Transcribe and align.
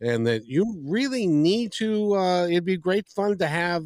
and 0.00 0.26
that 0.26 0.46
you 0.46 0.80
really 0.84 1.26
need 1.26 1.72
to, 1.72 2.14
uh, 2.16 2.46
it'd 2.46 2.64
be 2.64 2.76
great 2.76 3.08
fun 3.08 3.38
to 3.38 3.46
have 3.46 3.84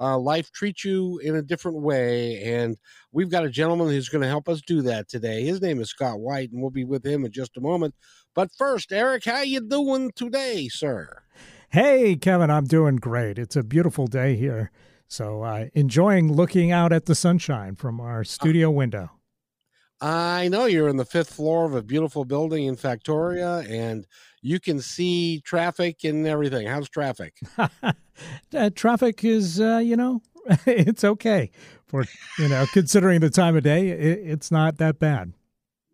uh, 0.00 0.18
life 0.18 0.50
treat 0.52 0.82
you 0.82 1.18
in 1.18 1.36
a 1.36 1.42
different 1.42 1.78
way. 1.78 2.42
And 2.42 2.76
we've 3.12 3.30
got 3.30 3.44
a 3.44 3.50
gentleman 3.50 3.88
who's 3.88 4.08
going 4.08 4.22
to 4.22 4.28
help 4.28 4.48
us 4.48 4.62
do 4.62 4.82
that 4.82 5.08
today. 5.08 5.44
His 5.44 5.60
name 5.60 5.80
is 5.80 5.90
Scott 5.90 6.20
White, 6.20 6.50
and 6.50 6.60
we'll 6.60 6.70
be 6.70 6.84
with 6.84 7.04
him 7.04 7.24
in 7.24 7.32
just 7.32 7.56
a 7.56 7.60
moment. 7.60 7.94
But 8.34 8.50
first, 8.56 8.92
Eric, 8.92 9.24
how 9.24 9.42
you 9.42 9.60
doing 9.60 10.10
today, 10.14 10.68
sir? 10.68 11.22
Hey, 11.68 12.16
Kevin, 12.16 12.50
I'm 12.50 12.64
doing 12.64 12.96
great. 12.96 13.38
It's 13.38 13.56
a 13.56 13.62
beautiful 13.62 14.06
day 14.06 14.36
here. 14.36 14.70
So, 15.06 15.42
uh, 15.42 15.66
enjoying 15.74 16.32
looking 16.32 16.70
out 16.70 16.92
at 16.92 17.06
the 17.06 17.14
sunshine 17.14 17.74
from 17.74 18.00
our 18.00 18.24
studio 18.24 18.70
window. 18.70 19.10
I 20.00 20.48
know 20.48 20.64
you're 20.64 20.88
in 20.88 20.96
the 20.96 21.04
fifth 21.04 21.34
floor 21.34 21.66
of 21.66 21.74
a 21.74 21.82
beautiful 21.82 22.24
building 22.24 22.64
in 22.64 22.76
Factoria, 22.76 23.68
and 23.68 24.06
you 24.40 24.58
can 24.58 24.80
see 24.80 25.40
traffic 25.40 26.04
and 26.04 26.26
everything. 26.26 26.66
How's 26.66 26.88
traffic? 26.88 27.38
uh, 27.82 28.70
traffic 28.74 29.22
is, 29.24 29.60
uh, 29.60 29.78
you 29.78 29.96
know, 29.96 30.22
it's 30.66 31.04
okay 31.04 31.50
for 31.86 32.04
you 32.38 32.48
know 32.48 32.64
considering 32.72 33.20
the 33.20 33.30
time 33.30 33.56
of 33.56 33.62
day. 33.62 33.88
It, 33.88 34.20
it's 34.24 34.50
not 34.50 34.78
that 34.78 34.98
bad. 34.98 35.32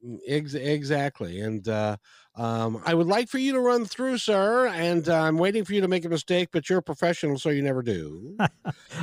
Mm, 0.07 0.19
ex- 0.27 0.55
exactly, 0.55 1.41
and 1.41 1.67
uh, 1.69 1.97
um, 2.37 2.83
I 2.85 2.95
would 2.95 3.07
like 3.07 3.29
for 3.29 3.39
you 3.39 3.53
to 3.53 3.61
run 3.61 3.87
through, 3.87 4.19
sir. 4.19 4.69
And 4.69 5.09
uh, 5.09 5.23
I'm 5.23 5.39
waiting 5.39 5.65
for 5.65 5.75
you 5.75 5.81
to 5.81 5.89
make 5.89 6.05
a 6.05 6.09
mistake, 6.09 6.51
but 6.53 6.69
you're 6.69 6.79
a 6.79 6.83
professional, 6.83 7.39
so 7.39 7.49
you 7.49 7.63
never 7.63 7.83
do. 7.83 8.37
I 8.41 8.51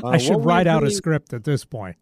uh, 0.04 0.18
should 0.18 0.46
write 0.46 0.68
out 0.68 0.84
a 0.84 0.92
script 0.92 1.34
at 1.34 1.44
this 1.44 1.66
point. 1.66 1.98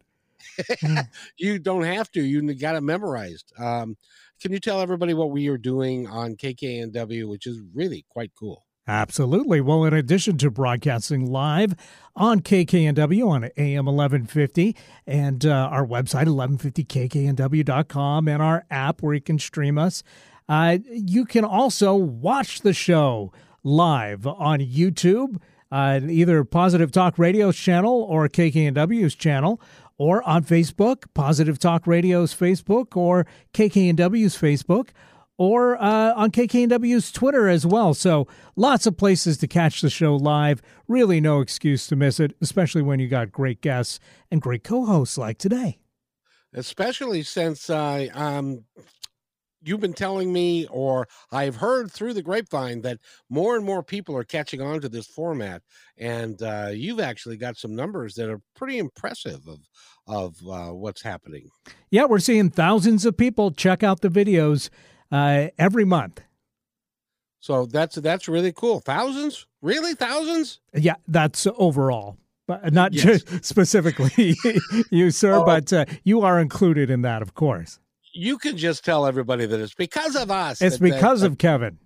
you 1.38 1.60
don't 1.60 1.84
have 1.84 2.12
to. 2.12 2.22
You 2.22 2.54
got 2.56 2.76
it 2.76 2.82
memorized. 2.82 3.54
Um, 3.58 3.96
can 4.42 4.52
you 4.52 4.60
tell 4.60 4.82
everybody 4.82 5.14
what 5.14 5.32
we 5.32 5.48
are 5.50 5.58
doing 5.58 6.08
on 6.08 6.36
KKNW, 6.36 7.30
which 7.30 7.46
is 7.46 7.62
really 7.74 8.06
quite 8.10 8.32
cool? 8.38 8.66
Absolutely. 8.88 9.62
Well, 9.62 9.86
in 9.86 9.94
addition 9.94 10.40
to 10.40 10.50
broadcasting 10.50 11.32
live 11.32 11.76
on 12.16 12.40
KKNW 12.42 13.28
on 13.28 13.44
AM 13.56 13.86
1150 13.86 14.76
and 15.06 15.46
uh, 15.46 15.70
our 15.72 15.86
website, 15.86 16.26
1150kknw.com, 16.26 18.28
and 18.28 18.42
our 18.42 18.66
app 18.72 19.04
where 19.04 19.14
you 19.14 19.22
can 19.22 19.38
stream 19.38 19.78
us, 19.78 20.02
uh, 20.50 20.80
you 20.90 21.26
can 21.26 21.46
also 21.46 21.94
watch 21.96 22.62
the 22.62 22.74
show 22.74 23.32
live 23.64 24.26
on 24.26 24.60
YouTube, 24.60 25.38
either 25.72 26.44
Positive 26.44 26.92
Talk 26.92 27.18
Radio's 27.18 27.58
channel 27.58 28.04
or 28.04 28.28
KKNW's 28.28 29.16
channel, 29.16 29.62
or 29.98 30.28
on 30.28 30.44
Facebook, 30.44 31.04
Positive 31.14 31.60
Talk 31.60 31.86
Radio's 31.86 32.34
Facebook, 32.34 32.98
or 32.98 33.26
KKNW's 33.54 34.36
Facebook, 34.36 34.90
or 35.38 35.82
uh, 35.82 36.14
on 36.14 36.32
KKNW's 36.32 37.12
Twitter 37.12 37.48
as 37.48 37.66
well. 37.66 37.94
So 37.94 38.28
lots 38.56 38.86
of 38.86 38.98
places 38.98 39.38
to 39.38 39.48
catch 39.48 39.82
the 39.82 39.90
show 39.90 40.16
live. 40.16 40.62
Really, 40.88 41.22
no 41.22 41.40
excuse 41.40 41.88
to 41.88 41.96
miss 41.96 42.20
it, 42.20 42.36
especially 42.42 42.82
when 42.82 43.00
you 43.00 43.08
got 43.08 43.32
great 43.32 43.62
guests 43.62 44.00
and 44.30 44.42
great 44.42 44.64
co-hosts 44.64 45.18
like 45.18 45.38
today. 45.38 45.80
Especially 46.54 47.24
since 47.24 47.70
uh, 47.70 48.08
um, 48.14 48.66
you've 49.64 49.80
been 49.80 49.94
telling 49.94 50.32
me, 50.34 50.66
or 50.68 51.08
I've 51.32 51.56
heard 51.56 51.92
through 51.92 52.14
the 52.14 52.22
grapevine, 52.22 52.82
that 52.82 53.00
more 53.30 53.56
and 53.56 53.66
more 53.66 53.84
people 53.84 54.16
are 54.18 54.24
catching 54.24 54.62
on 54.62 54.82
to 54.82 54.90
this 54.90 55.08
format, 55.08 55.62
and 55.98 56.42
uh, 56.42 56.70
you've 56.74 57.00
actually 57.00 57.38
got 57.38 57.58
some 57.58 57.76
numbers 57.76 58.16
that 58.16 58.30
are 58.30 58.42
pretty 58.56 58.78
impressive 58.78 59.48
of 59.48 59.60
of 60.08 60.36
uh, 60.48 60.74
what's 60.74 61.02
happening. 61.02 61.50
Yeah, 61.90 62.06
we're 62.06 62.20
seeing 62.20 62.50
thousands 62.50 63.06
of 63.06 63.16
people 63.16 63.52
check 63.52 63.84
out 63.84 64.02
the 64.02 64.10
videos 64.10 64.70
uh, 65.12 65.48
every 65.58 65.86
month. 65.86 66.22
So 67.40 67.66
that's 67.66 67.96
that's 67.96 68.28
really 68.28 68.52
cool. 68.52 68.80
Thousands, 68.80 69.48
really 69.62 69.96
thousands? 69.96 70.60
Yeah, 70.74 70.96
that's 71.08 71.48
overall, 71.58 72.18
but 72.48 72.74
not 72.74 72.94
yes. 72.94 73.24
just 73.24 73.46
specifically 73.46 74.36
you, 74.92 75.12
sir. 75.12 75.36
Oh. 75.36 75.46
But 75.46 75.74
uh, 75.74 75.86
you 76.04 76.22
are 76.22 76.40
included 76.40 76.90
in 76.90 77.02
that, 77.04 77.22
of 77.22 77.34
course 77.34 77.80
you 78.14 78.38
can 78.38 78.58
just 78.58 78.84
tell 78.84 79.06
everybody 79.06 79.46
that 79.46 79.60
it's 79.60 79.74
because 79.74 80.16
of 80.16 80.32
us. 80.32 80.62
It's 80.62 80.78
that, 80.78 80.84
because 80.84 81.22
that, 81.22 81.28
of 81.28 81.38
Kevin. 81.38 81.78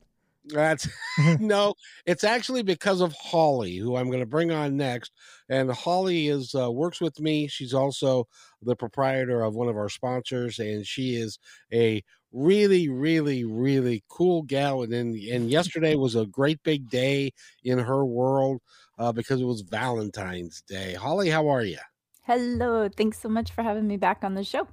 That's 0.48 0.88
no, 1.40 1.74
it's 2.06 2.24
actually 2.24 2.62
because 2.62 3.02
of 3.02 3.14
Holly, 3.14 3.78
who 3.78 3.96
I'm 3.96 4.08
going 4.08 4.20
to 4.20 4.28
bring 4.28 4.52
on 4.52 4.78
next. 4.78 5.12
And 5.50 5.72
Holly 5.72 6.28
is 6.28 6.54
uh, 6.54 6.72
works 6.72 7.02
with 7.02 7.20
me. 7.20 7.48
She's 7.48 7.74
also 7.74 8.28
the 8.62 8.76
proprietor 8.76 9.42
of 9.42 9.56
one 9.56 9.68
of 9.68 9.76
our 9.76 9.90
sponsors, 9.90 10.60
and 10.60 10.86
she 10.86 11.16
is 11.16 11.40
a 11.74 12.04
really, 12.32 12.90
really, 12.90 13.44
really 13.44 14.04
cool 14.08 14.44
gal. 14.44 14.84
And 14.84 14.94
and 14.94 15.50
yesterday 15.50 15.96
was 15.96 16.16
a 16.16 16.28
great 16.28 16.62
big 16.64 16.90
day 16.90 17.32
in 17.64 17.80
her 17.80 18.06
world 18.06 18.62
uh, 19.00 19.12
because 19.12 19.42
it 19.42 19.46
was 19.46 19.62
Valentine's 19.62 20.62
Day. 20.68 20.94
Holly, 20.94 21.30
how 21.30 21.48
are 21.48 21.64
you? 21.64 21.80
Hello. 22.24 22.88
Thanks 22.88 23.20
so 23.20 23.30
much 23.30 23.52
for 23.52 23.64
having 23.64 23.88
me 23.88 23.98
back 23.98 24.24
on 24.24 24.36
the 24.36 24.44
show 24.44 24.68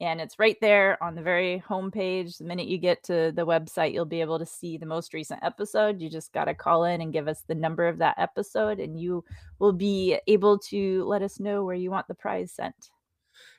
and 0.00 0.20
it's 0.20 0.38
right 0.38 0.56
there 0.60 1.02
on 1.02 1.14
the 1.14 1.22
very 1.22 1.62
homepage. 1.68 2.38
The 2.38 2.44
minute 2.44 2.66
you 2.66 2.78
get 2.78 3.02
to 3.04 3.32
the 3.34 3.44
website, 3.46 3.92
you'll 3.92 4.06
be 4.06 4.22
able 4.22 4.38
to 4.38 4.46
see 4.46 4.78
the 4.78 4.86
most 4.86 5.12
recent 5.12 5.40
episode. 5.42 6.00
You 6.00 6.08
just 6.08 6.32
got 6.32 6.44
to 6.46 6.54
call 6.54 6.84
in 6.84 7.02
and 7.02 7.12
give 7.12 7.28
us 7.28 7.44
the 7.46 7.54
number 7.54 7.86
of 7.86 7.98
that 7.98 8.14
episode, 8.18 8.80
and 8.80 8.98
you 8.98 9.24
will 9.58 9.74
be 9.74 10.18
able 10.26 10.58
to 10.58 11.04
let 11.04 11.22
us 11.22 11.38
know 11.38 11.64
where 11.64 11.76
you 11.76 11.90
want 11.90 12.08
the 12.08 12.14
prize 12.14 12.52
sent. 12.52 12.90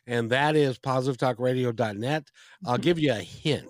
And 0.07 0.31
that 0.31 0.55
is 0.55 0.79
positivetalkradio.net. 0.79 2.31
I'll 2.65 2.73
mm-hmm. 2.73 2.81
give 2.81 2.97
you 2.97 3.11
a 3.11 3.15
hint. 3.15 3.69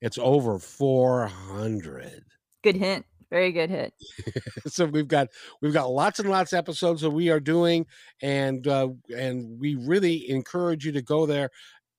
It's 0.00 0.18
over 0.18 0.58
400. 0.58 2.24
Good 2.62 2.76
hint 2.76 3.04
very 3.30 3.52
good 3.52 3.70
hit 3.70 3.92
so 4.66 4.86
we've 4.86 5.08
got 5.08 5.28
we've 5.60 5.72
got 5.72 5.90
lots 5.90 6.20
and 6.20 6.30
lots 6.30 6.52
of 6.52 6.58
episodes 6.58 7.00
that 7.00 7.10
we 7.10 7.28
are 7.28 7.40
doing 7.40 7.84
and 8.22 8.68
uh, 8.68 8.88
and 9.16 9.58
we 9.58 9.74
really 9.74 10.30
encourage 10.30 10.84
you 10.86 10.92
to 10.92 11.02
go 11.02 11.26
there 11.26 11.50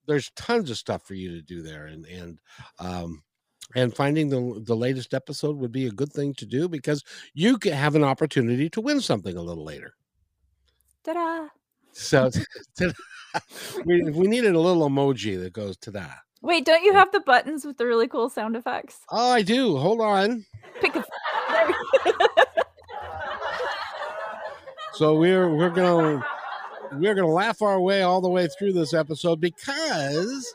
there's 0.08 0.32
tons 0.36 0.70
of 0.70 0.78
stuff 0.78 1.04
for 1.04 1.14
you 1.14 1.32
to 1.32 1.42
do 1.42 1.62
there 1.62 1.86
and 1.86 2.06
and 2.06 2.40
um 2.80 3.22
and 3.76 3.96
finding 3.96 4.30
the 4.30 4.62
the 4.66 4.76
latest 4.76 5.14
episode 5.14 5.58
would 5.58 5.72
be 5.72 5.88
a 5.88 5.92
good 5.92 6.12
thing 6.12 6.34
to 6.36 6.46
do 6.46 6.68
because 6.68 7.04
you 7.34 7.58
could 7.58 7.74
have 7.74 7.96
an 7.96 8.04
opportunity 8.04 8.70
to 8.70 8.82
win 8.82 9.02
something 9.02 9.36
a 9.36 9.42
little 9.42 9.66
later. 9.66 9.94
Ta-da! 11.04 11.48
So 11.92 12.30
we 13.86 14.02
we 14.12 14.28
needed 14.28 14.56
a 14.56 14.60
little 14.60 14.88
emoji 14.90 15.40
that 15.42 15.54
goes 15.54 15.78
to 15.78 15.92
that. 15.92 16.18
Wait, 16.42 16.66
don't 16.66 16.84
you 16.84 16.94
have 16.94 17.12
the 17.12 17.20
buttons 17.20 17.66
with 17.66 17.78
the 17.78 17.86
really 17.86 18.08
cool 18.08 18.30
sound 18.30 18.56
effects? 18.56 19.00
Oh, 19.12 19.32
I 19.32 19.42
do. 19.42 19.78
Hold 19.78 20.02
on. 20.02 20.46
Pick 20.82 20.96
a. 20.96 21.04
so 24.94 25.16
we're 25.16 25.54
we're 25.54 25.70
gonna 25.70 26.24
we're 26.94 27.16
gonna 27.16 27.28
laugh 27.28 27.62
our 27.62 27.80
way 27.80 28.02
all 28.02 28.22
the 28.22 28.30
way 28.30 28.48
through 28.48 28.74
this 28.74 28.94
episode 28.94 29.40
because 29.40 30.54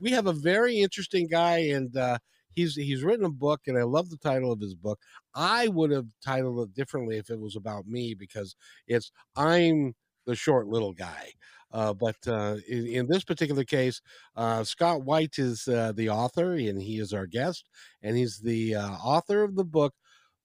we 0.00 0.10
have 0.10 0.26
a 0.26 0.32
very 0.32 0.80
interesting 0.80 1.26
guy 1.28 1.58
and 1.58 1.96
uh, 1.96 2.18
he's 2.54 2.74
he's 2.74 3.02
written 3.02 3.24
a 3.24 3.30
book 3.30 3.62
and 3.66 3.78
I 3.78 3.82
love 3.82 4.10
the 4.10 4.16
title 4.16 4.52
of 4.52 4.60
his 4.60 4.74
book. 4.74 5.00
I 5.34 5.68
would 5.68 5.90
have 5.90 6.06
titled 6.24 6.60
it 6.60 6.74
differently 6.74 7.18
if 7.18 7.30
it 7.30 7.40
was 7.40 7.56
about 7.56 7.86
me 7.86 8.14
because 8.14 8.56
it's 8.86 9.10
I'm 9.36 9.94
the 10.26 10.34
short 10.34 10.68
little 10.68 10.92
guy. 10.92 11.32
Uh, 11.72 11.94
but 11.94 12.16
uh, 12.26 12.56
in, 12.68 12.86
in, 12.86 13.06
this 13.06 13.24
particular 13.24 13.64
case, 13.64 14.02
uh, 14.36 14.62
Scott 14.62 15.04
White 15.04 15.38
is 15.38 15.66
uh, 15.66 15.92
the 15.96 16.10
author, 16.10 16.52
and 16.52 16.82
he 16.82 16.98
is 16.98 17.14
our 17.14 17.26
guest, 17.26 17.64
and 18.02 18.14
he's 18.14 18.40
the 18.40 18.74
uh, 18.74 18.90
author 18.90 19.42
of 19.42 19.54
the 19.56 19.64
book, 19.64 19.94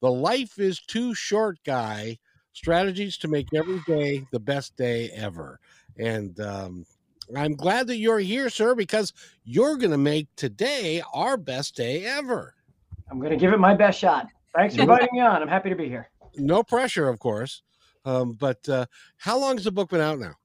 "The 0.01 0.09
Life 0.09 0.57
Is 0.57 0.79
Too 0.79 1.13
Short 1.13 1.57
Guy: 1.65 2.19
Strategies 2.57 3.17
to 3.19 3.27
Make 3.27 3.53
Every 3.53 3.79
Day 3.87 4.25
the 4.31 4.39
Best 4.39 4.75
Day 4.75 5.11
Ever." 5.11 5.59
And 5.97 6.39
um, 6.39 6.85
I'm 7.35 7.55
glad 7.55 7.87
that 7.87 7.97
you're 7.97 8.19
here, 8.19 8.49
sir, 8.49 8.75
because 8.75 9.13
you're 9.43 9.77
going 9.77 9.91
to 9.91 9.97
make 9.97 10.27
today 10.35 11.01
our 11.13 11.37
best 11.37 11.75
day 11.75 12.05
ever. 12.05 12.55
I'm 13.11 13.19
going 13.19 13.31
to 13.31 13.37
give 13.37 13.53
it 13.53 13.59
my 13.59 13.73
best 13.73 13.99
shot. 13.99 14.27
Thanks 14.55 14.75
for 14.75 14.81
inviting 14.81 15.09
me 15.11 15.19
on. 15.19 15.41
I'm 15.41 15.47
happy 15.47 15.69
to 15.69 15.75
be 15.75 15.87
here. 15.87 16.09
No 16.35 16.63
pressure, 16.63 17.09
of 17.09 17.19
course. 17.19 17.63
Um, 18.05 18.33
but 18.33 18.67
uh, 18.69 18.85
how 19.17 19.37
long 19.37 19.57
has 19.57 19.65
the 19.65 19.71
book 19.71 19.89
been 19.89 20.01
out 20.01 20.19
now? 20.19 20.35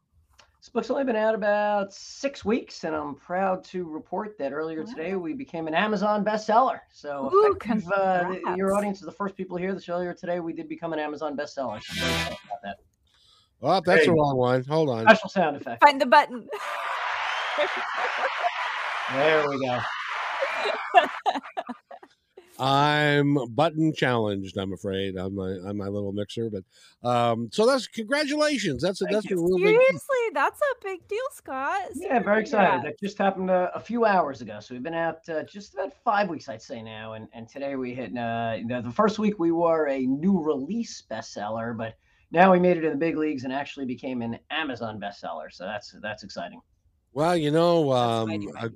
This 0.63 0.69
book's 0.69 0.91
only 0.91 1.03
been 1.03 1.17
out 1.17 1.35
about 1.35 1.93
six 1.93 2.45
weeks, 2.45 2.85
and 2.85 2.95
I'm 2.95 3.17
proud 3.17 3.65
to 3.65 3.83
report 3.83 4.39
that 4.39 4.53
earlier 4.53 4.85
today 4.85 5.17
we 5.17 5.33
became 5.33 5.67
an 5.67 5.75
Amazon 5.75 6.25
bestseller. 6.25 6.79
So, 6.93 7.33
Ooh, 7.35 7.59
uh, 7.93 8.37
your 8.55 8.73
audience 8.73 9.01
is 9.01 9.07
the 9.07 9.11
first 9.11 9.37
people 9.37 9.57
here. 9.57 9.75
This 9.75 9.89
earlier 9.89 10.15
today 10.15 10.39
we 10.39 10.53
did 10.53 10.69
become 10.69 10.93
an 10.93 11.01
Amazon 11.01 11.37
bestseller. 11.37 11.83
So 11.83 12.05
that. 12.63 12.77
Oh, 13.61 13.81
that's 13.85 14.03
hey, 14.03 14.07
the 14.07 14.13
wrong 14.13 14.37
one. 14.37 14.63
Hold 14.67 14.91
on. 14.91 15.03
Special 15.03 15.31
sound 15.31 15.57
effect. 15.57 15.83
Find 15.83 16.01
the 16.01 16.07
button. 16.07 16.49
there 19.15 19.49
we 19.49 19.67
go. 19.67 19.81
I'm 22.63 23.37
button 23.57 23.93
challenged. 23.93 24.57
I'm 24.57 24.73
afraid 24.73 25.19
on 25.19 25.35
my 25.35 25.51
on 25.69 25.77
my 25.77 25.89
little 25.89 26.13
mixer, 26.13 26.49
but 26.49 26.63
um, 27.09 27.49
so 27.51 27.67
that's 27.67 27.89
congratulations. 27.89 28.83
That's 28.83 29.03
a 29.03 29.07
that's 29.11 29.29
a 29.29 29.35
real 29.35 29.59
seriously. 29.59 30.17
That's 30.33 30.61
a 30.61 30.75
big 30.81 31.09
deal, 31.09 31.19
Scott. 31.33 31.89
Yeah, 31.97 32.21
very 32.21 32.43
excited. 32.43 32.85
That 32.85 33.01
just 33.01 33.19
happened 33.19 33.51
uh, 33.51 33.71
a 33.75 33.81
few 33.81 34.05
hours 34.05 34.43
ago. 34.43 34.61
So 34.61 34.75
we've 34.75 34.83
been 34.83 34.95
out 34.95 35.29
uh, 35.29 35.43
just 35.43 35.75
about 35.75 35.93
five 36.05 36.29
weeks, 36.29 36.49
I'd 36.49 36.63
say 36.63 36.83
now, 36.83 37.15
and 37.15 37.27
and 37.33 37.49
today 37.49 37.75
we 37.75 37.95
hit 37.95 38.17
uh, 38.17 38.59
the, 38.69 38.81
the 38.85 38.93
first 38.93 39.19
week 39.19 39.41
we 39.41 39.51
were 39.51 39.89
a 39.89 39.99
new 39.99 40.41
release 40.41 41.03
bestseller, 41.11 41.77
but 41.77 41.95
now 42.31 42.53
we 42.53 42.61
made 42.61 42.77
it 42.77 42.85
in 42.85 42.93
the 42.93 42.97
big 42.97 43.17
leagues 43.17 43.43
and 43.43 43.53
actually 43.53 43.87
became 43.87 44.23
an 44.23 44.39
Amazon 44.53 45.01
bestseller. 45.01 45.51
So 45.51 45.65
that's 45.65 45.97
that's 46.01 46.23
exciting. 46.23 46.61
Well, 47.13 47.37
you 47.37 47.51
know, 47.51 47.93
um, 47.93 48.31
a, 48.31 48.71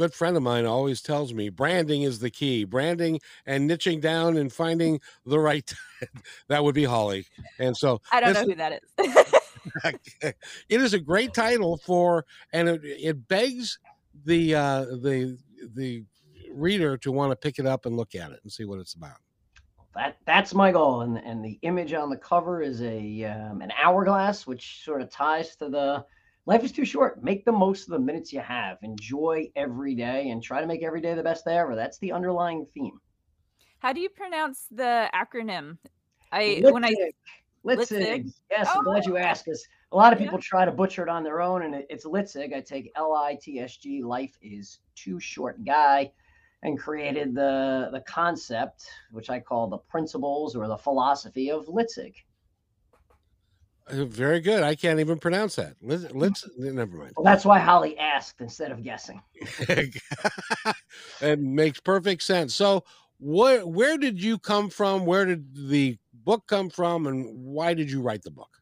good 0.00 0.14
friend 0.14 0.34
of 0.34 0.42
mine 0.42 0.64
always 0.64 1.02
tells 1.02 1.34
me 1.34 1.50
branding 1.50 2.00
is 2.02 2.20
the 2.20 2.30
key. 2.30 2.64
Branding 2.64 3.20
and 3.44 3.68
niching 3.68 4.00
down 4.00 4.38
and 4.38 4.50
finding 4.50 4.98
the 5.26 5.38
right 5.38 5.70
that 6.48 6.64
would 6.64 6.74
be 6.74 6.84
Holly. 6.84 7.26
And 7.58 7.76
so 7.76 8.00
I 8.10 8.20
don't 8.20 8.32
know 8.32 8.44
who 8.44 8.54
that 8.54 8.80
is. 8.96 9.34
it 10.70 10.80
is 10.80 10.94
a 10.94 10.98
great 10.98 11.34
title 11.34 11.76
for 11.76 12.24
and 12.54 12.66
it, 12.66 12.80
it 12.82 13.28
begs 13.28 13.78
the 14.24 14.54
uh 14.54 14.84
the 15.02 15.36
the 15.74 16.02
reader 16.50 16.96
to 16.96 17.12
want 17.12 17.30
to 17.30 17.36
pick 17.36 17.58
it 17.58 17.66
up 17.66 17.84
and 17.84 17.94
look 17.94 18.14
at 18.14 18.32
it 18.32 18.40
and 18.42 18.50
see 18.50 18.64
what 18.64 18.78
it's 18.78 18.94
about 18.94 19.18
that 19.94 20.16
that's 20.24 20.54
my 20.54 20.72
goal 20.72 21.02
and 21.02 21.18
and 21.18 21.44
the 21.44 21.58
image 21.60 21.92
on 21.92 22.08
the 22.08 22.16
cover 22.16 22.62
is 22.62 22.80
a 22.80 23.24
um, 23.24 23.60
an 23.60 23.70
hourglass 23.80 24.46
which 24.46 24.82
sort 24.82 25.02
of 25.02 25.10
ties 25.10 25.54
to 25.56 25.68
the 25.68 26.02
life 26.50 26.64
is 26.64 26.72
too 26.72 26.84
short. 26.84 27.22
Make 27.22 27.44
the 27.44 27.52
most 27.52 27.84
of 27.84 27.92
the 27.92 28.00
minutes 28.00 28.32
you 28.32 28.40
have. 28.40 28.78
Enjoy 28.82 29.48
every 29.54 29.94
day 29.94 30.30
and 30.30 30.42
try 30.42 30.60
to 30.60 30.66
make 30.66 30.82
every 30.82 31.00
day 31.00 31.14
the 31.14 31.22
best 31.22 31.44
day 31.44 31.56
ever. 31.56 31.76
That's 31.76 31.98
the 31.98 32.10
underlying 32.10 32.66
theme. 32.74 33.00
How 33.78 33.92
do 33.92 34.00
you 34.00 34.08
pronounce 34.08 34.66
the 34.68 35.08
acronym? 35.14 35.78
I 36.32 36.60
Litzig. 36.60 36.72
when 36.72 36.84
I 36.84 36.92
Litzig. 37.64 37.90
Litzig. 37.92 38.32
Yes, 38.50 38.66
oh. 38.68 38.78
I'm 38.78 38.84
glad 38.84 39.06
you 39.06 39.16
oh. 39.16 39.20
asked. 39.20 39.44
Because 39.44 39.64
a 39.92 39.96
lot 39.96 40.12
of 40.12 40.18
people 40.18 40.38
yeah. 40.38 40.42
try 40.42 40.64
to 40.64 40.72
butcher 40.72 41.04
it 41.04 41.08
on 41.08 41.22
their 41.22 41.40
own, 41.40 41.62
and 41.62 41.84
it's 41.88 42.04
Litzig. 42.04 42.52
I 42.52 42.60
take 42.60 42.90
L 42.96 43.14
I 43.14 43.38
T 43.40 43.60
S 43.60 43.76
G. 43.76 44.02
Life 44.02 44.36
is 44.42 44.80
too 44.96 45.20
short, 45.20 45.64
guy, 45.64 46.10
and 46.64 46.76
created 46.76 47.32
the 47.32 47.90
the 47.92 48.00
concept, 48.08 48.90
which 49.12 49.30
I 49.30 49.38
call 49.38 49.68
the 49.68 49.78
principles 49.78 50.56
or 50.56 50.66
the 50.66 50.76
philosophy 50.76 51.48
of 51.52 51.66
Litzig. 51.66 52.14
Uh, 53.90 54.04
very 54.04 54.40
good. 54.40 54.62
I 54.62 54.74
can't 54.74 55.00
even 55.00 55.18
pronounce 55.18 55.56
that. 55.56 55.74
Let's, 55.82 56.04
let's 56.12 56.48
never 56.56 56.96
mind. 56.96 57.12
Well, 57.16 57.24
that's 57.24 57.44
why 57.44 57.58
Holly 57.58 57.98
asked 57.98 58.40
instead 58.40 58.70
of 58.70 58.82
guessing. 58.82 59.20
it 61.20 61.40
makes 61.40 61.80
perfect 61.80 62.22
sense. 62.22 62.54
So, 62.54 62.84
where 63.18 63.98
did 63.98 64.22
you 64.22 64.38
come 64.38 64.70
from? 64.70 65.04
Where 65.06 65.26
did 65.26 65.68
the 65.68 65.98
book 66.14 66.44
come 66.46 66.70
from, 66.70 67.06
and 67.06 67.26
why 67.44 67.74
did 67.74 67.90
you 67.90 68.00
write 68.00 68.22
the 68.22 68.30
book? 68.30 68.59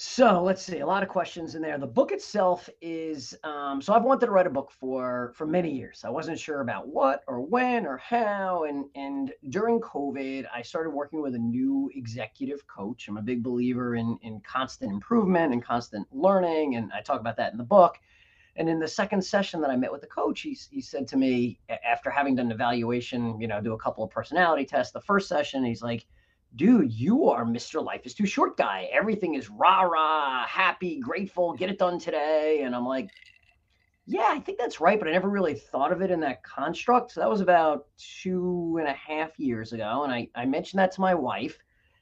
So 0.00 0.44
let's 0.44 0.62
see, 0.62 0.78
a 0.78 0.86
lot 0.86 1.02
of 1.02 1.08
questions 1.08 1.56
in 1.56 1.62
there. 1.62 1.76
The 1.76 1.84
book 1.84 2.12
itself 2.12 2.70
is 2.80 3.36
um, 3.42 3.82
so 3.82 3.92
I've 3.92 4.04
wanted 4.04 4.26
to 4.26 4.30
write 4.30 4.46
a 4.46 4.50
book 4.50 4.70
for 4.70 5.32
for 5.34 5.44
many 5.44 5.74
years. 5.74 6.04
I 6.04 6.08
wasn't 6.08 6.38
sure 6.38 6.60
about 6.60 6.86
what 6.86 7.24
or 7.26 7.40
when 7.40 7.84
or 7.84 7.96
how, 7.96 8.62
and 8.62 8.84
and 8.94 9.32
during 9.48 9.80
COVID, 9.80 10.46
I 10.54 10.62
started 10.62 10.90
working 10.90 11.20
with 11.20 11.34
a 11.34 11.38
new 11.38 11.90
executive 11.96 12.64
coach. 12.68 13.08
I'm 13.08 13.16
a 13.16 13.22
big 13.22 13.42
believer 13.42 13.96
in 13.96 14.16
in 14.22 14.40
constant 14.42 14.92
improvement 14.92 15.52
and 15.52 15.64
constant 15.64 16.06
learning, 16.12 16.76
and 16.76 16.92
I 16.92 17.00
talk 17.00 17.18
about 17.18 17.36
that 17.38 17.50
in 17.50 17.58
the 17.58 17.64
book. 17.64 17.98
And 18.54 18.68
in 18.68 18.78
the 18.78 18.86
second 18.86 19.22
session 19.22 19.60
that 19.62 19.70
I 19.70 19.74
met 19.74 19.90
with 19.90 20.00
the 20.00 20.06
coach, 20.06 20.42
he, 20.42 20.56
he 20.70 20.80
said 20.80 21.08
to 21.08 21.16
me 21.16 21.58
after 21.84 22.08
having 22.08 22.36
done 22.36 22.46
an 22.46 22.52
evaluation, 22.52 23.40
you 23.40 23.48
know, 23.48 23.60
do 23.60 23.72
a 23.72 23.78
couple 23.78 24.04
of 24.04 24.10
personality 24.10 24.64
tests. 24.64 24.92
The 24.92 25.00
first 25.00 25.28
session, 25.28 25.64
he's 25.64 25.82
like 25.82 26.06
dude, 26.56 26.92
you 26.92 27.28
are 27.28 27.44
Mr. 27.44 27.84
Life 27.84 28.02
is 28.04 28.14
Too 28.14 28.26
Short 28.26 28.56
guy. 28.56 28.88
Everything 28.92 29.34
is 29.34 29.50
rah 29.50 29.82
rah, 29.82 30.46
happy, 30.46 30.98
grateful, 30.98 31.52
get 31.54 31.70
it 31.70 31.78
done 31.78 31.98
today. 31.98 32.62
And 32.62 32.74
I'm 32.74 32.86
like, 32.86 33.10
yeah, 34.06 34.28
I 34.28 34.40
think 34.40 34.58
that's 34.58 34.80
right, 34.80 34.98
but 34.98 35.06
I 35.06 35.12
never 35.12 35.28
really 35.28 35.54
thought 35.54 35.92
of 35.92 36.00
it 36.00 36.10
in 36.10 36.20
that 36.20 36.42
construct. 36.42 37.12
So 37.12 37.20
that 37.20 37.28
was 37.28 37.42
about 37.42 37.86
two 37.98 38.78
and 38.80 38.88
a 38.88 38.94
half 38.94 39.38
years 39.38 39.74
ago. 39.74 40.04
And 40.04 40.12
I, 40.12 40.28
I 40.34 40.46
mentioned 40.46 40.80
that 40.80 40.92
to 40.92 41.02
my 41.02 41.14
wife. 41.14 41.58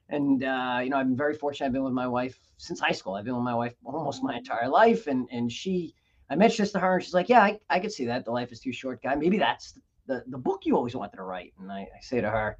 And, 0.09 0.45
uh, 0.45 0.79
you 0.85 0.91
know, 0.91 0.99
I've 0.99 1.09
been 1.09 1.17
very 1.17 1.35
fortunate. 1.35 1.67
I've 1.67 1.73
been 1.73 1.83
with 1.83 1.93
my 1.93 2.07
wife 2.07 2.38
since 2.59 2.79
high 2.79 2.93
school. 2.93 3.15
I've 3.15 3.25
been 3.25 3.35
with 3.35 3.43
my 3.43 3.57
wife 3.57 3.75
almost 3.85 4.23
my 4.23 4.37
entire 4.37 4.69
life. 4.69 5.09
And, 5.09 5.29
and 5.33 5.50
she, 5.50 5.97
I 6.31 6.37
mentioned 6.37 6.67
this 6.67 6.73
to 6.75 6.79
her 6.79 6.95
and 6.95 7.03
she's 7.03 7.12
like, 7.12 7.29
yeah, 7.29 7.43
I, 7.43 7.59
I 7.69 7.81
could 7.81 7.93
see 7.93 8.05
that. 8.05 8.25
The 8.25 8.31
life 8.31 8.53
is 8.53 8.61
too 8.61 8.73
short 8.73 9.03
guy. 9.03 9.17
Maybe 9.17 9.38
that's 9.38 9.76
the, 10.07 10.23
the 10.29 10.38
book 10.38 10.61
you 10.65 10.76
always 10.76 10.95
wanted 10.95 11.17
to 11.17 11.25
write. 11.25 11.55
And 11.61 11.73
I, 11.73 11.81
I 11.81 12.00
say 12.00 12.21
to 12.21 12.31
her, 12.31 12.57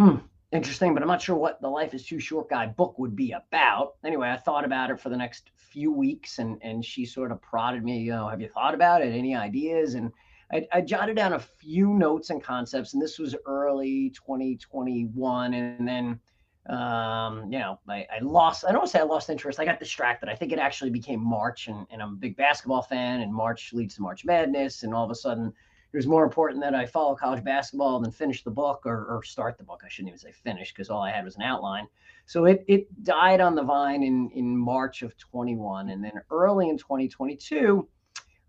hmm, 0.00 0.16
interesting, 0.52 0.94
but 0.94 1.02
I'm 1.02 1.08
not 1.08 1.22
sure 1.22 1.36
what 1.36 1.60
the 1.60 1.68
Life 1.68 1.94
is 1.94 2.04
Too 2.04 2.20
Short 2.20 2.48
guy 2.48 2.66
book 2.66 2.98
would 2.98 3.16
be 3.16 3.32
about. 3.32 3.94
Anyway, 4.04 4.28
I 4.28 4.36
thought 4.36 4.64
about 4.64 4.90
it 4.90 5.00
for 5.00 5.08
the 5.08 5.16
next 5.16 5.50
few 5.56 5.92
weeks 5.92 6.38
and 6.38 6.58
and 6.62 6.84
she 6.84 7.06
sort 7.06 7.32
of 7.32 7.40
prodded 7.40 7.84
me, 7.84 7.98
you 7.98 8.12
know, 8.12 8.28
have 8.28 8.40
you 8.40 8.48
thought 8.48 8.74
about 8.74 9.02
it? 9.02 9.14
Any 9.14 9.34
ideas? 9.34 9.94
And 9.94 10.12
I, 10.52 10.66
I 10.72 10.80
jotted 10.82 11.16
down 11.16 11.32
a 11.32 11.38
few 11.38 11.94
notes 11.94 12.30
and 12.30 12.42
concepts, 12.42 12.92
and 12.92 13.02
this 13.02 13.18
was 13.18 13.34
early 13.46 14.10
2021. 14.10 15.54
And 15.54 15.88
then 15.88 16.20
um, 16.68 17.50
you 17.50 17.58
know, 17.58 17.80
I, 17.88 18.06
I 18.14 18.20
lost, 18.20 18.64
I 18.64 18.72
don't 18.72 18.88
say 18.88 19.00
I 19.00 19.02
lost 19.02 19.30
interest. 19.30 19.58
I 19.58 19.64
got 19.64 19.80
distracted. 19.80 20.28
I 20.28 20.36
think 20.36 20.52
it 20.52 20.60
actually 20.60 20.90
became 20.90 21.20
March 21.20 21.66
and, 21.66 21.86
and 21.90 22.00
I'm 22.00 22.12
a 22.12 22.16
big 22.16 22.36
basketball 22.36 22.82
fan 22.82 23.20
and 23.20 23.34
March 23.34 23.72
leads 23.72 23.96
to 23.96 24.02
March 24.02 24.24
Madness. 24.24 24.84
And 24.84 24.94
all 24.94 25.04
of 25.04 25.10
a 25.10 25.14
sudden 25.14 25.52
it 25.92 25.96
was 25.96 26.06
more 26.06 26.24
important 26.24 26.62
that 26.62 26.74
I 26.74 26.86
follow 26.86 27.14
college 27.14 27.44
basketball 27.44 28.00
than 28.00 28.10
finish 28.10 28.42
the 28.42 28.50
book 28.50 28.82
or, 28.86 29.06
or 29.06 29.22
start 29.22 29.58
the 29.58 29.64
book. 29.64 29.82
I 29.84 29.88
shouldn't 29.88 30.08
even 30.08 30.18
say 30.18 30.32
finish 30.32 30.72
because 30.72 30.88
all 30.88 31.02
I 31.02 31.10
had 31.10 31.24
was 31.24 31.36
an 31.36 31.42
outline. 31.42 31.86
So 32.24 32.46
it 32.46 32.64
it 32.66 33.04
died 33.04 33.40
on 33.40 33.54
the 33.54 33.62
vine 33.62 34.02
in 34.02 34.30
in 34.34 34.56
March 34.56 35.02
of 35.02 35.16
21, 35.18 35.90
and 35.90 36.02
then 36.02 36.12
early 36.30 36.70
in 36.70 36.78
2022, 36.78 37.86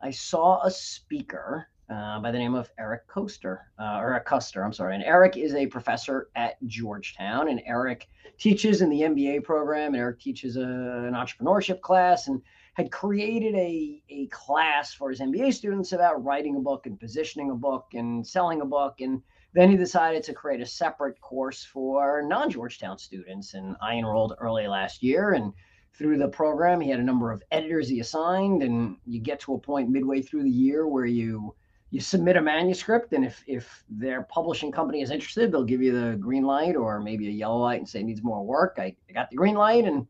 I 0.01 0.11
saw 0.11 0.61
a 0.63 0.71
speaker 0.71 1.67
uh, 1.89 2.19
by 2.19 2.31
the 2.31 2.37
name 2.37 2.55
of 2.55 2.69
Eric 2.79 3.07
Coaster 3.07 3.67
uh, 3.77 3.97
or 3.99 4.13
Eric 4.13 4.25
Custer. 4.25 4.63
I'm 4.63 4.73
sorry, 4.73 4.95
and 4.95 5.03
Eric 5.03 5.35
is 5.35 5.53
a 5.53 5.67
professor 5.67 6.29
at 6.35 6.55
Georgetown, 6.67 7.49
and 7.49 7.61
Eric 7.65 8.07
teaches 8.37 8.81
in 8.81 8.89
the 8.89 9.01
MBA 9.01 9.43
program, 9.43 9.93
and 9.93 9.97
Eric 9.97 10.19
teaches 10.19 10.55
a, 10.55 10.61
an 10.61 11.13
entrepreneurship 11.13 11.81
class, 11.81 12.27
and 12.27 12.41
had 12.73 12.91
created 12.91 13.53
a, 13.55 14.01
a 14.09 14.27
class 14.27 14.93
for 14.93 15.11
his 15.11 15.19
MBA 15.19 15.53
students 15.53 15.91
about 15.91 16.23
writing 16.23 16.55
a 16.55 16.59
book 16.59 16.87
and 16.87 16.99
positioning 16.99 17.51
a 17.51 17.55
book 17.55 17.87
and 17.93 18.25
selling 18.25 18.61
a 18.61 18.65
book. 18.65 18.99
And 18.99 19.21
then 19.53 19.69
he 19.69 19.77
decided 19.77 20.23
to 20.23 20.33
create 20.33 20.61
a 20.61 20.65
separate 20.65 21.21
course 21.21 21.63
for 21.63 22.23
non 22.23 22.49
Georgetown 22.49 22.97
students. 22.97 23.53
And 23.53 23.75
I 23.81 23.95
enrolled 23.95 24.33
early 24.39 24.67
last 24.67 25.03
year. 25.03 25.33
And 25.33 25.53
through 25.95 26.17
the 26.17 26.27
program, 26.27 26.81
he 26.81 26.89
had 26.89 26.99
a 26.99 27.03
number 27.03 27.31
of 27.31 27.43
editors 27.51 27.87
he 27.87 27.99
assigned. 27.99 28.63
And 28.63 28.97
you 29.05 29.21
get 29.21 29.39
to 29.41 29.53
a 29.53 29.59
point 29.59 29.89
midway 29.89 30.21
through 30.23 30.43
the 30.43 30.49
year 30.49 30.87
where 30.87 31.05
you 31.05 31.53
you 31.91 31.99
submit 31.99 32.37
a 32.37 32.41
manuscript 32.41 33.13
and 33.13 33.23
if 33.23 33.43
if 33.45 33.83
their 33.87 34.23
publishing 34.23 34.71
company 34.71 35.03
is 35.03 35.11
interested 35.11 35.51
they'll 35.51 35.63
give 35.63 35.79
you 35.79 35.91
the 35.91 36.17
green 36.17 36.41
light 36.41 36.75
or 36.75 36.99
maybe 36.99 37.27
a 37.27 37.31
yellow 37.31 37.59
light 37.59 37.77
and 37.77 37.87
say 37.87 37.99
it 37.99 38.05
needs 38.05 38.23
more 38.23 38.43
work 38.43 38.77
i, 38.79 38.95
I 39.07 39.13
got 39.13 39.29
the 39.29 39.35
green 39.35 39.53
light 39.53 39.85
and 39.85 40.07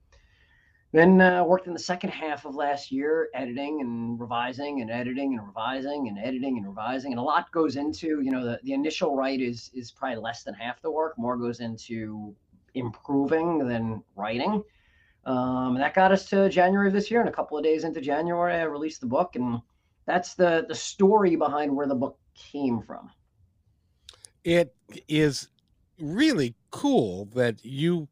then 0.94 1.20
uh, 1.20 1.44
worked 1.44 1.68
in 1.68 1.74
the 1.74 1.80
second 1.80 2.12
half 2.12 2.46
of 2.46 2.56
last 2.56 2.92
year 2.92 3.28
editing 3.34 3.82
and 3.82 4.20
revising 4.20 4.82
and 4.82 4.90
editing 4.90 5.34
and 5.38 5.46
revising 5.46 6.08
and 6.08 6.18
editing 6.18 6.58
and 6.58 6.66
revising 6.66 7.12
and 7.12 7.20
a 7.20 7.24
lot 7.24 7.52
goes 7.52 7.76
into 7.76 8.22
you 8.22 8.32
know 8.32 8.46
the, 8.46 8.60
the 8.64 8.74
initial 8.74 9.16
write 9.16 9.42
is 9.42 9.70
is 9.74 9.92
probably 9.92 10.18
less 10.18 10.44
than 10.44 10.54
half 10.54 10.82
the 10.82 10.90
work 10.92 11.18
more 11.18 11.36
goes 11.36 11.60
into 11.60 12.34
improving 12.76 13.68
than 13.68 14.02
writing 14.16 14.64
um, 15.26 15.76
and 15.76 15.82
that 15.82 15.94
got 15.94 16.12
us 16.12 16.30
to 16.30 16.48
january 16.50 16.88
of 16.88 16.94
this 16.94 17.12
year 17.12 17.20
and 17.20 17.30
a 17.30 17.34
couple 17.34 17.58
of 17.58 17.64
days 17.64 17.84
into 17.84 18.00
january 18.00 18.56
i 18.56 18.64
released 18.64 19.02
the 19.02 19.08
book 19.08 19.36
and 19.36 19.60
that's 20.06 20.36
the 20.36 20.66
the 20.68 20.76
story 20.76 21.36
behind 21.36 21.76
where 21.76 21.88
the 21.88 21.96
book 21.96 22.18
came 22.36 22.82
from. 22.82 23.10
It 24.44 24.76
is 25.08 25.48
really 26.00 26.56
cool 26.72 27.26
that 27.34 27.64
you 27.64 28.10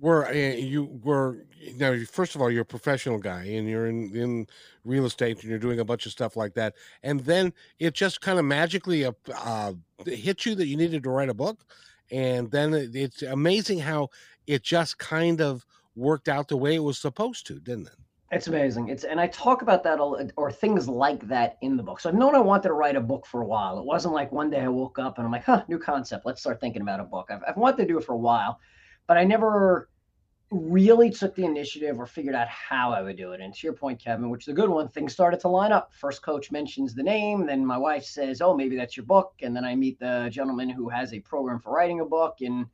were 0.00 0.26
uh, 0.28 0.32
you 0.32 0.84
were 1.02 1.46
now 1.76 1.96
first 2.10 2.34
of 2.34 2.42
all 2.42 2.50
you're 2.50 2.62
a 2.62 2.66
professional 2.66 3.18
guy 3.18 3.44
and 3.44 3.68
you're 3.68 3.86
in 3.86 4.14
in 4.14 4.46
real 4.84 5.06
estate 5.06 5.40
and 5.40 5.50
you're 5.50 5.58
doing 5.58 5.80
a 5.80 5.84
bunch 5.84 6.06
of 6.06 6.12
stuff 6.12 6.36
like 6.36 6.54
that 6.54 6.74
and 7.02 7.20
then 7.20 7.52
it 7.78 7.94
just 7.94 8.20
kind 8.20 8.38
of 8.38 8.44
magically 8.44 9.04
uh, 9.04 9.12
uh 9.34 9.72
hit 10.04 10.44
you 10.44 10.54
that 10.54 10.66
you 10.66 10.76
needed 10.76 11.02
to 11.02 11.10
write 11.10 11.28
a 11.28 11.34
book 11.34 11.64
and 12.10 12.50
then 12.50 12.74
it's 12.74 13.22
amazing 13.22 13.78
how 13.78 14.08
it 14.46 14.62
just 14.62 14.98
kind 14.98 15.40
of 15.40 15.64
worked 15.94 16.28
out 16.28 16.48
the 16.48 16.56
way 16.56 16.74
it 16.74 16.82
was 16.82 16.98
supposed 16.98 17.46
to 17.46 17.58
didn't 17.58 17.88
it 17.88 17.98
it's 18.32 18.48
amazing. 18.48 18.88
It's 18.88 19.04
and 19.04 19.20
I 19.20 19.28
talk 19.28 19.62
about 19.62 19.84
that 19.84 20.00
or 20.00 20.50
things 20.50 20.88
like 20.88 21.28
that 21.28 21.58
in 21.62 21.76
the 21.76 21.82
book. 21.82 22.00
So 22.00 22.08
I've 22.08 22.16
known 22.16 22.34
I 22.34 22.40
wanted 22.40 22.64
to 22.64 22.72
write 22.72 22.96
a 22.96 23.00
book 23.00 23.24
for 23.24 23.42
a 23.42 23.46
while. 23.46 23.78
It 23.78 23.84
wasn't 23.84 24.14
like 24.14 24.32
one 24.32 24.50
day 24.50 24.62
I 24.62 24.68
woke 24.68 24.98
up 24.98 25.18
and 25.18 25.24
I'm 25.24 25.30
like, 25.30 25.44
huh, 25.44 25.62
new 25.68 25.78
concept. 25.78 26.26
Let's 26.26 26.40
start 26.40 26.60
thinking 26.60 26.82
about 26.82 26.98
a 26.98 27.04
book. 27.04 27.28
I've, 27.30 27.42
I've 27.46 27.56
wanted 27.56 27.76
to 27.78 27.86
do 27.86 27.98
it 27.98 28.04
for 28.04 28.14
a 28.14 28.18
while, 28.18 28.58
but 29.06 29.16
I 29.16 29.24
never 29.24 29.88
really 30.50 31.10
took 31.10 31.34
the 31.34 31.44
initiative 31.44 31.98
or 31.98 32.06
figured 32.06 32.34
out 32.34 32.48
how 32.48 32.92
I 32.92 33.02
would 33.02 33.16
do 33.16 33.32
it. 33.32 33.40
And 33.40 33.52
to 33.52 33.66
your 33.66 33.72
point, 33.72 34.00
Kevin, 34.02 34.30
which 34.30 34.44
is 34.44 34.48
a 34.48 34.52
good 34.52 34.68
one, 34.68 34.88
things 34.88 35.12
started 35.12 35.40
to 35.40 35.48
line 35.48 35.72
up. 35.72 35.92
First 35.92 36.22
coach 36.22 36.52
mentions 36.52 36.94
the 36.94 37.02
name, 37.02 37.46
then 37.46 37.66
my 37.66 37.76
wife 37.76 38.04
says, 38.04 38.40
"Oh, 38.40 38.56
maybe 38.56 38.76
that's 38.76 38.96
your 38.96 39.06
book," 39.06 39.34
and 39.42 39.56
then 39.56 39.64
I 39.64 39.74
meet 39.74 39.98
the 39.98 40.28
gentleman 40.30 40.68
who 40.68 40.88
has 40.88 41.12
a 41.12 41.20
program 41.20 41.58
for 41.58 41.72
writing 41.72 42.00
a 42.00 42.04
book 42.04 42.36
and 42.42 42.66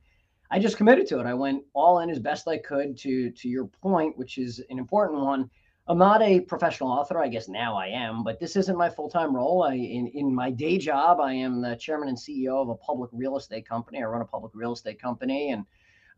I 0.53 0.59
just 0.59 0.77
committed 0.77 1.07
to 1.07 1.19
it. 1.19 1.25
I 1.25 1.33
went 1.33 1.63
all 1.73 2.01
in 2.01 2.11
as 2.11 2.19
best 2.19 2.47
I 2.47 2.59
could 2.59 2.95
to 2.99 3.31
to 3.31 3.49
your 3.49 3.65
point, 3.65 4.15
which 4.19 4.37
is 4.37 4.63
an 4.69 4.77
important 4.77 5.19
one. 5.19 5.49
I'm 5.87 5.97
not 5.97 6.21
a 6.21 6.41
professional 6.41 6.91
author. 6.91 7.19
I 7.19 7.27
guess 7.27 7.47
now 7.47 7.75
I 7.75 7.87
am, 7.87 8.23
but 8.23 8.39
this 8.39 8.55
isn't 8.55 8.77
my 8.77 8.87
full 8.87 9.09
time 9.09 9.35
role. 9.35 9.63
I 9.63 9.73
in 9.73 10.07
in 10.09 10.33
my 10.33 10.51
day 10.51 10.77
job, 10.77 11.19
I 11.19 11.33
am 11.33 11.59
the 11.59 11.75
chairman 11.75 12.07
and 12.07 12.17
CEO 12.17 12.61
of 12.61 12.69
a 12.69 12.75
public 12.75 13.09
real 13.13 13.35
estate 13.35 13.67
company. 13.67 13.97
I 13.97 14.05
run 14.05 14.21
a 14.21 14.25
public 14.25 14.51
real 14.53 14.73
estate 14.73 15.01
company, 15.01 15.49
and 15.49 15.65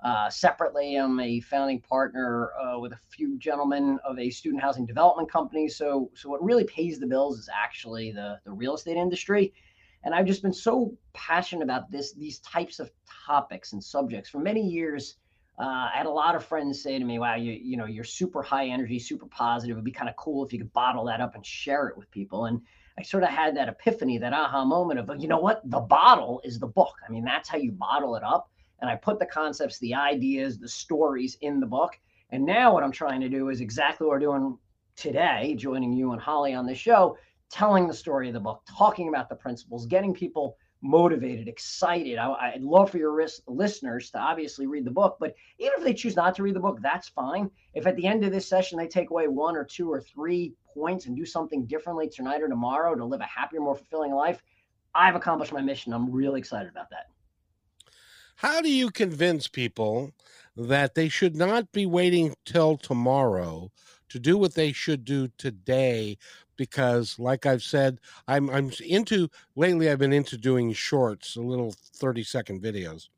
uh, 0.04 0.30
separately, 0.30 0.96
I'm 0.96 1.20
a 1.20 1.40
founding 1.40 1.82
partner 1.82 2.52
uh, 2.60 2.80
with 2.80 2.92
a 2.94 3.00
few 3.10 3.38
gentlemen 3.38 4.00
of 4.04 4.20
a 4.20 4.30
student 4.30 4.62
housing 4.62 4.86
development 4.86 5.32
company. 5.32 5.68
So, 5.68 6.12
so 6.16 6.30
what 6.30 6.44
really 6.44 6.66
pays 6.66 7.00
the 7.00 7.08
bills 7.08 7.40
is 7.40 7.50
actually 7.54 8.12
the 8.12 8.40
the 8.46 8.52
real 8.52 8.76
estate 8.76 8.98
industry. 8.98 9.54
And 10.04 10.14
I've 10.14 10.28
just 10.28 10.44
been 10.44 10.54
so 10.54 10.96
passionate 11.14 11.64
about 11.64 11.90
this, 11.90 12.14
these 12.14 12.38
types 12.40 12.80
of 12.80 12.92
topics 13.26 13.74
and 13.74 13.84
subjects 13.84 14.30
for 14.30 14.40
many 14.40 14.62
years. 14.62 15.18
Uh, 15.58 15.90
I 15.92 15.94
had 15.96 16.06
a 16.06 16.12
lot 16.12 16.36
of 16.36 16.46
friends 16.46 16.84
say 16.84 17.00
to 17.00 17.06
me, 17.06 17.18
"Wow, 17.18 17.36
you 17.36 17.54
you 17.54 17.78
know 17.78 17.86
you're 17.86 18.04
super 18.04 18.44
high 18.44 18.68
energy, 18.68 19.00
super 19.00 19.26
positive. 19.26 19.78
It'd 19.78 19.86
be 19.86 19.92
kind 19.92 20.10
of 20.10 20.16
cool 20.18 20.46
if 20.46 20.52
you 20.52 20.60
could 20.60 20.74
bottle 20.74 21.06
that 21.06 21.22
up 21.22 21.36
and 21.36 21.46
share 21.46 21.88
it 21.88 21.98
with 21.98 22.12
people." 22.12 22.46
And 22.46 22.62
I 22.98 23.04
sort 23.04 23.24
of 23.24 23.30
had 23.30 23.58
that 23.58 23.68
epiphany, 23.68 24.18
that 24.20 24.34
aha 24.34 24.64
moment 24.64 25.00
of, 25.00 25.10
you 25.22 25.28
know 25.28 25.40
what, 25.40 25.62
the 25.70 25.80
bottle 25.80 26.42
is 26.44 26.60
the 26.60 26.68
book. 26.68 26.96
I 27.08 27.12
mean, 27.12 27.26
that's 27.26 27.50
how 27.50 27.58
you 27.58 27.72
bottle 27.72 28.16
it 28.16 28.24
up. 28.24 28.50
And 28.82 28.90
I 28.90 28.96
put 28.96 29.20
the 29.20 29.26
concepts, 29.26 29.80
the 29.80 29.94
ideas, 29.94 30.58
the 30.58 30.68
stories 30.68 31.38
in 31.42 31.60
the 31.60 31.66
book. 31.66 32.00
And 32.32 32.46
now 32.46 32.74
what 32.74 32.84
I'm 32.84 32.92
trying 32.92 33.22
to 33.22 33.30
do 33.30 33.50
is 33.50 33.62
exactly 33.62 34.06
what 34.06 34.14
we're 34.14 34.20
doing 34.20 34.58
today, 34.96 35.56
joining 35.58 35.94
you 35.94 36.12
and 36.12 36.22
Holly 36.22 36.54
on 36.54 36.66
the 36.66 36.76
show, 36.76 37.18
telling 37.50 37.88
the 37.88 37.94
story 37.94 38.28
of 38.28 38.34
the 38.34 38.40
book, 38.40 38.62
talking 38.78 39.10
about 39.10 39.30
the 39.30 39.36
principles, 39.36 39.86
getting 39.86 40.14
people 40.14 40.58
motivated, 40.82 41.48
excited. 41.48 42.18
I, 42.18 42.54
would 42.56 42.64
love 42.64 42.92
for 42.92 42.98
your 42.98 43.12
ris- 43.12 43.42
listeners 43.48 44.12
to 44.12 44.20
obviously 44.20 44.68
read 44.68 44.86
the 44.86 44.92
book, 44.92 45.18
but 45.20 45.34
even 45.58 45.74
if 45.78 45.84
they 45.84 45.94
choose 45.94 46.16
not 46.16 46.36
to 46.36 46.44
read 46.44 46.56
the 46.56 46.60
book, 46.60 46.80
that's 46.82 47.10
fine. 47.10 47.50
If 47.74 47.88
at 47.88 47.96
the 47.96 48.06
end 48.06 48.24
of 48.24 48.32
this 48.32 48.48
session 48.48 48.78
they 48.78 48.88
take 48.88 49.10
away 49.10 49.28
one 49.28 49.56
or 49.56 49.64
two 49.64 49.92
or 49.92 50.02
three 50.02 50.54
points 50.74 51.06
and 51.06 51.16
do 51.16 51.26
something 51.26 51.66
differently 51.66 52.10
tonight 52.10 52.42
or 52.42 52.48
tomorrow 52.48 52.96
to 52.96 53.06
live 53.06 53.22
a 53.22 53.26
happier, 53.26 53.62
more 53.62 53.76
fulfilling 53.76 54.14
life, 54.14 54.44
I've 54.94 55.16
accomplished 55.16 55.54
my 55.54 55.62
mission. 55.62 55.94
I'm 55.94 56.12
really 56.12 56.40
excited 56.40 56.70
about 56.70 56.90
that. 56.92 57.08
How 58.36 58.62
do 58.62 58.70
you 58.70 58.92
convince 58.92 59.48
people 59.48 60.12
that 60.58 60.94
they 60.96 61.10
should 61.10 61.36
not 61.36 61.72
be 61.72 61.86
waiting 61.86 62.36
till 62.46 62.78
tomorrow 62.78 63.72
to 64.10 64.20
do 64.20 64.38
what 64.38 64.54
they 64.54 64.72
should 64.72 65.06
do 65.06 65.30
today 65.38 66.18
because 66.58 67.18
like 67.20 67.46
I've 67.46 67.64
said, 67.64 68.00
I'm 68.28 68.50
I'm 68.50 68.72
into 68.86 69.30
lately 69.56 69.90
I've 69.90 70.00
been 70.00 70.14
into 70.14 70.38
doing 70.38 70.74
shorts, 70.74 71.36
a 71.36 71.42
little 71.42 71.74
30 71.96 72.24
second 72.24 72.62
videos. 72.62 73.10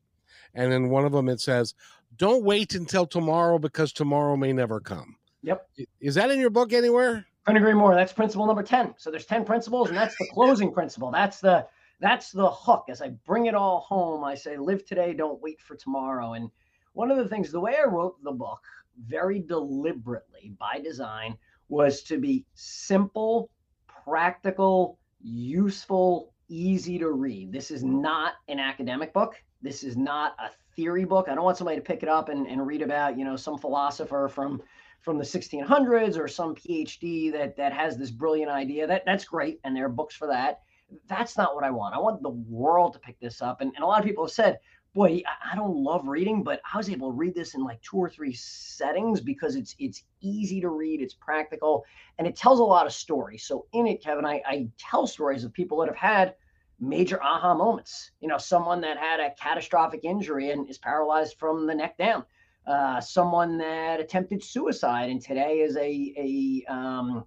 And 0.54 0.74
in 0.74 0.90
one 0.90 1.06
of 1.06 1.12
them 1.12 1.30
it 1.30 1.40
says, 1.40 1.76
"Don't 2.16 2.44
wait 2.44 2.74
until 2.74 3.06
tomorrow 3.06 3.60
because 3.60 3.94
tomorrow 3.94 4.36
may 4.38 4.54
never 4.54 4.80
come." 4.80 5.18
Yep. 5.44 5.70
Is 6.00 6.16
that 6.16 6.32
in 6.32 6.40
your 6.40 6.50
book 6.50 6.74
anywhere? 6.74 7.26
Couldn't 7.46 7.62
agree 7.62 7.74
more. 7.74 7.96
That's 7.96 8.12
principle 8.12 8.46
number 8.46 8.64
10. 8.64 8.96
So 8.98 9.12
there's 9.12 9.26
10 9.26 9.46
principles 9.46 9.90
and 9.90 9.98
that's 9.98 10.18
the 10.18 10.28
closing 10.32 10.74
principle. 10.74 11.12
That's 11.12 11.40
the 11.40 11.68
that's 12.00 12.32
the 12.32 12.50
hook. 12.50 12.86
As 12.90 13.02
I 13.02 13.10
bring 13.26 13.48
it 13.48 13.56
all 13.56 13.82
home, 13.82 14.24
I 14.24 14.36
say 14.36 14.58
live 14.58 14.86
today, 14.86 15.14
don't 15.14 15.42
wait 15.42 15.62
for 15.62 15.76
tomorrow. 15.76 16.34
And 16.34 16.50
one 16.94 17.12
of 17.12 17.18
the 17.18 17.28
things 17.28 17.52
the 17.52 17.60
way 17.60 17.76
I 17.80 17.88
wrote 17.88 18.22
the 18.24 18.32
book 18.32 18.64
very 19.06 19.40
deliberately 19.40 20.54
by 20.60 20.80
design 20.80 21.38
was 21.70 22.04
to 22.04 22.18
be 22.18 22.46
simple, 22.54 23.50
practical, 23.88 25.00
useful, 25.22 26.34
easy 26.50 26.98
to 27.00 27.12
read. 27.12 27.52
This 27.52 27.72
is 27.72 27.84
not 27.84 28.34
an 28.48 28.60
academic 28.60 29.14
book. 29.14 29.36
This 29.62 29.84
is 29.84 29.98
not 29.98 30.36
a 30.40 30.50
theory 30.76 31.04
book. 31.04 31.28
I 31.28 31.36
don't 31.36 31.44
want 31.44 31.58
somebody 31.58 31.78
to 31.78 31.84
pick 31.84 32.04
it 32.04 32.10
up 32.10 32.30
and, 32.30 32.48
and 32.48 32.66
read 32.66 32.82
about, 32.82 33.18
you 33.18 33.26
know, 33.26 33.36
some 33.36 33.58
philosopher 33.58 34.30
from 34.30 34.62
from 35.02 35.18
the 35.18 35.24
1600s 35.24 36.18
or 36.18 36.28
some 36.28 36.56
PhD 36.56 37.32
that 37.32 37.56
that 37.56 37.72
has 37.72 37.98
this 37.98 38.12
brilliant 38.12 38.52
idea. 38.52 38.88
That 38.88 39.06
that's 39.06 39.26
great, 39.26 39.60
and 39.64 39.76
there 39.76 39.86
are 39.86 39.90
books 39.90 40.16
for 40.16 40.28
that. 40.28 40.62
That's 41.08 41.38
not 41.38 41.56
what 41.56 41.64
I 41.64 41.72
want. 41.72 41.96
I 41.96 42.00
want 42.00 42.22
the 42.22 42.30
world 42.30 42.94
to 42.94 43.00
pick 43.00 43.20
this 43.20 43.42
up. 43.42 43.62
And, 43.62 43.72
and 43.76 43.84
a 43.84 43.88
lot 43.88 44.00
of 44.00 44.06
people 44.06 44.26
have 44.26 44.32
said, 44.32 44.60
boy, 44.94 45.22
I 45.44 45.56
don't 45.56 45.76
love 45.76 46.08
reading, 46.08 46.44
but 46.44 46.62
I 46.74 46.78
was 46.78 46.90
able 46.90 47.12
to 47.12 47.16
read 47.16 47.36
this 47.36 47.54
in 47.54 47.64
like 47.64 47.82
two 47.82 47.98
or 47.98 48.10
three 48.10 48.34
settings 48.34 49.22
because 49.22 49.56
it's 49.56 49.76
it's 49.78 50.04
easy 50.22 50.60
to 50.62 50.70
read, 50.70 51.02
it's 51.02 51.14
practical, 51.14 51.86
and 52.18 52.28
it 52.28 52.36
tells 52.36 52.60
a 52.60 52.64
lot 52.64 52.88
of 52.88 52.94
stories. 52.94 53.44
So 53.46 53.68
in 53.74 53.86
it, 53.86 54.04
Kevin, 54.04 54.26
I, 54.26 54.42
I 54.46 54.68
tell 54.78 55.06
stories 55.06 55.44
of 55.44 55.54
people 55.54 55.78
that 55.80 55.88
have 55.88 55.96
had 55.96 56.36
major 56.80 57.22
aha 57.22 57.54
moments. 57.54 58.12
You 58.22 58.28
know, 58.28 58.38
someone 58.38 58.82
that 58.82 58.98
had 58.98 59.20
a 59.20 59.36
catastrophic 59.40 60.02
injury 60.04 60.52
and 60.52 60.68
is 60.70 60.78
paralyzed 60.78 61.36
from 61.38 61.68
the 61.68 61.76
neck 61.76 61.98
down. 61.98 62.24
Uh, 62.66 63.00
someone 63.00 63.58
that 63.60 64.00
attempted 64.00 64.44
suicide 64.44 65.10
and 65.10 65.22
today 65.22 65.60
is 65.60 65.78
a 65.78 66.14
a 66.18 66.74
um, 66.74 67.24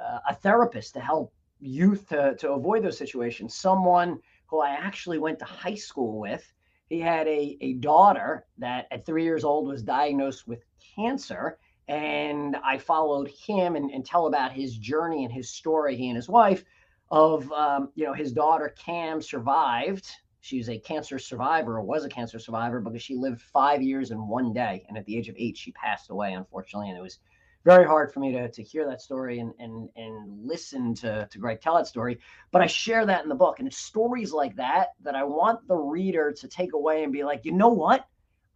uh, 0.00 0.18
a 0.28 0.34
therapist 0.34 0.94
to 0.94 1.00
help 1.00 1.32
youth 1.60 2.08
to, 2.08 2.34
to 2.36 2.52
avoid 2.52 2.82
those 2.82 2.98
situations. 2.98 3.54
Someone 3.54 4.18
who 4.46 4.60
I 4.60 4.70
actually 4.70 5.18
went 5.18 5.38
to 5.40 5.44
high 5.44 5.74
school 5.74 6.18
with 6.18 6.52
he 6.90 6.98
had 6.98 7.28
a, 7.28 7.56
a 7.60 7.74
daughter 7.74 8.44
that 8.58 8.88
at 8.90 9.06
three 9.06 9.22
years 9.22 9.44
old 9.44 9.68
was 9.68 9.82
diagnosed 9.82 10.46
with 10.48 10.64
cancer. 10.96 11.56
And 11.86 12.56
I 12.64 12.78
followed 12.78 13.28
him 13.28 13.76
and, 13.76 13.90
and 13.92 14.04
tell 14.04 14.26
about 14.26 14.52
his 14.52 14.76
journey 14.76 15.24
and 15.24 15.32
his 15.32 15.50
story, 15.50 15.96
he 15.96 16.08
and 16.08 16.16
his 16.16 16.28
wife, 16.28 16.64
of, 17.10 17.50
um, 17.52 17.90
you 17.94 18.04
know, 18.04 18.12
his 18.12 18.32
daughter 18.32 18.74
Cam 18.76 19.22
survived. 19.22 20.08
She's 20.40 20.68
a 20.68 20.78
cancer 20.78 21.18
survivor 21.20 21.76
or 21.76 21.82
was 21.82 22.04
a 22.04 22.08
cancer 22.08 22.40
survivor 22.40 22.80
because 22.80 23.02
she 23.02 23.14
lived 23.14 23.40
five 23.40 23.82
years 23.82 24.10
and 24.10 24.28
one 24.28 24.52
day. 24.52 24.84
And 24.88 24.98
at 24.98 25.04
the 25.06 25.16
age 25.16 25.28
of 25.28 25.36
eight, 25.38 25.56
she 25.56 25.70
passed 25.72 26.10
away, 26.10 26.32
unfortunately. 26.32 26.88
And 26.88 26.98
it 26.98 27.02
was 27.02 27.20
very 27.64 27.84
hard 27.84 28.12
for 28.12 28.20
me 28.20 28.32
to, 28.32 28.50
to 28.50 28.62
hear 28.62 28.86
that 28.86 29.02
story 29.02 29.40
and, 29.40 29.52
and, 29.58 29.88
and 29.96 30.46
listen 30.46 30.94
to, 30.94 31.28
to 31.30 31.38
Greg 31.38 31.60
tell 31.60 31.76
that 31.76 31.86
story. 31.86 32.18
But 32.52 32.62
I 32.62 32.66
share 32.66 33.04
that 33.06 33.22
in 33.22 33.28
the 33.28 33.34
book. 33.34 33.58
And 33.58 33.68
it's 33.68 33.76
stories 33.76 34.32
like 34.32 34.56
that 34.56 34.88
that 35.02 35.14
I 35.14 35.24
want 35.24 35.66
the 35.68 35.76
reader 35.76 36.32
to 36.32 36.48
take 36.48 36.72
away 36.72 37.04
and 37.04 37.12
be 37.12 37.22
like, 37.22 37.44
you 37.44 37.52
know 37.52 37.68
what? 37.68 38.06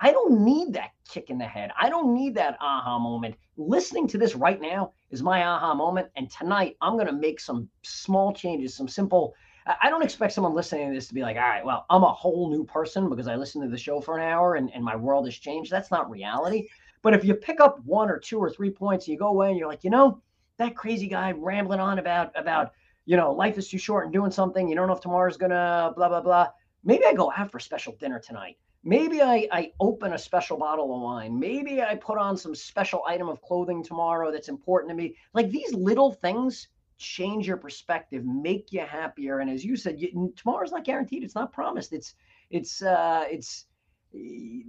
I 0.01 0.11
don't 0.11 0.41
need 0.45 0.73
that 0.73 0.91
kick 1.09 1.31
in 1.31 1.39
the 1.39 1.45
head. 1.45 1.71
I 1.81 1.89
don't 1.89 2.15
need 2.15 2.35
that 2.35 2.57
aha 2.61 2.99
moment. 2.99 3.37
Listening 3.57 4.09
to 4.09 4.19
this 4.19 4.35
right 4.35 4.61
now 4.61 4.93
is 5.11 5.23
my 5.23 5.45
aha 5.45 5.75
moment. 5.75 6.09
And 6.17 6.31
tonight, 6.31 6.77
I'm 6.81 6.95
going 6.95 7.07
to 7.07 7.13
make 7.13 7.41
some 7.41 7.69
small 7.83 8.33
changes, 8.33 8.75
some 8.75 8.89
simple. 8.89 9.35
I 9.81 9.89
don't 9.89 10.03
expect 10.03 10.33
someone 10.33 10.55
listening 10.55 10.89
to 10.89 10.95
this 10.95 11.09
to 11.09 11.15
be 11.15 11.23
like, 11.23 11.37
all 11.37 11.43
right, 11.43 11.65
well, 11.65 11.87
I'm 11.89 12.03
a 12.03 12.13
whole 12.13 12.51
new 12.51 12.65
person 12.65 13.09
because 13.09 13.29
I 13.29 13.37
listened 13.37 13.65
to 13.65 13.71
the 13.71 13.79
show 13.79 14.01
for 14.01 14.19
an 14.19 14.25
hour 14.25 14.57
and, 14.57 14.71
and 14.75 14.85
my 14.85 14.97
world 14.97 15.27
has 15.27 15.39
changed. 15.39 15.71
That's 15.71 15.91
not 15.91 16.11
reality. 16.11 16.69
But 17.05 17.13
if 17.13 17.23
you 17.23 17.35
pick 17.35 17.61
up 17.61 17.79
one 17.85 18.11
or 18.11 18.19
two 18.19 18.39
or 18.39 18.49
three 18.51 18.71
points 18.71 19.07
and 19.07 19.13
you 19.13 19.19
go 19.19 19.29
away 19.29 19.51
and 19.51 19.59
you're 19.59 19.69
like, 19.69 19.85
you 19.85 19.91
know, 19.91 20.23
that 20.57 20.75
crazy 20.75 21.07
guy 21.07 21.33
rambling 21.33 21.79
on 21.79 21.99
about 21.99 22.33
about 22.35 22.73
you 23.05 23.19
know 23.19 23.31
life 23.31 23.59
is 23.59 23.69
too 23.69 23.77
short 23.77 24.05
and 24.05 24.13
doing 24.13 24.31
something. 24.31 24.67
You 24.67 24.75
don't 24.75 24.89
know 24.89 24.95
if 24.95 25.01
tomorrow's 25.01 25.37
gonna 25.37 25.93
blah 25.95 26.09
blah 26.09 26.23
blah. 26.23 26.49
Maybe 26.83 27.05
i 27.05 27.13
go 27.13 27.31
out 27.37 27.51
for 27.51 27.59
a 27.59 27.61
special 27.61 27.95
dinner 28.01 28.19
tonight. 28.19 28.57
Maybe 28.83 29.21
I, 29.21 29.47
I 29.53 29.73
open 29.81 30.15
a 30.15 30.19
special 30.19 30.57
bottle 30.57 30.95
of 30.95 31.03
wine. 31.03 31.39
Maybe 31.39 31.83
i 31.83 31.95
put 31.95 32.17
on 32.17 32.39
some 32.39 32.55
special 32.55 33.03
item 33.07 33.29
of 33.29 33.43
clothing 33.43 33.85
tomorrow 33.85 34.33
that's 34.33 34.49
important 34.49 34.91
to 34.91 34.95
me. 34.95 35.15
Like 35.35 35.51
these 35.51 35.75
little 35.75 36.11
things 36.11 36.69
change 36.97 37.47
your 37.47 37.59
perspective 37.59 38.25
make 38.25 38.73
you 38.73 38.81
happier. 38.81 39.41
And 39.41 39.51
as 39.51 39.63
you 39.63 39.77
said 39.77 40.01
you, 40.01 40.33
tomorrow's 40.37 40.73
not 40.73 40.85
guaranteed. 40.85 41.23
It's 41.23 41.35
not 41.35 41.53
promised. 41.53 41.93
It's 41.93 42.15
it's 42.49 42.81
uh 42.81 43.25
it's 43.31 43.67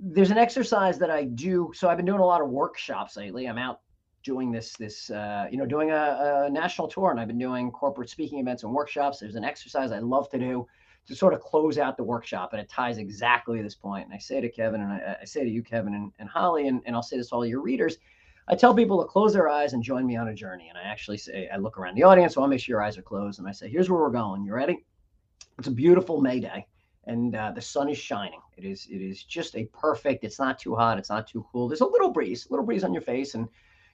there's 0.02 0.32
an 0.32 0.38
exercise 0.38 0.98
that 0.98 1.10
i 1.10 1.24
do. 1.24 1.72
So 1.76 1.90
i've 1.90 1.98
been 1.98 2.06
doing 2.06 2.20
a 2.20 2.26
lot 2.26 2.42
of 2.42 2.50
workshops 2.50 3.18
lately. 3.18 3.48
I'm 3.48 3.58
out 3.58 3.82
doing 4.24 4.52
this 4.52 4.74
this 4.74 5.12
uh, 5.12 5.46
you 5.52 5.58
know 5.58 5.66
doing 5.66 5.92
a, 5.92 6.46
a, 6.48 6.50
national 6.50 6.88
tour 6.88 7.12
and 7.12 7.20
i've 7.20 7.28
been 7.28 7.38
doing 7.38 7.70
corporate 7.70 8.10
speaking 8.10 8.40
events 8.40 8.64
and 8.64 8.74
workshops. 8.74 9.20
There's 9.20 9.36
an 9.36 9.44
exercise 9.44 9.92
i 9.92 10.00
love 10.00 10.30
to 10.32 10.40
do 10.40 10.66
to 11.08 11.16
sort 11.16 11.36
of 11.36 11.42
close 11.42 11.78
out 11.78 11.98
the 11.98 12.04
workshop 12.04 12.54
and 12.54 12.62
it 12.62 12.68
ties 12.68 12.98
exactly 12.98 13.58
to 13.58 13.64
this 13.64 13.76
point. 13.76 14.06
And 14.06 14.14
i 14.14 14.18
say 14.18 14.42
to 14.42 14.50
kevin 14.50 14.82
and 14.82 14.92
i, 14.92 15.18
I 15.22 15.26
say 15.26 15.44
to 15.44 15.50
you 15.50 15.62
kevin 15.62 15.94
and, 15.94 16.12
and 16.20 16.28
holly 16.28 16.68
and, 16.68 16.82
and 16.86 16.96
i'll 16.96 17.04
say 17.04 17.18
this 17.18 17.30
to 17.30 17.36
all 17.36 17.46
your 17.46 17.62
readers. 17.62 17.98
I 18.48 18.56
tell 18.56 18.76
people 18.76 19.02
to 19.02 19.08
close 19.08 19.34
their 19.34 19.50
eyes 19.50 19.74
and 19.74 19.82
join 19.82 20.06
me 20.06 20.16
on 20.18 20.30
a 20.30 20.34
journey. 20.34 20.70
And 20.70 20.78
i 20.78 20.84
actually 20.84 21.18
say 21.18 21.50
i 21.54 21.58
look 21.58 21.78
around 21.78 21.96
the 21.96 22.04
audience 22.04 22.34
so 22.34 22.42
i'll 22.42 22.48
make 22.48 22.62
sure 22.62 22.74
your 22.74 22.84
eyes 22.84 22.98
are 22.98 23.04
closed 23.04 23.38
and 23.40 23.48
i 23.48 23.52
say 23.52 23.70
here's 23.70 23.90
where 23.92 24.02
we're 24.02 24.10
going. 24.10 24.44
You 24.44 24.54
ready? 24.54 24.84
It's 25.60 25.68
a 25.68 25.72
beautiful 25.72 26.20
may 26.20 26.40
day 26.40 26.66
and 27.08 27.36
uh, 27.36 27.52
the 27.52 27.62
sun 27.62 27.90
is 27.90 27.98
shining. 27.98 28.42
It 28.58 28.66
is 28.66 28.88
it 28.90 29.02
is 29.02 29.24
just 29.24 29.56
a 29.56 29.66
perfect. 29.66 30.24
It's 30.24 30.40
not 30.40 30.60
too 30.60 30.76
hot. 30.76 30.98
It's 30.98 31.10
not 31.10 31.28
too 31.28 31.46
cool. 31.52 31.68
There's 31.68 31.82
a 31.82 31.86
little 31.86 32.10
breeze, 32.10 32.48
a 32.48 32.54
little 32.54 32.66
breeze 32.66 32.84
on 32.84 32.94
your 32.94 33.02
face, 33.02 33.36
and 33.36 33.48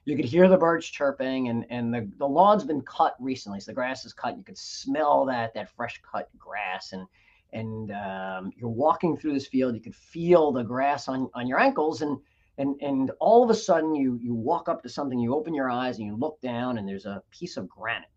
you 0.04 0.16
could 0.16 0.24
hear 0.24 0.48
the 0.48 0.56
birds 0.56 0.86
chirping 0.86 1.48
and 1.48 1.64
and 1.70 1.92
the, 1.94 2.08
the 2.18 2.26
lawn's 2.26 2.64
been 2.64 2.82
cut 2.82 3.14
recently 3.20 3.60
so 3.60 3.70
the 3.70 3.74
grass 3.74 4.04
is 4.04 4.12
cut 4.12 4.36
you 4.36 4.42
could 4.42 4.58
smell 4.58 5.24
that 5.24 5.54
that 5.54 5.70
fresh 5.70 6.00
cut 6.02 6.28
grass 6.38 6.92
and 6.92 7.06
and 7.52 7.90
um, 7.92 8.50
you're 8.56 8.68
walking 8.68 9.16
through 9.16 9.34
this 9.34 9.46
field 9.46 9.74
you 9.74 9.80
could 9.80 9.94
feel 9.94 10.52
the 10.52 10.62
grass 10.62 11.08
on 11.08 11.30
on 11.34 11.46
your 11.46 11.60
ankles 11.60 12.02
and 12.02 12.18
and 12.58 12.80
and 12.82 13.10
all 13.20 13.44
of 13.44 13.50
a 13.50 13.54
sudden 13.54 13.94
you 13.94 14.18
you 14.20 14.34
walk 14.34 14.68
up 14.68 14.82
to 14.82 14.88
something 14.88 15.18
you 15.18 15.34
open 15.34 15.54
your 15.54 15.70
eyes 15.70 15.98
and 15.98 16.06
you 16.06 16.16
look 16.16 16.40
down 16.40 16.78
and 16.78 16.88
there's 16.88 17.06
a 17.06 17.22
piece 17.30 17.56
of 17.56 17.68
granite 17.68 18.08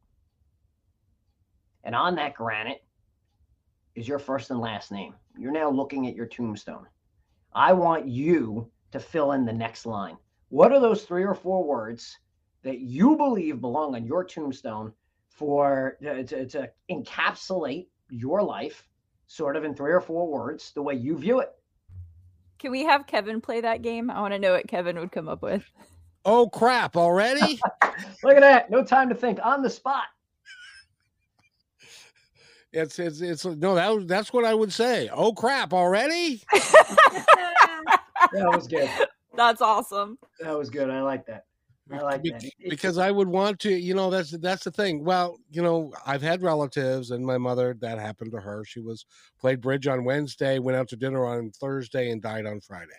and 1.83 1.93
on 1.93 2.15
that 2.15 2.33
granite 2.33 2.83
is 3.95 4.07
your 4.07 4.19
first 4.19 4.51
and 4.51 4.59
last 4.59 4.91
name 4.91 5.13
you're 5.37 5.51
now 5.51 5.69
looking 5.69 6.07
at 6.07 6.15
your 6.15 6.25
tombstone 6.25 6.85
i 7.53 7.73
want 7.73 8.07
you 8.07 8.69
to 8.91 8.99
fill 8.99 9.31
in 9.33 9.45
the 9.45 9.53
next 9.53 9.85
line 9.85 10.17
what 10.49 10.71
are 10.71 10.79
those 10.79 11.03
three 11.03 11.23
or 11.23 11.33
four 11.33 11.63
words 11.63 12.19
that 12.63 12.79
you 12.79 13.15
believe 13.15 13.61
belong 13.61 13.95
on 13.95 14.05
your 14.05 14.23
tombstone 14.23 14.91
for 15.35 15.97
uh, 16.01 16.23
to, 16.23 16.45
to 16.47 16.71
encapsulate 16.89 17.87
your 18.09 18.41
life, 18.41 18.87
sort 19.27 19.55
of 19.55 19.63
in 19.63 19.75
three 19.75 19.91
or 19.91 20.01
four 20.01 20.27
words, 20.27 20.71
the 20.73 20.81
way 20.81 20.95
you 20.95 21.17
view 21.17 21.39
it? 21.39 21.51
Can 22.57 22.71
we 22.71 22.83
have 22.85 23.05
Kevin 23.05 23.41
play 23.41 23.61
that 23.61 23.81
game? 23.81 24.09
I 24.09 24.21
want 24.21 24.33
to 24.33 24.39
know 24.39 24.53
what 24.53 24.67
Kevin 24.67 24.97
would 24.99 25.11
come 25.11 25.27
up 25.27 25.41
with. 25.41 25.63
Oh 26.23 26.49
crap! 26.49 26.97
Already? 26.97 27.59
Look 28.23 28.35
at 28.35 28.39
that! 28.39 28.71
No 28.71 28.83
time 28.83 29.09
to 29.09 29.15
think. 29.15 29.39
On 29.43 29.61
the 29.61 29.69
spot. 29.69 30.05
It's 32.75 32.99
it's 32.99 33.21
it's 33.21 33.45
no 33.45 33.73
that 33.75 34.07
that's 34.07 34.33
what 34.33 34.43
I 34.43 34.53
would 34.53 34.71
say. 34.71 35.09
Oh 35.13 35.31
crap! 35.31 35.71
Already? 35.71 36.43
that 36.53 37.99
was 38.33 38.67
good. 38.67 38.89
That's 39.33 39.61
awesome. 39.61 40.17
That 40.41 40.57
was 40.57 40.69
good. 40.69 40.89
I 40.89 41.01
like 41.01 41.25
that. 41.27 41.45
I 41.89 42.01
like 42.01 42.23
that. 42.23 42.43
Because 42.67 42.97
I 42.97 43.11
would 43.11 43.27
want 43.27 43.59
to, 43.59 43.71
you 43.71 43.93
know, 43.93 44.09
that's 44.09 44.31
that's 44.39 44.65
the 44.65 44.71
thing. 44.71 45.05
Well, 45.05 45.37
you 45.51 45.61
know, 45.61 45.93
I've 46.05 46.21
had 46.21 46.41
relatives 46.41 47.11
and 47.11 47.25
my 47.25 47.37
mother 47.37 47.77
that 47.79 47.97
happened 47.97 48.31
to 48.31 48.41
her. 48.41 48.65
She 48.65 48.81
was 48.81 49.05
played 49.39 49.61
bridge 49.61 49.87
on 49.87 50.03
Wednesday, 50.03 50.59
went 50.59 50.77
out 50.77 50.89
to 50.89 50.97
dinner 50.97 51.25
on 51.25 51.51
Thursday 51.51 52.11
and 52.11 52.21
died 52.21 52.45
on 52.45 52.59
Friday. 52.59 52.91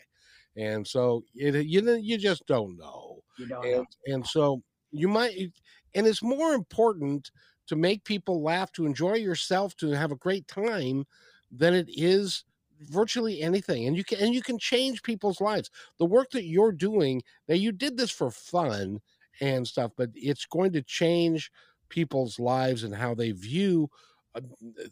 And 0.57 0.87
so 0.87 1.22
it 1.35 1.66
you 1.66 1.83
you 1.96 2.16
just 2.16 2.46
don't 2.46 2.79
know. 2.79 3.22
You 3.38 3.48
don't 3.48 3.66
and, 3.66 3.77
know. 3.77 3.85
and 4.07 4.27
so 4.27 4.62
you 4.90 5.09
might 5.09 5.53
and 5.94 6.07
it's 6.07 6.22
more 6.22 6.55
important 6.55 7.31
to 7.66 7.76
make 7.76 8.05
people 8.05 8.42
laugh, 8.42 8.72
to 8.72 8.87
enjoy 8.87 9.14
yourself, 9.14 9.76
to 9.76 9.90
have 9.90 10.12
a 10.12 10.16
great 10.16 10.46
time 10.48 11.05
than 11.50 11.74
it 11.74 11.88
is 11.88 12.44
virtually 12.81 13.40
anything. 13.42 13.87
And 13.87 13.96
you 13.96 14.05
can 14.05 14.18
and 14.18 14.35
you 14.35 14.42
can 14.42 14.59
change 14.59 15.02
people's 15.02 15.40
lives. 15.40 15.70
The 15.98 16.05
work 16.07 16.31
that 16.31 16.44
you're 16.44 16.72
doing 16.72 17.22
now 17.48 17.55
you 17.55 17.72
did 17.72 17.96
this 17.96 18.11
for 18.11 18.31
fun 18.31 19.00
and 19.40 19.66
stuff 19.66 19.92
but 19.96 20.11
it's 20.14 20.46
going 20.46 20.72
to 20.72 20.83
change 20.83 21.50
people's 21.88 22.38
lives 22.38 22.85
and 22.85 22.94
how 22.94 23.14
they 23.14 23.33
view 23.33 23.88
uh, 24.35 24.40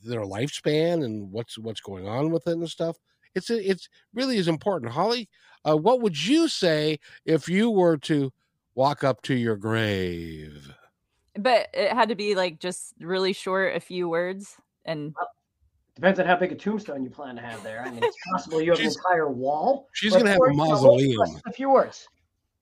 their 0.05 0.21
lifespan 0.21 1.05
and 1.05 1.31
what's 1.33 1.59
what's 1.59 1.81
going 1.81 2.07
on 2.07 2.31
with 2.31 2.47
it 2.47 2.53
and 2.53 2.69
stuff. 2.69 2.99
It's 3.35 3.51
it's 3.51 3.89
really 4.15 4.37
is 4.37 4.49
important. 4.49 4.93
Holly 4.93 5.29
uh, 5.69 5.77
what 5.77 6.01
would 6.01 6.27
you 6.27 6.49
say 6.49 6.99
if 7.25 7.49
you 7.49 7.71
were 7.71 7.97
to 7.99 8.33
walk 8.75 9.05
up 9.05 9.23
to 9.23 9.35
your 9.35 9.57
grave 9.57 10.75
but 11.37 11.69
it 11.73 11.93
had 11.93 12.09
to 12.09 12.15
be 12.15 12.35
like 12.35 12.61
just 12.61 12.95
really 13.01 13.33
short 13.33 13.77
a 13.77 13.81
few 13.81 14.09
words 14.09 14.57
and 14.85 15.15
Depends 15.95 16.19
on 16.19 16.27
how 16.27 16.35
big 16.35 16.51
a 16.51 16.57
tombstone 16.57 17.05
you 17.05 17.11
plan 17.11 17.37
to 17.37 17.43
have 17.43 17.63
there. 17.63 17.83
I 17.85 17.91
mean, 17.91 18.03
it's 18.03 18.17
possible 18.33 18.61
you 18.61 18.73
have 18.73 18.81
an 18.81 18.87
entire 18.87 19.31
wall. 19.31 19.89
She's 19.93 20.13
going 20.13 20.25
to 20.25 20.33
have 20.33 20.41
a 20.41 20.53
mausoleum. 20.53 21.21
A 21.47 21.53
few 21.53 21.71
words. 21.71 22.09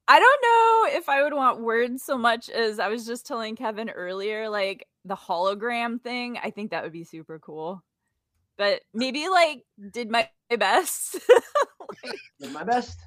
I 0.07 0.19
don't 0.19 0.43
know 0.43 0.99
if 0.99 1.09
I 1.09 1.23
would 1.23 1.33
want 1.33 1.61
words 1.61 2.03
so 2.03 2.19
much 2.19 2.51
as 2.51 2.79
I 2.79 2.89
was 2.89 3.07
just 3.07 3.27
telling 3.27 3.57
Kevin 3.57 3.89
earlier, 3.89 4.51
like 4.51 4.87
the 5.07 5.17
hologram 5.17 6.01
thing. 6.03 6.39
I 6.43 6.51
think 6.51 6.73
that 6.73 6.83
would 6.83 6.93
be 6.93 7.05
super 7.05 7.39
cool. 7.39 7.83
But 8.59 8.83
maybe 8.93 9.29
like 9.31 9.65
did 9.91 10.11
my 10.11 10.29
best. 10.51 11.19
like, 12.05 12.15
did 12.41 12.53
my 12.53 12.65
best. 12.65 12.99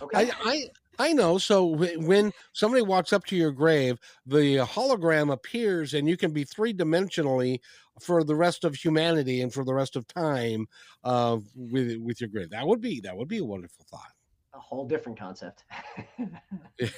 Okay. 0.00 0.30
I, 0.30 0.32
I 0.44 0.64
I 0.98 1.12
know. 1.12 1.38
So 1.38 1.64
when 1.96 2.32
somebody 2.52 2.82
walks 2.82 3.12
up 3.12 3.24
to 3.26 3.36
your 3.36 3.52
grave, 3.52 3.98
the 4.26 4.58
hologram 4.58 5.32
appears, 5.32 5.94
and 5.94 6.08
you 6.08 6.16
can 6.16 6.32
be 6.32 6.44
three 6.44 6.74
dimensionally 6.74 7.60
for 8.00 8.24
the 8.24 8.34
rest 8.34 8.64
of 8.64 8.74
humanity 8.74 9.42
and 9.42 9.52
for 9.52 9.64
the 9.64 9.74
rest 9.74 9.96
of 9.96 10.06
time 10.06 10.66
uh, 11.04 11.38
with 11.54 11.96
with 11.98 12.20
your 12.20 12.28
grave. 12.28 12.50
That 12.50 12.66
would 12.66 12.80
be 12.80 13.00
that 13.00 13.16
would 13.16 13.28
be 13.28 13.38
a 13.38 13.44
wonderful 13.44 13.84
thought. 13.90 14.12
A 14.54 14.60
whole 14.60 14.86
different 14.86 15.18
concept. 15.18 15.64
a 16.18 16.90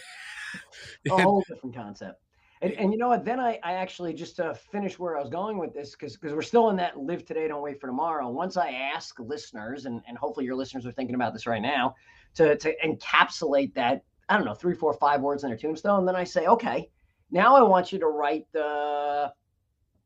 whole 1.09 1.43
different 1.49 1.75
concept. 1.75 2.21
And, 2.63 2.73
and, 2.75 2.93
you 2.93 2.99
know 2.99 3.09
what? 3.09 3.27
Then 3.27 3.41
I, 3.41 3.59
I 3.63 3.75
actually 3.75 4.15
just 4.15 4.37
to 4.37 4.55
finish 4.55 4.99
where 4.99 5.19
I 5.19 5.21
was 5.21 5.29
going 5.29 5.59
with 5.59 5.75
this, 5.75 5.91
because 5.91 6.15
because 6.17 6.33
we're 6.33 6.41
still 6.41 6.71
in 6.71 6.77
that 6.77 6.99
live 6.99 7.27
today, 7.27 7.47
don't 7.47 7.61
wait 7.61 7.79
for 7.79 7.89
tomorrow. 7.89 8.29
Once 8.31 8.57
I 8.57 8.71
ask 8.71 9.19
listeners, 9.19 9.85
and, 9.85 10.01
and 10.09 10.17
hopefully 10.17 10.47
your 10.47 10.55
listeners 10.55 10.87
are 10.87 10.93
thinking 10.93 11.15
about 11.15 11.35
this 11.35 11.47
right 11.47 11.61
now, 11.61 11.95
to 12.35 12.57
to 12.57 12.75
encapsulate 12.85 13.75
that, 13.75 14.03
I 14.29 14.37
don't 14.37 14.47
know, 14.47 14.55
three, 14.55 14.75
four, 14.75 14.93
five 14.93 15.21
words 15.21 15.45
in 15.45 15.51
their 15.51 15.59
tombstone, 15.59 16.01
And 16.01 16.09
then 16.09 16.17
I 16.17 16.25
say, 16.25 16.47
okay, 16.47 16.91
now 17.31 17.57
I 17.57 17.63
want 17.63 17.93
you 17.93 17.99
to 17.99 18.07
write 18.07 18.47
the 18.53 19.33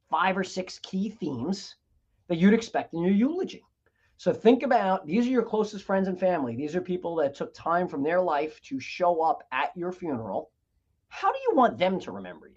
five 0.09 0.37
or 0.37 0.45
six 0.45 0.79
key 0.79 1.11
themes 1.11 1.77
that 2.29 2.37
you'd 2.37 2.55
expect 2.55 2.95
in 2.95 3.01
your 3.01 3.12
eulogy. 3.12 3.64
So 4.17 4.33
think 4.33 4.62
about 4.62 5.07
these 5.07 5.27
are 5.27 5.31
your 5.31 5.45
closest 5.45 5.85
friends 5.85 6.09
and 6.09 6.19
family. 6.19 6.57
These 6.57 6.75
are 6.75 6.81
people 6.81 7.14
that 7.17 7.35
took 7.35 7.55
time 7.55 7.87
from 7.87 8.03
their 8.03 8.21
life 8.21 8.61
to 8.62 8.81
show 8.81 9.23
up 9.23 9.45
at 9.53 9.71
your 9.77 9.93
funeral. 9.93 10.51
How 11.09 11.31
do 11.31 11.38
you 11.49 11.55
want 11.55 11.79
them 11.79 12.01
to 12.01 12.12
remember 12.12 12.49
you? 12.49 12.55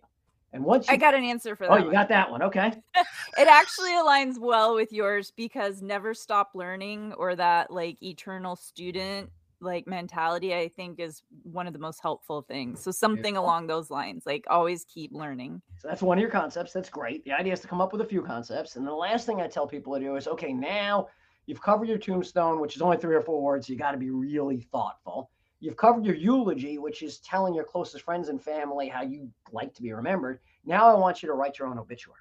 And 0.53 0.63
once 0.65 0.88
you, 0.88 0.93
I 0.93 0.97
got 0.97 1.13
an 1.13 1.23
answer 1.23 1.55
for 1.55 1.65
oh, 1.65 1.69
that. 1.69 1.73
Oh, 1.73 1.77
you 1.77 1.86
one. 1.86 1.93
got 1.93 2.10
that 2.10 2.29
one. 2.29 2.41
Okay. 2.43 2.73
it 3.38 3.47
actually 3.47 3.91
aligns 3.91 4.38
well 4.39 4.75
with 4.75 4.91
yours 4.91 5.31
because 5.31 5.81
never 5.81 6.13
stop 6.13 6.51
learning 6.55 7.13
or 7.13 7.36
that 7.36 7.71
like 7.71 8.01
eternal 8.01 8.55
student 8.55 9.29
like 9.62 9.88
mentality 9.88 10.54
i 10.54 10.67
think 10.67 11.00
is 11.00 11.21
one 11.43 11.67
of 11.67 11.74
the 11.74 11.80
most 11.80 12.02
helpful 12.02 12.41
things. 12.41 12.82
So 12.82 12.91
something 12.91 13.38
along 13.38 13.67
those 13.67 13.89
lines 13.89 14.24
like 14.26 14.45
always 14.50 14.86
keep 14.86 15.12
learning. 15.13 15.62
So 15.80 15.88
that's 15.88 16.02
one 16.02 16.17
of 16.17 16.21
your 16.21 16.32
concepts 16.32 16.74
that's 16.74 16.89
great. 16.89 17.24
The 17.26 17.32
idea 17.32 17.54
is 17.54 17.60
to 17.62 17.67
come 17.67 17.82
up 17.82 17.91
with 17.91 18.02
a 18.02 18.06
few 18.06 18.21
concepts 18.21 18.76
and 18.76 18.86
the 18.86 18.93
last 18.93 19.26
thing 19.26 19.41
i 19.41 19.47
tell 19.47 19.67
people 19.67 19.93
to 19.93 20.00
do 20.00 20.15
is 20.15 20.28
okay 20.28 20.54
now 20.54 21.08
you've 21.45 21.62
covered 21.62 21.88
your 21.88 21.97
tombstone 21.97 22.60
which 22.60 22.76
is 22.76 22.82
only 22.82 22.97
three 22.97 23.15
or 23.15 23.21
four 23.21 23.41
words 23.41 23.67
so 23.67 23.74
you 23.74 23.80
got 23.80 23.91
to 23.91 23.97
be 23.97 24.10
really 24.10 24.62
thoughtful. 24.71 25.32
You've 25.60 25.78
covered 25.78 26.06
your 26.06 26.15
eulogy 26.15 26.78
which 26.78 27.04
is 27.04 27.19
telling 27.19 27.54
your 27.54 27.65
closest 27.65 28.04
friends 28.04 28.30
and 28.30 28.41
family 28.41 28.88
how 28.88 29.04
you 29.04 29.30
like 29.52 29.74
to 29.76 29.82
be 29.82 29.93
remembered. 29.93 30.39
Now 30.65 30.88
i 30.88 30.93
want 30.93 31.21
you 31.21 31.28
to 31.28 31.34
write 31.34 31.60
your 31.60 31.67
own 31.67 31.78
obituary. 31.78 32.17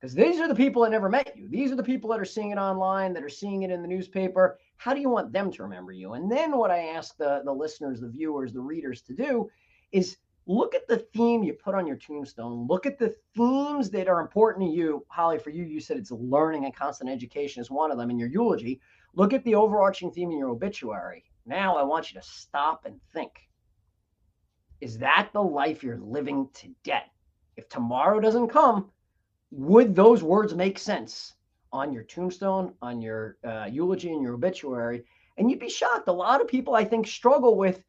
Because 0.00 0.14
these 0.14 0.38
are 0.38 0.46
the 0.46 0.54
people 0.54 0.82
that 0.82 0.90
never 0.90 1.08
met 1.08 1.36
you. 1.36 1.48
These 1.48 1.72
are 1.72 1.76
the 1.76 1.82
people 1.82 2.08
that 2.10 2.20
are 2.20 2.24
seeing 2.24 2.52
it 2.52 2.58
online, 2.58 3.12
that 3.14 3.24
are 3.24 3.28
seeing 3.28 3.62
it 3.62 3.70
in 3.70 3.82
the 3.82 3.88
newspaper. 3.88 4.58
How 4.78 4.94
do 4.94 5.00
you 5.00 5.10
want 5.10 5.32
them 5.32 5.50
to 5.50 5.62
remember 5.64 5.92
you? 5.92 6.14
And 6.14 6.30
then 6.30 6.56
what 6.56 6.70
I 6.70 6.86
ask 6.86 7.16
the, 7.16 7.42
the 7.44 7.52
listeners, 7.52 8.00
the 8.00 8.08
viewers, 8.08 8.52
the 8.52 8.60
readers 8.60 9.02
to 9.02 9.12
do 9.12 9.50
is 9.90 10.16
look 10.46 10.74
at 10.74 10.86
the 10.86 10.98
theme 10.98 11.42
you 11.42 11.52
put 11.52 11.74
on 11.74 11.86
your 11.86 11.96
tombstone. 11.96 12.66
Look 12.68 12.86
at 12.86 12.96
the 12.96 13.14
themes 13.36 13.90
that 13.90 14.06
are 14.08 14.20
important 14.20 14.66
to 14.66 14.72
you. 14.72 15.04
Holly, 15.08 15.38
for 15.38 15.50
you, 15.50 15.64
you 15.64 15.80
said 15.80 15.96
it's 15.96 16.12
learning 16.12 16.64
and 16.64 16.74
constant 16.74 17.10
education 17.10 17.60
is 17.60 17.72
one 17.72 17.90
of 17.90 17.98
them 17.98 18.08
in 18.08 18.18
your 18.18 18.28
eulogy. 18.28 18.80
Look 19.14 19.32
at 19.32 19.42
the 19.42 19.56
overarching 19.56 20.12
theme 20.12 20.30
in 20.30 20.38
your 20.38 20.50
obituary. 20.50 21.24
Now 21.44 21.76
I 21.76 21.82
want 21.82 22.12
you 22.12 22.20
to 22.20 22.26
stop 22.26 22.86
and 22.86 23.00
think. 23.12 23.32
Is 24.80 24.98
that 24.98 25.30
the 25.32 25.42
life 25.42 25.82
you're 25.82 25.98
living 25.98 26.48
today? 26.54 27.02
If 27.56 27.68
tomorrow 27.68 28.20
doesn't 28.20 28.48
come, 28.48 28.92
would 29.50 29.96
those 29.96 30.22
words 30.22 30.54
make 30.54 30.78
sense 30.78 31.34
on 31.72 31.92
your 31.92 32.04
tombstone, 32.04 32.74
on 32.82 33.00
your 33.00 33.36
uh, 33.44 33.66
eulogy, 33.70 34.12
and 34.12 34.22
your 34.22 34.34
obituary? 34.34 35.04
And 35.36 35.50
you'd 35.50 35.60
be 35.60 35.70
shocked. 35.70 36.08
A 36.08 36.12
lot 36.12 36.40
of 36.40 36.48
people, 36.48 36.74
I 36.74 36.84
think, 36.84 37.06
struggle 37.06 37.56
with 37.56 37.82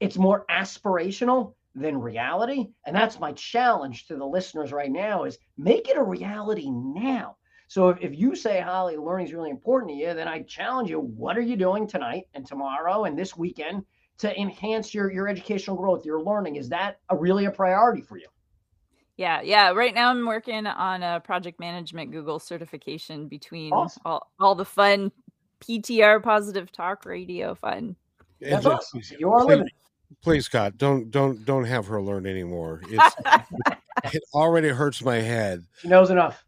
it's 0.00 0.16
more 0.16 0.44
aspirational 0.50 1.54
than 1.74 2.00
reality. 2.00 2.68
And 2.86 2.96
that's 2.96 3.20
my 3.20 3.32
challenge 3.32 4.06
to 4.06 4.16
the 4.16 4.24
listeners 4.24 4.72
right 4.72 4.90
now 4.90 5.24
is 5.24 5.38
make 5.58 5.88
it 5.88 5.98
a 5.98 6.02
reality 6.02 6.70
now. 6.70 7.36
So 7.68 7.88
if, 7.88 7.98
if 8.00 8.16
you 8.16 8.34
say, 8.34 8.60
Holly, 8.60 8.96
learning 8.96 9.26
is 9.26 9.34
really 9.34 9.50
important 9.50 9.90
to 9.90 9.96
you, 9.96 10.14
then 10.14 10.28
I 10.28 10.42
challenge 10.42 10.88
you, 10.88 11.00
what 11.00 11.36
are 11.36 11.42
you 11.42 11.56
doing 11.56 11.86
tonight 11.86 12.24
and 12.34 12.46
tomorrow 12.46 13.04
and 13.04 13.18
this 13.18 13.36
weekend 13.36 13.84
to 14.18 14.40
enhance 14.40 14.94
your, 14.94 15.12
your 15.12 15.28
educational 15.28 15.76
growth, 15.76 16.06
your 16.06 16.22
learning? 16.22 16.56
Is 16.56 16.68
that 16.70 17.00
a, 17.10 17.16
really 17.16 17.44
a 17.44 17.50
priority 17.50 18.00
for 18.00 18.16
you? 18.16 18.28
Yeah, 19.16 19.40
yeah. 19.40 19.70
Right 19.70 19.94
now, 19.94 20.10
I'm 20.10 20.26
working 20.26 20.66
on 20.66 21.02
a 21.02 21.20
project 21.20 21.58
management 21.58 22.12
Google 22.12 22.38
certification 22.38 23.28
between 23.28 23.72
awesome. 23.72 24.02
all, 24.04 24.30
all 24.38 24.54
the 24.54 24.64
fun 24.64 25.10
PTR 25.60 26.22
positive 26.22 26.70
talk 26.70 27.04
radio 27.06 27.54
fun. 27.54 27.96
That's 28.40 28.66
awesome. 28.66 29.00
You 29.18 29.32
are 29.32 29.44
living. 29.44 29.68
Please, 30.22 30.44
Scott, 30.44 30.76
don't 30.76 31.10
don't 31.10 31.44
don't 31.44 31.64
have 31.64 31.86
her 31.86 32.00
learn 32.02 32.26
anymore. 32.26 32.82
It's, 32.90 34.14
it 34.14 34.22
already 34.34 34.68
hurts 34.68 35.02
my 35.02 35.16
head. 35.16 35.64
She 35.80 35.88
knows 35.88 36.10
enough. 36.10 36.44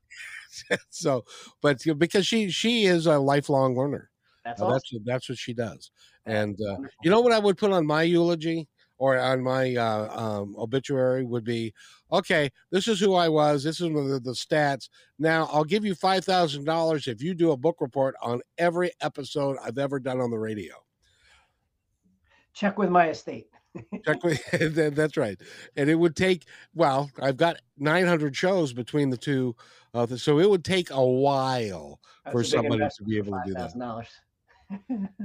so, 0.90 1.24
but 1.62 1.83
because 1.96 2.26
she 2.26 2.50
she 2.50 2.85
is 2.85 3.07
a 3.07 3.18
lifelong 3.18 3.76
learner. 3.76 4.11
That's 4.44 4.61
uh, 4.61 4.66
awesome. 4.66 4.81
that's 5.04 5.04
that's 5.04 5.28
what 5.28 5.38
she 5.38 5.54
does. 5.54 5.90
And 6.26 6.59
uh, 6.61 6.76
you 7.02 7.11
know 7.11 7.20
what 7.20 7.33
I 7.33 7.38
would 7.38 7.57
put 7.57 7.72
on 7.72 7.87
my 7.87 8.02
eulogy? 8.02 8.68
Or 8.98 9.18
on 9.18 9.42
my 9.42 9.74
uh, 9.76 10.08
um, 10.11 10.54
obituary 10.58 11.24
would 11.24 11.44
be 11.44 11.72
okay 12.12 12.50
this 12.70 12.88
is 12.88 13.00
who 13.00 13.14
i 13.14 13.28
was 13.28 13.62
this 13.64 13.80
is 13.80 13.88
the, 13.88 14.20
the 14.22 14.32
stats. 14.32 14.88
Now 15.18 15.48
i'll 15.52 15.64
give 15.64 15.84
you 15.84 15.94
$5000 15.94 17.08
if 17.08 17.22
you 17.22 17.34
do 17.34 17.52
a 17.52 17.56
book 17.56 17.76
report 17.80 18.14
on 18.22 18.40
every 18.58 18.90
episode 19.00 19.56
i've 19.64 19.78
ever 19.78 19.98
done 19.98 20.20
on 20.20 20.30
the 20.30 20.38
radio. 20.38 20.74
Check 22.52 22.78
with 22.78 22.90
my 22.90 23.11
estate. 23.11 23.48
Check 24.04 24.22
with 24.24 24.94
that's 24.94 25.16
right. 25.16 25.40
And 25.76 25.88
it 25.88 25.94
would 25.94 26.16
take 26.16 26.44
well 26.74 27.11
i've 27.20 27.37
got 27.37 27.61
900 27.78 28.34
shows 28.34 28.72
between 28.72 29.11
the 29.11 29.16
two 29.16 29.54
uh, 29.94 30.06
so 30.06 30.38
it 30.38 30.48
would 30.48 30.64
take 30.64 30.90
a 30.90 31.04
while 31.04 32.00
that's 32.24 32.32
for 32.32 32.44
somebody 32.44 32.87
to 32.96 33.04
be 33.04 33.16
able 33.16 33.32
to 33.32 33.42
do 33.46 33.54
that 33.54 33.74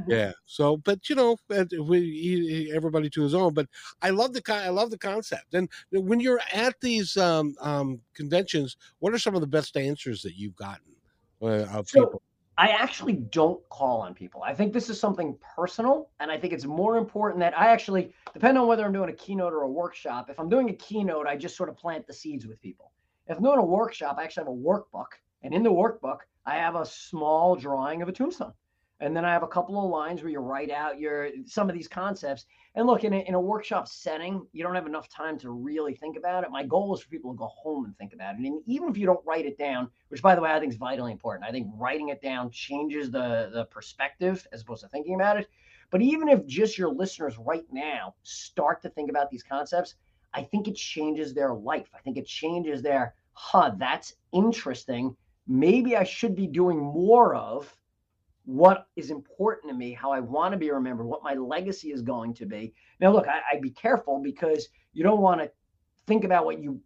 yeah. 0.08 0.32
So, 0.46 0.78
but 0.78 1.10
you 1.10 1.16
know, 1.16 1.38
we 1.50 2.72
everybody 2.76 3.10
to 3.10 3.24
his 3.24 3.34
own. 3.34 3.54
But 3.54 3.68
I 4.02 4.12
love 4.12 4.34
the 4.34 4.42
I 4.54 4.70
love 4.70 4.92
the 4.92 4.98
concept. 4.98 5.54
And 5.54 5.70
when 5.92 6.20
you're 6.20 6.42
at 6.52 6.80
these 6.80 7.18
um, 7.18 7.56
um, 7.60 8.00
conventions, 8.14 8.78
what 9.00 9.14
are 9.14 9.20
some 9.20 9.36
of 9.36 9.42
the 9.42 9.48
best 9.48 9.76
answers 9.78 10.22
that 10.22 10.36
you've 10.36 10.56
gotten 10.56 10.94
uh, 11.42 11.66
of 11.78 11.90
so, 11.90 12.06
people? 12.06 12.22
I 12.56 12.68
actually 12.68 13.14
don't 13.14 13.68
call 13.70 14.02
on 14.02 14.14
people. 14.14 14.44
I 14.44 14.54
think 14.54 14.74
this 14.74 14.90
is 14.90 15.00
something 15.00 15.36
personal, 15.56 16.12
and 16.20 16.30
I 16.30 16.38
think 16.38 16.54
it's 16.54 16.66
more 16.66 16.98
important 16.98 17.40
that 17.40 17.58
I 17.58 17.70
actually, 17.70 18.14
depend 18.32 18.60
on 18.60 18.68
whether 18.68 18.86
I'm 18.86 18.94
doing 18.94 19.10
a 19.10 19.14
keynote 19.14 19.54
or 19.54 19.64
a 19.64 19.68
workshop. 19.68 20.30
If 20.30 20.40
I'm 20.40 20.50
doing 20.50 20.70
a 20.70 20.74
keynote, 20.74 21.26
I 21.26 21.36
just 21.36 21.58
sort 21.58 21.70
of 21.70 21.78
plant 21.78 22.06
the 22.06 22.14
seeds 22.14 22.46
with 22.46 22.62
people. 22.62 22.92
If 23.26 23.38
I'm 23.38 23.44
doing 23.44 23.58
a 23.58 23.66
workshop, 23.66 24.18
I 24.20 24.24
actually 24.24 24.42
have 24.42 24.54
a 24.54 24.56
workbook, 24.56 25.08
and 25.42 25.52
in 25.52 25.64
the 25.64 25.72
workbook, 25.72 26.20
I 26.46 26.56
have 26.56 26.76
a 26.76 26.86
small 26.86 27.56
drawing 27.56 28.04
of 28.04 28.10
a 28.10 28.12
tombstone 28.12 28.54
and 29.04 29.14
then 29.16 29.26
I 29.26 29.34
have 29.34 29.44
a 29.44 29.48
couple 29.48 29.84
of 29.84 29.92
lines 29.92 30.22
where 30.22 30.32
you 30.32 30.40
write 30.40 30.72
out 30.72 30.98
your 30.98 31.30
some 31.46 31.70
of 31.70 31.76
these 31.76 31.90
concepts. 31.90 32.46
And 32.76 32.88
look, 32.88 33.04
in 33.04 33.14
a, 33.14 33.18
in 33.18 33.34
a 33.34 33.40
workshop 33.40 33.90
setting, 33.90 34.48
you 34.54 34.64
don't 34.64 34.76
have 34.76 34.88
enough 34.88 35.10
time 35.10 35.38
to 35.40 35.52
really 35.52 35.94
think 35.94 36.16
about 36.16 36.46
it. 36.46 36.52
My 36.52 36.64
goal 36.64 36.96
is 36.96 37.02
for 37.02 37.10
people 37.10 37.34
to 37.34 37.38
go 37.38 37.48
home 37.48 37.84
and 37.84 37.98
think 37.98 38.14
about 38.14 38.36
it. 38.36 38.40
And 38.40 38.62
even 38.66 38.88
if 38.88 38.98
you 38.98 39.06
don't 39.06 39.20
write 39.26 39.46
it 39.46 39.58
down, 39.58 39.90
which 40.08 40.22
by 40.22 40.36
the 40.36 40.42
way 40.42 40.52
I 40.52 40.60
think 40.60 40.72
is 40.72 40.78
vitally 40.78 41.12
important, 41.12 41.46
I 41.46 41.52
think 41.52 41.68
writing 41.76 42.10
it 42.10 42.22
down 42.22 42.50
changes 42.50 43.12
the 43.12 43.50
the 43.54 43.66
perspective 43.66 44.48
as 44.54 44.62
opposed 44.62 44.84
to 44.84 44.88
thinking 44.88 45.16
about 45.16 45.38
it. 45.38 45.50
But 45.92 46.02
even 46.02 46.30
if 46.30 46.46
just 46.48 46.78
your 46.78 46.90
listeners 46.90 47.38
right 47.38 47.68
now 47.72 48.16
start 48.24 48.82
to 48.84 48.90
think 48.90 49.10
about 49.10 49.30
these 49.30 49.44
concepts, 49.44 49.96
I 50.34 50.44
think 50.44 50.70
it 50.70 50.76
changes 50.76 51.34
their 51.34 51.54
life. 51.54 51.90
I 51.94 52.00
think 52.00 52.18
it 52.18 52.26
changes 52.26 52.82
their, 52.82 53.16
huh, 53.34 53.74
that's 53.78 54.16
interesting. 54.32 55.16
Maybe 55.46 55.98
I 55.98 56.06
should 56.06 56.36
be 56.36 56.48
doing 56.48 56.80
more 56.80 57.36
of 57.36 57.76
what 58.46 58.88
is 58.96 59.10
important 59.10 59.72
to 59.72 59.78
me, 59.78 59.94
how 59.94 60.12
I 60.12 60.20
want 60.20 60.52
to 60.52 60.58
be 60.58 60.72
remembered, 60.72 61.06
what 61.06 61.24
my 61.24 61.34
legacy 61.34 61.92
is 61.92 62.02
going 62.02 62.34
to 62.36 62.46
be. 62.46 62.74
Now, 63.00 63.12
look, 63.12 63.28
I, 63.28 63.40
I'd 63.52 63.62
be 63.62 63.72
careful 63.72 64.22
because 64.22 64.68
you 64.92 65.04
don't 65.04 65.22
want 65.22 65.42
to 65.42 65.52
think 66.08 66.24
about 66.24 66.46
what 66.46 66.60
you 66.60 66.82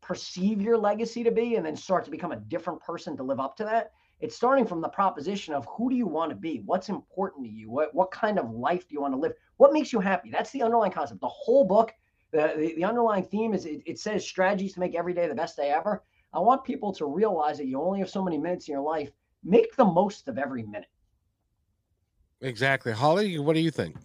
perceive 0.00 0.60
your 0.60 0.78
legacy 0.78 1.24
to 1.24 1.30
be 1.30 1.56
and 1.56 1.64
then 1.64 1.76
start 1.76 2.04
to 2.04 2.10
become 2.10 2.32
a 2.32 2.36
different 2.36 2.80
person 2.80 3.16
to 3.16 3.22
live 3.22 3.40
up 3.40 3.56
to 3.56 3.64
that. 3.64 3.92
It's 4.20 4.34
starting 4.36 4.66
from 4.66 4.80
the 4.80 4.88
proposition 4.88 5.54
of 5.54 5.66
who 5.66 5.88
do 5.88 5.96
you 5.96 6.06
want 6.06 6.30
to 6.30 6.36
be? 6.36 6.62
What's 6.64 6.88
important 6.88 7.44
to 7.46 7.50
you? 7.50 7.70
What, 7.70 7.94
what 7.94 8.10
kind 8.10 8.38
of 8.38 8.50
life 8.50 8.88
do 8.88 8.94
you 8.94 9.00
want 9.00 9.14
to 9.14 9.18
live? 9.18 9.32
What 9.58 9.72
makes 9.72 9.92
you 9.92 10.00
happy? 10.00 10.30
That's 10.30 10.50
the 10.50 10.62
underlying 10.62 10.92
concept. 10.92 11.20
The 11.20 11.28
whole 11.28 11.64
book, 11.64 11.92
the, 12.32 12.54
the, 12.56 12.74
the 12.74 12.84
underlying 12.84 13.24
theme 13.24 13.54
is 13.54 13.64
it, 13.64 13.80
it 13.86 13.98
says 13.98 14.26
strategies 14.26 14.74
to 14.74 14.80
make 14.80 14.96
every 14.96 15.14
day 15.14 15.28
the 15.28 15.34
best 15.34 15.56
day 15.56 15.70
ever. 15.70 16.02
I 16.32 16.40
want 16.40 16.64
people 16.64 16.92
to 16.94 17.06
realize 17.06 17.58
that 17.58 17.66
you 17.66 17.80
only 17.80 18.00
have 18.00 18.10
so 18.10 18.22
many 18.22 18.38
minutes 18.38 18.68
in 18.68 18.72
your 18.72 18.82
life. 18.82 19.10
Make 19.44 19.74
the 19.76 19.84
most 19.84 20.28
of 20.28 20.36
every 20.36 20.64
minute. 20.64 20.88
Exactly. 22.40 22.92
Holly, 22.92 23.38
what 23.38 23.54
do 23.54 23.60
you 23.60 23.70
think? 23.70 23.96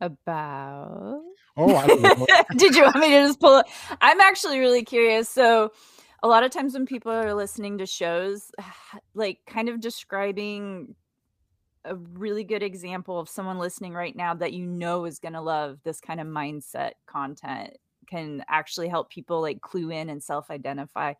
About. 0.00 1.20
Oh, 1.56 1.74
I 1.74 1.86
don't 1.88 2.02
know. 2.02 2.26
Did 2.56 2.76
you 2.76 2.84
want 2.84 2.96
me 2.96 3.08
to 3.10 3.26
just 3.26 3.40
pull 3.40 3.58
it? 3.58 3.66
I'm 4.00 4.20
actually 4.20 4.60
really 4.60 4.84
curious. 4.84 5.28
So, 5.28 5.72
a 6.22 6.28
lot 6.28 6.44
of 6.44 6.50
times 6.50 6.74
when 6.74 6.86
people 6.86 7.10
are 7.12 7.34
listening 7.34 7.78
to 7.78 7.86
shows, 7.86 8.52
like 9.14 9.38
kind 9.46 9.68
of 9.68 9.80
describing 9.80 10.94
a 11.84 11.96
really 11.96 12.44
good 12.44 12.62
example 12.62 13.18
of 13.18 13.28
someone 13.28 13.58
listening 13.58 13.94
right 13.94 14.14
now 14.14 14.34
that 14.34 14.52
you 14.52 14.66
know 14.66 15.04
is 15.04 15.18
going 15.18 15.32
to 15.32 15.40
love 15.40 15.78
this 15.84 16.00
kind 16.00 16.20
of 16.20 16.26
mindset 16.26 16.92
content 17.06 17.76
can 18.06 18.44
actually 18.48 18.88
help 18.88 19.10
people 19.10 19.40
like 19.40 19.60
clue 19.60 19.90
in 19.90 20.08
and 20.10 20.22
self 20.22 20.50
identify. 20.50 21.14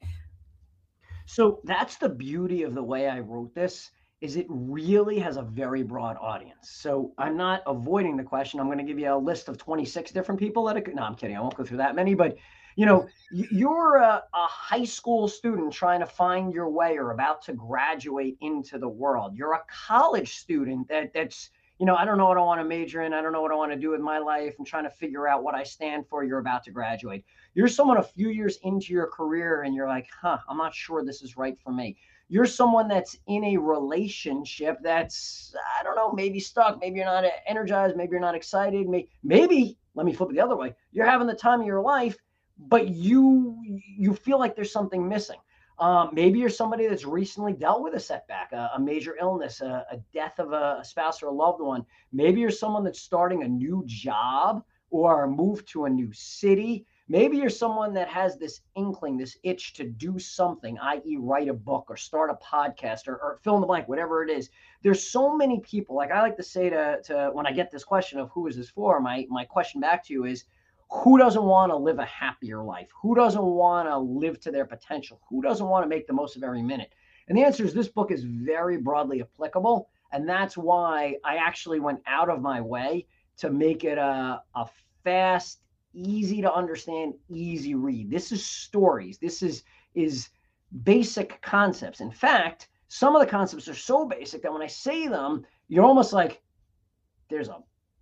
So, 1.27 1.61
that's 1.65 1.97
the 1.97 2.09
beauty 2.09 2.63
of 2.63 2.77
the 2.77 2.83
way 2.85 3.09
I 3.09 3.19
wrote 3.19 3.57
this 3.57 3.91
is 4.21 4.37
it 4.37 4.47
really 4.49 5.19
has 5.19 5.37
a 5.37 5.43
very 5.43 5.83
broad 5.83 6.17
audience. 6.21 6.71
So 6.71 7.13
I'm 7.19 7.37
not 7.37 7.63
avoiding 7.67 8.17
the 8.17 8.25
question. 8.25 8.59
I'm 8.59 8.67
going 8.67 8.79
to 8.79 8.85
give 8.85 8.99
you 8.99 9.13
a 9.13 9.17
list 9.17 9.49
of 9.49 9.59
26 9.59 10.11
different 10.11 10.41
people 10.41 10.65
that 10.65 10.77
it, 10.77 10.93
no, 10.95 11.03
I'm 11.03 11.15
kidding. 11.15 11.37
I 11.37 11.41
won't 11.41 11.57
go 11.57 11.65
through 11.65 11.79
that 11.79 11.95
many, 11.95 12.15
but 12.15 12.37
you 12.75 12.87
know, 12.87 13.09
you're 13.33 13.97
a, 13.97 14.23
a, 14.33 14.47
high 14.47 14.85
school 14.85 15.27
student 15.27 15.73
trying 15.73 15.99
to 15.99 16.07
find 16.07 16.53
your 16.53 16.69
way 16.69 16.97
or 16.97 17.11
about 17.11 17.43
to 17.43 17.53
graduate 17.53 18.37
into 18.41 18.79
the 18.79 18.89
world. 18.89 19.35
You're 19.35 19.55
a 19.55 19.63
college 19.69 20.37
student 20.37 20.87
that 20.87 21.13
that's, 21.13 21.51
you 21.81 21.87
know, 21.87 21.97
I 21.97 22.05
don't 22.05 22.19
know 22.19 22.27
what 22.27 22.39
I 22.39 22.41
want 22.41 22.61
to 22.61 22.65
major 22.65 23.03
in. 23.03 23.13
I 23.13 23.21
don't 23.21 23.33
know 23.33 23.43
what 23.43 23.51
I 23.51 23.57
want 23.57 23.73
to 23.73 23.79
do 23.79 23.91
with 23.91 24.01
my 24.01 24.19
life. 24.19 24.55
I'm 24.61 24.65
trying 24.65 24.85
to 24.85 24.91
figure 24.91 25.27
out 25.27 25.43
what 25.43 25.57
I 25.57 25.65
stand 25.65 26.07
for. 26.07 26.23
You're 26.23 26.39
about 26.39 26.63
to 26.65 26.71
graduate. 26.71 27.25
You're 27.55 27.67
someone 27.67 27.97
a 27.97 28.03
few 28.03 28.29
years 28.29 28.59
into 28.63 28.93
your 28.93 29.09
career 29.09 29.63
and 29.63 29.75
you're 29.75 29.89
like, 29.89 30.07
huh, 30.21 30.39
I'm 30.49 30.57
not 30.57 30.73
sure 30.73 31.05
this 31.05 31.23
is 31.23 31.37
right 31.37 31.59
for 31.59 31.73
me 31.73 31.97
you're 32.29 32.47
someone 32.47 32.89
that's 32.89 33.17
in 33.27 33.45
a 33.45 33.57
relationship 33.57 34.79
that's 34.83 35.55
i 35.79 35.83
don't 35.83 35.97
know 35.97 36.13
maybe 36.13 36.39
stuck 36.39 36.79
maybe 36.81 36.97
you're 36.97 37.07
not 37.07 37.25
energized 37.47 37.97
maybe 37.97 38.13
you're 38.13 38.21
not 38.21 38.35
excited 38.35 38.89
maybe, 38.89 39.09
maybe 39.23 39.79
let 39.95 40.07
me 40.07 40.13
flip 40.13 40.31
it 40.31 40.35
the 40.35 40.41
other 40.41 40.57
way 40.57 40.75
you're 40.93 41.07
having 41.07 41.27
the 41.27 41.35
time 41.35 41.61
of 41.61 41.67
your 41.67 41.81
life 41.81 42.17
but 42.59 42.89
you 42.89 43.57
you 43.65 44.15
feel 44.15 44.39
like 44.39 44.55
there's 44.55 44.73
something 44.73 45.09
missing 45.09 45.39
um, 45.79 46.11
maybe 46.13 46.41
you're 46.41 46.51
somebody 46.51 46.89
that's 46.89 47.05
recently 47.05 47.53
dealt 47.53 47.83
with 47.83 47.95
a 47.95 48.01
setback, 48.01 48.53
a, 48.53 48.73
a 48.75 48.81
major 48.81 49.17
illness, 49.21 49.61
a, 49.61 49.87
a 49.93 49.99
death 50.13 50.41
of 50.41 50.53
a, 50.53 50.79
a, 50.81 50.85
spouse 50.85 51.23
or 51.23 51.27
a 51.27 51.33
loved 51.33 51.61
one. 51.61 51.87
Maybe 52.13 52.41
you're 52.41 52.51
someone 52.51 52.83
that's 52.83 53.01
starting 53.01 53.45
a 53.45 53.49
new 53.49 53.85
job 53.87 54.65
or 54.91 55.25
a 55.25 55.31
move 55.31 55.65
to 55.67 55.85
a 55.85 55.91
new 55.91 56.13
city. 56.13 56.85
Maybe 57.11 57.39
you're 57.39 57.49
someone 57.49 57.95
that 57.95 58.09
has 58.09 58.37
this 58.37 58.61
inkling, 58.77 59.17
this 59.17 59.39
itch 59.43 59.73
to 59.75 59.85
do 59.85 60.19
something, 60.19 60.79
i.e., 60.79 61.17
write 61.19 61.49
a 61.49 61.55
book 61.55 61.87
or 61.89 61.97
start 61.97 62.31
a 62.31 62.35
podcast 62.35 63.09
or, 63.09 63.17
or 63.17 63.39
fill 63.43 63.55
in 63.55 63.63
the 63.63 63.67
blank, 63.67 63.89
whatever 63.89 64.23
it 64.23 64.31
is. 64.31 64.51
There's 64.83 65.11
so 65.11 65.35
many 65.35 65.61
people. 65.61 65.97
Like 65.97 66.11
I 66.11 66.21
like 66.21 66.37
to 66.37 66.43
say 66.43 66.69
to, 66.69 67.01
to 67.05 67.31
when 67.33 67.47
I 67.47 67.53
get 67.53 67.71
this 67.71 67.85
question 67.85 68.19
of 68.19 68.31
who 68.31 68.47
is 68.47 68.57
this 68.57 68.69
for, 68.69 69.01
my 69.01 69.27
my 69.31 69.45
question 69.45 69.81
back 69.81 70.05
to 70.05 70.13
you 70.13 70.25
is 70.25 70.45
who 70.91 71.19
doesn't 71.19 71.43
want 71.43 71.71
to 71.71 71.77
live 71.77 71.99
a 71.99 72.05
happier 72.05 72.63
life? 72.63 72.89
Who 73.03 73.15
doesn't 73.15 73.43
want 73.43 73.89
to 73.89 73.99
live 73.99 74.41
to 74.41 74.51
their 74.51 74.65
potential? 74.65 75.21
Who 75.29 75.43
doesn't 75.43 75.67
want 75.67 75.85
to 75.85 75.89
make 75.89 76.07
the 76.07 76.13
most 76.13 76.37
of 76.37 76.43
every 76.43 76.63
minute? 76.63 76.93
And 77.29 77.37
the 77.37 77.43
answer 77.43 77.65
is 77.65 77.75
this 77.75 77.89
book 77.89 78.11
is 78.11 78.25
very 78.25 78.79
broadly 78.79 79.21
applicable. 79.21 79.89
And 80.13 80.27
that's 80.27 80.57
why 80.57 81.17
I 81.25 81.37
actually 81.37 81.81
went 81.81 82.01
out 82.07 82.31
of 82.31 82.41
my 82.41 82.61
way 82.61 83.07
to 83.39 83.51
make 83.51 83.85
it 83.85 83.99
a, 83.99 84.43
a 84.55 84.67
fast, 85.05 85.61
easy 85.99 86.41
to 86.43 86.53
understand, 86.53 87.15
easy 87.29 87.75
read. 87.75 88.11
This 88.11 88.33
is 88.33 88.45
stories. 88.45 89.19
This 89.19 89.43
is 89.43 89.65
is 89.95 90.29
basic 90.85 91.41
concepts. 91.43 92.01
In 92.01 92.11
fact, 92.11 92.69
some 92.89 93.17
of 93.17 93.21
the 93.21 93.27
concepts 93.27 93.69
are 93.69 93.75
so 93.75 94.07
basic 94.07 94.43
that 94.43 94.53
when 94.53 94.63
I 94.63 94.67
say 94.67 95.09
them, 95.09 95.45
you're 95.69 95.85
almost 95.85 96.13
like, 96.13 96.41
there's 97.29 97.49
a 97.49 97.59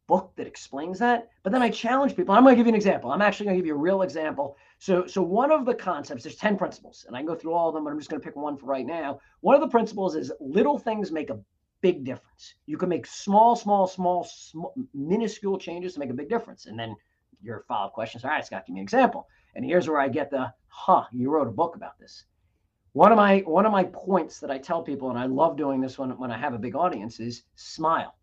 book 0.06 0.32
that 0.36 0.46
explains 0.46 0.98
that. 0.98 1.28
But 1.42 1.52
then 1.52 1.62
I 1.62 1.70
challenge 1.70 2.16
people. 2.16 2.34
I'm 2.34 2.44
going 2.44 2.54
to 2.54 2.56
give 2.56 2.66
you 2.66 2.72
an 2.72 2.76
example. 2.76 3.10
I'm 3.10 3.22
actually 3.22 3.46
going 3.46 3.56
to 3.56 3.62
give 3.62 3.66
you 3.66 3.74
a 3.74 3.78
real 3.78 4.02
example. 4.02 4.56
So, 4.78 5.06
so 5.06 5.22
one 5.22 5.50
of 5.50 5.64
the 5.64 5.74
concepts, 5.74 6.22
there's 6.22 6.36
10 6.36 6.56
principles, 6.56 7.04
and 7.06 7.16
I 7.16 7.20
can 7.20 7.26
go 7.26 7.34
through 7.34 7.54
all 7.54 7.68
of 7.68 7.74
them, 7.74 7.84
but 7.84 7.90
I'm 7.90 7.98
just 7.98 8.10
going 8.10 8.20
to 8.20 8.24
pick 8.24 8.36
one 8.36 8.56
for 8.56 8.66
right 8.66 8.86
now. 8.86 9.20
One 9.40 9.54
of 9.54 9.60
the 9.60 9.68
principles 9.68 10.14
is 10.14 10.30
little 10.40 10.78
things 10.78 11.10
make 11.10 11.30
a 11.30 11.40
big 11.80 12.04
difference. 12.04 12.54
You 12.66 12.76
can 12.76 12.88
make 12.88 13.06
small, 13.06 13.56
small, 13.56 13.86
small, 13.86 14.24
small 14.24 14.74
minuscule 14.94 15.58
changes 15.58 15.94
to 15.94 16.00
make 16.00 16.10
a 16.10 16.14
big 16.14 16.28
difference. 16.28 16.66
And 16.66 16.78
then 16.78 16.94
your 17.42 17.64
follow-up 17.68 17.92
questions, 17.92 18.24
all 18.24 18.30
right, 18.30 18.44
Scott, 18.44 18.64
give 18.66 18.74
me 18.74 18.80
an 18.80 18.84
example. 18.84 19.26
And 19.54 19.64
here's 19.64 19.88
where 19.88 20.00
I 20.00 20.08
get 20.08 20.30
the, 20.30 20.52
huh, 20.68 21.04
you 21.12 21.30
wrote 21.30 21.48
a 21.48 21.52
book 21.52 21.76
about 21.76 21.98
this. 21.98 22.24
One 22.92 23.12
of 23.12 23.16
my 23.16 23.40
one 23.40 23.66
of 23.66 23.72
my 23.72 23.84
points 23.84 24.40
that 24.40 24.50
I 24.50 24.56
tell 24.56 24.82
people, 24.82 25.10
and 25.10 25.18
I 25.18 25.26
love 25.26 25.58
doing 25.58 25.82
this 25.82 25.98
when, 25.98 26.16
when 26.16 26.30
I 26.30 26.38
have 26.38 26.54
a 26.54 26.58
big 26.58 26.74
audience, 26.74 27.20
is 27.20 27.42
smile. 27.54 28.16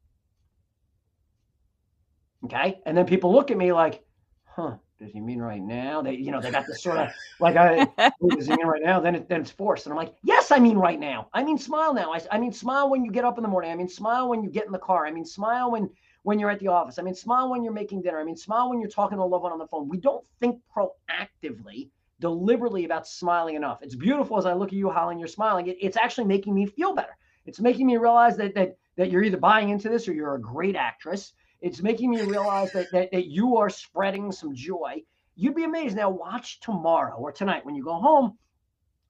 Okay. 2.45 2.79
And 2.85 2.97
then 2.97 3.05
people 3.05 3.31
look 3.31 3.51
at 3.51 3.57
me 3.57 3.71
like, 3.71 4.03
huh, 4.45 4.77
does 4.99 5.11
he 5.11 5.19
mean 5.19 5.39
right 5.39 5.61
now? 5.61 6.01
They, 6.01 6.13
you 6.13 6.31
know, 6.31 6.41
they 6.41 6.51
got 6.51 6.65
this 6.67 6.81
sort 6.81 6.97
of 6.97 7.09
like, 7.39 7.55
I, 7.55 7.85
does 8.29 8.47
he 8.47 8.55
mean 8.55 8.67
right 8.67 8.81
now? 8.83 8.99
Then, 8.99 9.15
it, 9.15 9.29
then 9.29 9.41
it's 9.41 9.51
forced. 9.51 9.85
And 9.85 9.93
I'm 9.93 9.97
like, 9.97 10.13
yes, 10.23 10.51
I 10.51 10.59
mean 10.59 10.77
right 10.77 10.99
now. 10.99 11.29
I 11.33 11.43
mean, 11.43 11.57
smile 11.57 11.93
now. 11.93 12.13
I, 12.13 12.19
I 12.31 12.37
mean, 12.37 12.51
smile 12.51 12.89
when 12.89 13.03
you 13.03 13.11
get 13.11 13.25
up 13.25 13.37
in 13.37 13.43
the 13.43 13.49
morning. 13.49 13.71
I 13.71 13.75
mean, 13.75 13.87
smile 13.87 14.29
when 14.29 14.43
you 14.43 14.49
get 14.49 14.65
in 14.65 14.71
the 14.71 14.79
car. 14.79 15.05
I 15.05 15.11
mean, 15.11 15.25
smile 15.25 15.71
when, 15.71 15.89
when 16.23 16.39
you're 16.39 16.49
at 16.49 16.59
the 16.59 16.67
office. 16.67 16.99
I 16.99 17.03
mean, 17.03 17.15
smile 17.15 17.49
when 17.49 17.63
you're 17.63 17.73
making 17.73 18.01
dinner. 18.01 18.19
I 18.19 18.23
mean, 18.23 18.35
smile 18.35 18.69
when 18.69 18.79
you're 18.79 18.89
talking 18.89 19.17
to 19.17 19.23
a 19.23 19.25
loved 19.25 19.43
one 19.43 19.51
on 19.51 19.59
the 19.59 19.67
phone. 19.67 19.87
We 19.87 19.97
don't 19.97 20.25
think 20.39 20.59
proactively, 20.75 21.89
deliberately 22.19 22.85
about 22.85 23.07
smiling 23.07 23.55
enough. 23.55 23.79
It's 23.81 23.95
beautiful 23.95 24.37
as 24.37 24.45
I 24.45 24.53
look 24.53 24.69
at 24.69 24.73
you, 24.73 24.89
Holly, 24.89 25.13
and 25.13 25.19
you're 25.19 25.27
smiling. 25.27 25.67
It, 25.67 25.77
it's 25.79 25.97
actually 25.97 26.25
making 26.25 26.53
me 26.53 26.65
feel 26.65 26.93
better. 26.93 27.15
It's 27.45 27.59
making 27.59 27.87
me 27.87 27.97
realize 27.97 28.37
that, 28.37 28.55
that, 28.55 28.77
that 28.95 29.11
you're 29.11 29.23
either 29.23 29.37
buying 29.37 29.69
into 29.69 29.89
this 29.89 30.07
or 30.07 30.13
you're 30.13 30.35
a 30.35 30.41
great 30.41 30.75
actress 30.75 31.33
it's 31.63 31.81
making 31.81 32.09
me 32.09 32.21
realize 32.23 32.73
that, 32.73 32.91
that, 32.91 33.09
that 33.13 33.27
you 33.27 33.55
are 33.55 33.69
spreading 33.69 34.33
some 34.33 34.53
joy. 34.53 35.01
You'd 35.37 35.55
be 35.55 35.63
amazed. 35.63 35.95
Now, 35.95 36.09
watch 36.09 36.59
tomorrow 36.59 37.15
or 37.15 37.31
tonight 37.31 37.65
when 37.65 37.73
you 37.73 37.81
go 37.85 37.93
home, 37.93 38.37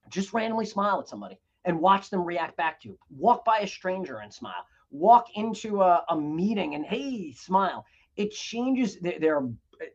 just 0.08 0.32
randomly 0.32 0.64
smile 0.64 1.00
at 1.00 1.08
somebody 1.08 1.36
and 1.64 1.80
watch 1.80 2.10
them 2.10 2.24
react 2.24 2.56
back 2.56 2.80
to 2.82 2.90
you. 2.90 2.98
Walk 3.10 3.44
by 3.44 3.58
a 3.58 3.66
stranger 3.66 4.18
and 4.18 4.32
smile. 4.32 4.64
Walk 4.94 5.26
into 5.34 5.82
a, 5.82 6.04
a 6.08 6.16
meeting 6.16 6.76
and 6.76 6.84
hey, 6.84 7.32
smile. 7.32 7.84
It 8.16 8.30
changes 8.30 8.98
their, 9.00 9.42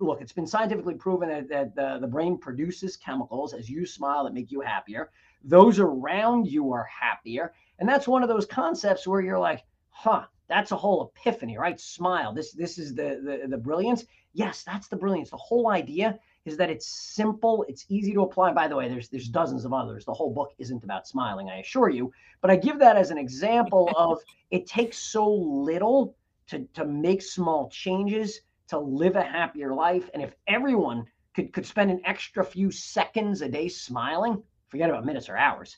look. 0.01 0.19
It's 0.19 0.33
been 0.33 0.45
scientifically 0.45 0.95
proven 0.95 1.29
that, 1.29 1.47
that 1.47 1.73
the, 1.73 1.99
the 2.01 2.07
brain 2.07 2.37
produces 2.37 2.97
chemicals 2.97 3.53
as 3.53 3.69
you 3.69 3.85
smile 3.85 4.25
that 4.25 4.33
make 4.33 4.51
you 4.51 4.59
happier. 4.59 5.09
Those 5.41 5.79
around 5.79 6.47
you 6.47 6.73
are 6.73 6.83
happier, 6.83 7.53
and 7.79 7.87
that's 7.87 8.09
one 8.09 8.23
of 8.23 8.29
those 8.29 8.45
concepts 8.45 9.07
where 9.07 9.21
you're 9.21 9.39
like, 9.39 9.63
huh, 9.89 10.25
that's 10.49 10.73
a 10.73 10.75
whole 10.75 11.13
epiphany, 11.15 11.57
right? 11.57 11.79
Smile. 11.79 12.33
This 12.33 12.51
this 12.51 12.77
is 12.77 12.93
the, 12.93 13.21
the 13.23 13.47
the 13.47 13.57
brilliance. 13.57 14.03
Yes, 14.33 14.63
that's 14.63 14.89
the 14.89 14.97
brilliance. 14.97 15.29
The 15.29 15.37
whole 15.37 15.69
idea 15.69 16.19
is 16.45 16.57
that 16.57 16.69
it's 16.69 16.87
simple, 16.87 17.65
it's 17.67 17.85
easy 17.89 18.13
to 18.13 18.21
apply. 18.21 18.53
By 18.53 18.67
the 18.67 18.75
way, 18.75 18.87
there's 18.87 19.09
there's 19.09 19.27
dozens 19.27 19.65
of 19.65 19.73
others. 19.73 20.05
The 20.05 20.13
whole 20.13 20.33
book 20.33 20.53
isn't 20.57 20.83
about 20.83 21.07
smiling, 21.07 21.49
I 21.49 21.57
assure 21.57 21.89
you. 21.89 22.11
But 22.41 22.51
I 22.51 22.55
give 22.55 22.79
that 22.79 22.97
as 22.97 23.11
an 23.11 23.17
example 23.17 23.91
of 23.97 24.19
it 24.51 24.67
takes 24.67 24.97
so 24.97 25.29
little 25.31 26.15
to 26.47 26.67
to 26.73 26.85
make 26.85 27.21
small 27.21 27.69
changes 27.69 28.41
to 28.69 28.79
live 28.79 29.15
a 29.15 29.23
happier 29.23 29.73
life. 29.73 30.09
And 30.13 30.23
if 30.23 30.33
everyone 30.47 31.05
could 31.35 31.53
could 31.53 31.65
spend 31.65 31.91
an 31.91 32.01
extra 32.05 32.43
few 32.43 32.71
seconds 32.71 33.41
a 33.41 33.49
day 33.49 33.67
smiling, 33.67 34.41
forget 34.69 34.89
about 34.89 35.05
minutes 35.05 35.29
or 35.29 35.37
hours. 35.37 35.77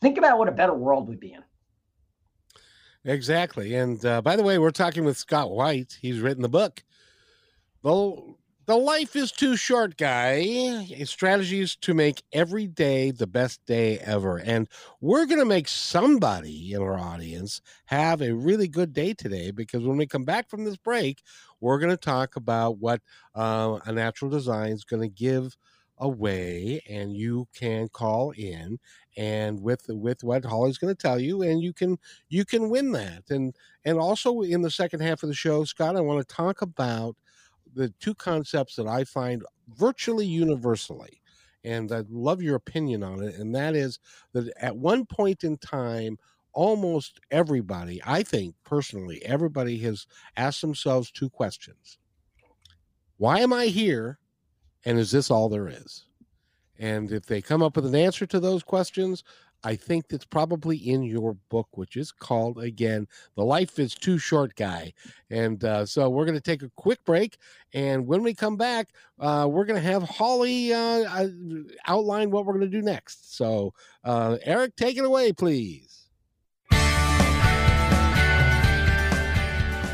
Think 0.00 0.18
about 0.18 0.38
what 0.38 0.48
a 0.48 0.52
better 0.52 0.74
world 0.74 1.08
we'd 1.08 1.20
be 1.20 1.32
in. 1.32 1.42
Exactly. 3.04 3.74
And 3.76 4.04
uh, 4.04 4.20
by 4.20 4.36
the 4.36 4.42
way, 4.42 4.58
we're 4.58 4.72
talking 4.72 5.04
with 5.04 5.16
Scott 5.16 5.50
White. 5.50 5.96
He's 6.00 6.20
written 6.20 6.42
the 6.42 6.48
book. 6.48 6.82
The, 7.82 8.34
the 8.66 8.76
Life 8.76 9.14
is 9.14 9.30
Too 9.30 9.56
Short 9.56 9.96
Guy 9.96 10.86
Strategies 11.04 11.76
to 11.76 11.94
Make 11.94 12.24
Every 12.32 12.66
Day 12.66 13.12
the 13.12 13.28
Best 13.28 13.64
Day 13.64 13.98
Ever. 13.98 14.38
And 14.38 14.68
we're 15.00 15.26
going 15.26 15.38
to 15.38 15.44
make 15.44 15.68
somebody 15.68 16.72
in 16.72 16.82
our 16.82 16.98
audience 16.98 17.60
have 17.84 18.20
a 18.20 18.34
really 18.34 18.66
good 18.66 18.92
day 18.92 19.14
today 19.14 19.52
because 19.52 19.84
when 19.84 19.96
we 19.96 20.06
come 20.08 20.24
back 20.24 20.50
from 20.50 20.64
this 20.64 20.76
break, 20.76 21.22
we're 21.60 21.78
going 21.78 21.92
to 21.92 21.96
talk 21.96 22.34
about 22.34 22.78
what 22.78 23.02
uh, 23.36 23.78
a 23.86 23.92
natural 23.92 24.32
design 24.32 24.72
is 24.72 24.84
going 24.84 25.02
to 25.02 25.08
give 25.08 25.56
away 25.98 26.82
and 26.88 27.16
you 27.16 27.46
can 27.54 27.88
call 27.88 28.32
in 28.32 28.78
and 29.16 29.62
with 29.62 29.82
with 29.88 30.22
what 30.24 30.44
Holly's 30.44 30.76
going 30.76 30.94
to 30.94 31.00
tell 31.00 31.18
you, 31.18 31.42
and 31.42 31.62
you 31.62 31.72
can 31.72 31.98
you 32.28 32.44
can 32.44 32.68
win 32.68 32.92
that. 32.92 33.22
And 33.30 33.54
and 33.84 33.98
also 33.98 34.40
in 34.42 34.60
the 34.60 34.70
second 34.70 35.00
half 35.00 35.22
of 35.22 35.28
the 35.28 35.34
show, 35.34 35.64
Scott, 35.64 35.96
I 35.96 36.00
want 36.00 36.26
to 36.26 36.34
talk 36.34 36.62
about 36.62 37.16
the 37.76 37.90
two 38.00 38.14
concepts 38.14 38.74
that 38.76 38.88
I 38.88 39.04
find 39.04 39.44
virtually 39.76 40.26
universally, 40.26 41.20
and 41.62 41.92
I'd 41.92 42.10
love 42.10 42.42
your 42.42 42.56
opinion 42.56 43.02
on 43.02 43.22
it. 43.22 43.36
And 43.36 43.54
that 43.54 43.76
is 43.76 44.00
that 44.32 44.50
at 44.60 44.76
one 44.76 45.04
point 45.04 45.44
in 45.44 45.58
time, 45.58 46.18
almost 46.52 47.20
everybody, 47.30 48.00
I 48.04 48.22
think 48.22 48.54
personally, 48.64 49.22
everybody 49.24 49.78
has 49.80 50.06
asked 50.36 50.62
themselves 50.62 51.10
two 51.10 51.28
questions: 51.28 51.98
Why 53.18 53.40
am 53.40 53.52
I 53.52 53.66
here? 53.66 54.18
And 54.84 54.98
is 54.98 55.10
this 55.10 55.30
all 55.30 55.48
there 55.48 55.68
is? 55.68 56.06
And 56.78 57.12
if 57.12 57.26
they 57.26 57.42
come 57.42 57.62
up 57.62 57.76
with 57.76 57.86
an 57.86 57.94
answer 57.94 58.26
to 58.26 58.40
those 58.40 58.62
questions, 58.62 59.24
I 59.66 59.74
think 59.74 60.06
that's 60.06 60.24
probably 60.24 60.76
in 60.76 61.02
your 61.02 61.34
book, 61.48 61.66
which 61.72 61.96
is 61.96 62.12
called 62.12 62.62
again, 62.62 63.08
The 63.34 63.42
Life 63.42 63.80
is 63.80 63.96
Too 63.96 64.16
Short 64.16 64.54
Guy. 64.54 64.92
And 65.28 65.64
uh, 65.64 65.84
so 65.86 66.08
we're 66.08 66.24
going 66.24 66.38
to 66.38 66.40
take 66.40 66.62
a 66.62 66.70
quick 66.76 67.04
break. 67.04 67.36
And 67.74 68.06
when 68.06 68.22
we 68.22 68.32
come 68.32 68.56
back, 68.56 68.90
uh, 69.18 69.48
we're 69.50 69.64
going 69.64 69.82
to 69.82 69.88
have 69.88 70.04
Holly 70.04 70.72
uh, 70.72 70.78
uh 70.78 71.28
outline 71.88 72.30
what 72.30 72.46
we're 72.46 72.52
going 72.52 72.70
to 72.70 72.78
do 72.78 72.80
next. 72.80 73.36
So, 73.36 73.74
uh, 74.04 74.36
Eric, 74.44 74.76
take 74.76 74.98
it 74.98 75.04
away, 75.04 75.32
please. 75.32 76.06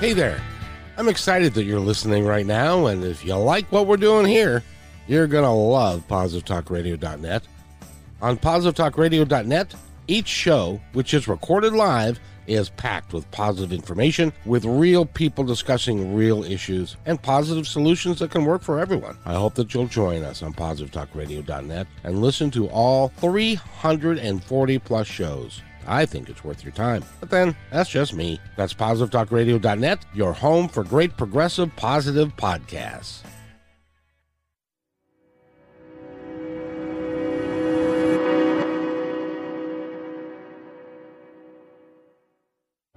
Hey 0.00 0.12
there. 0.12 0.38
I'm 0.98 1.08
excited 1.08 1.54
that 1.54 1.64
you're 1.64 1.80
listening 1.80 2.26
right 2.26 2.44
now. 2.44 2.88
And 2.88 3.02
if 3.04 3.24
you 3.24 3.36
like 3.36 3.72
what 3.72 3.86
we're 3.86 3.96
doing 3.96 4.26
here, 4.26 4.62
you're 5.08 5.26
going 5.26 5.44
to 5.44 5.50
love 5.50 6.06
positivetalkradio.net. 6.08 7.44
On 8.22 8.36
positivetalkradio.net, 8.36 9.74
each 10.06 10.28
show, 10.28 10.80
which 10.92 11.12
is 11.12 11.26
recorded 11.26 11.72
live, 11.72 12.20
is 12.46 12.70
packed 12.70 13.12
with 13.12 13.28
positive 13.32 13.72
information, 13.72 14.32
with 14.44 14.64
real 14.64 15.04
people 15.04 15.42
discussing 15.42 16.14
real 16.14 16.44
issues 16.44 16.96
and 17.04 17.20
positive 17.20 17.66
solutions 17.66 18.20
that 18.20 18.30
can 18.30 18.44
work 18.44 18.62
for 18.62 18.78
everyone. 18.78 19.18
I 19.24 19.34
hope 19.34 19.54
that 19.54 19.74
you'll 19.74 19.88
join 19.88 20.22
us 20.22 20.40
on 20.42 20.52
positivetalkradio.net 20.54 21.86
and 22.04 22.20
listen 22.20 22.52
to 22.52 22.68
all 22.68 23.08
340 23.08 24.78
plus 24.78 25.06
shows. 25.08 25.60
I 25.84 26.06
think 26.06 26.28
it's 26.28 26.44
worth 26.44 26.62
your 26.62 26.72
time. 26.72 27.04
But 27.18 27.30
then, 27.30 27.56
that's 27.72 27.90
just 27.90 28.14
me. 28.14 28.38
That's 28.56 28.72
positivetalkradio.net, 28.74 30.06
your 30.14 30.32
home 30.32 30.68
for 30.68 30.84
great 30.84 31.16
progressive 31.16 31.74
positive 31.74 32.36
podcasts. 32.36 33.22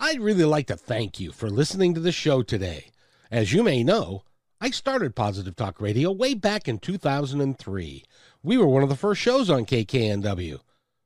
I'd 0.00 0.20
really 0.20 0.44
like 0.44 0.68
to 0.68 0.76
thank 0.76 1.18
you 1.18 1.32
for 1.32 1.50
listening 1.50 1.92
to 1.94 2.00
the 2.00 2.12
show 2.12 2.44
today. 2.44 2.92
As 3.32 3.52
you 3.52 3.64
may 3.64 3.82
know, 3.82 4.22
I 4.60 4.70
started 4.70 5.16
Positive 5.16 5.56
Talk 5.56 5.80
Radio 5.80 6.12
way 6.12 6.34
back 6.34 6.68
in 6.68 6.78
2003. 6.78 8.04
We 8.44 8.56
were 8.56 8.68
one 8.68 8.84
of 8.84 8.90
the 8.90 8.94
first 8.94 9.20
shows 9.20 9.50
on 9.50 9.66
KKNW. 9.66 10.60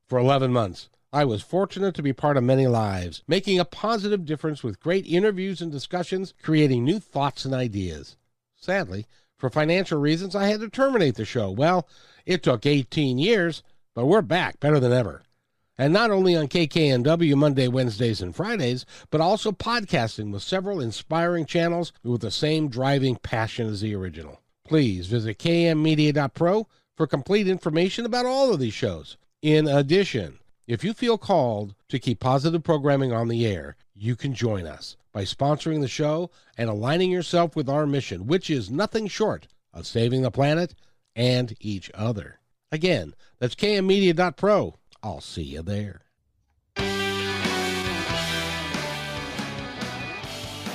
For 0.07 0.19
11 0.19 0.53
months, 0.53 0.91
I 1.11 1.25
was 1.25 1.41
fortunate 1.41 1.95
to 1.95 2.03
be 2.03 2.13
part 2.13 2.37
of 2.37 2.45
many 2.45 2.67
lives, 2.67 3.23
making 3.27 3.59
a 3.59 3.65
positive 3.65 4.27
difference 4.27 4.63
with 4.63 4.79
great 4.79 5.07
interviews 5.07 5.63
and 5.63 5.73
discussions, 5.73 6.35
creating 6.43 6.85
new 6.85 7.01
thoughts 7.01 7.47
and 7.47 7.55
ideas. 7.55 8.19
Sadly, 8.57 9.07
for 9.39 9.49
financial 9.49 9.99
reasons, 10.01 10.37
I 10.37 10.49
had 10.49 10.61
to 10.61 10.69
terminate 10.69 11.15
the 11.15 11.25
show. 11.25 11.51
Well, 11.51 11.89
it 12.27 12.43
took 12.43 12.67
18 12.67 13.17
years, 13.17 13.63
but 13.95 14.05
we're 14.05 14.21
back 14.21 14.61
better 14.61 14.79
than 14.79 14.93
ever. 14.93 15.23
And 15.79 15.93
not 15.93 16.11
only 16.11 16.37
on 16.37 16.49
KKNW 16.49 17.35
Monday, 17.35 17.67
Wednesdays, 17.67 18.21
and 18.21 18.37
Fridays, 18.37 18.85
but 19.11 19.21
also 19.21 19.53
podcasting 19.53 20.31
with 20.31 20.43
several 20.43 20.81
inspiring 20.81 21.47
channels 21.47 21.93
with 22.03 22.21
the 22.21 22.31
same 22.31 22.69
driving 22.69 23.17
passion 23.17 23.69
as 23.69 23.81
the 23.81 23.95
original. 23.95 24.41
Please 24.65 25.07
visit 25.07 25.39
kmmedia.pro 25.39 26.67
for 26.97 27.07
complete 27.07 27.49
information 27.49 28.05
about 28.05 28.27
all 28.27 28.53
of 28.53 28.61
these 28.61 28.75
shows. 28.75 29.17
In 29.41 29.67
addition, 29.67 30.39
if 30.67 30.85
you 30.85 30.93
feel 30.93 31.19
called 31.19 31.75
to 31.89 31.99
keep 31.99 32.21
positive 32.21 32.63
programming 32.63 33.13
on 33.13 33.29
the 33.29 33.47
air, 33.47 33.77
you 33.95 34.15
can 34.15 34.35
join 34.35 34.67
us 34.67 34.97
by 35.13 35.25
sponsoring 35.25 35.81
the 35.81 35.89
show 35.89 36.31
and 36.57 36.71
aligning 36.71 37.11
yourself 37.11 37.57
with 37.57 37.69
our 37.69 37.87
mission, 37.87 38.27
which 38.27 38.49
is 38.49 38.71
nothing 38.71 39.09
short 39.09 39.49
of 39.73 39.87
saving 39.87 40.23
the 40.23 40.31
planet 40.31 40.75
and 41.17 41.57
each 41.61 41.91
other. 41.95 42.39
Again, 42.71 43.15
that's 43.39 43.55
kmmedia.pro. 43.55 44.77
I'll 45.05 45.21
see 45.21 45.43
you 45.43 45.63
there. 45.63 46.03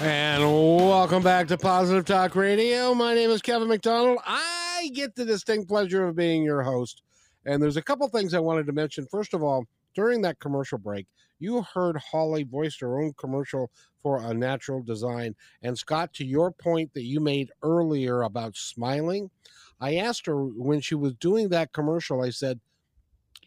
And 0.01 0.43
welcome 0.43 1.23
back 1.23 1.47
to 1.47 1.57
Positive 1.57 2.03
Talk 2.03 2.35
Radio. 2.35 2.93
My 2.93 3.13
name 3.13 3.29
is 3.29 3.41
Kevin 3.41 3.69
McDonald. 3.69 4.19
I 4.25 4.91
get 4.93 5.15
the 5.15 5.23
distinct 5.23 5.69
pleasure 5.69 6.05
of 6.05 6.17
being 6.17 6.43
your 6.43 6.61
host. 6.61 7.03
And 7.45 7.63
there's 7.63 7.77
a 7.77 7.81
couple 7.81 8.07
things 8.09 8.33
I 8.33 8.39
wanted 8.39 8.65
to 8.67 8.73
mention. 8.73 9.07
First 9.09 9.33
of 9.33 9.43
all, 9.43 9.65
during 9.95 10.21
that 10.23 10.39
commercial 10.39 10.77
break, 10.77 11.07
you 11.39 11.61
heard 11.73 11.95
Holly 11.97 12.43
voice 12.43 12.77
her 12.81 12.99
own 13.01 13.13
commercial 13.17 13.71
for 14.03 14.21
A 14.21 14.33
Natural 14.33 14.83
Design. 14.83 15.35
And 15.63 15.77
Scott, 15.77 16.13
to 16.15 16.25
your 16.25 16.51
point 16.51 16.93
that 16.93 17.03
you 17.03 17.21
made 17.21 17.49
earlier 17.63 18.23
about 18.23 18.57
smiling, 18.57 19.31
I 19.79 19.95
asked 19.95 20.25
her 20.25 20.43
when 20.43 20.81
she 20.81 20.95
was 20.95 21.13
doing 21.13 21.47
that 21.49 21.71
commercial, 21.71 22.21
I 22.21 22.31
said, 22.31 22.59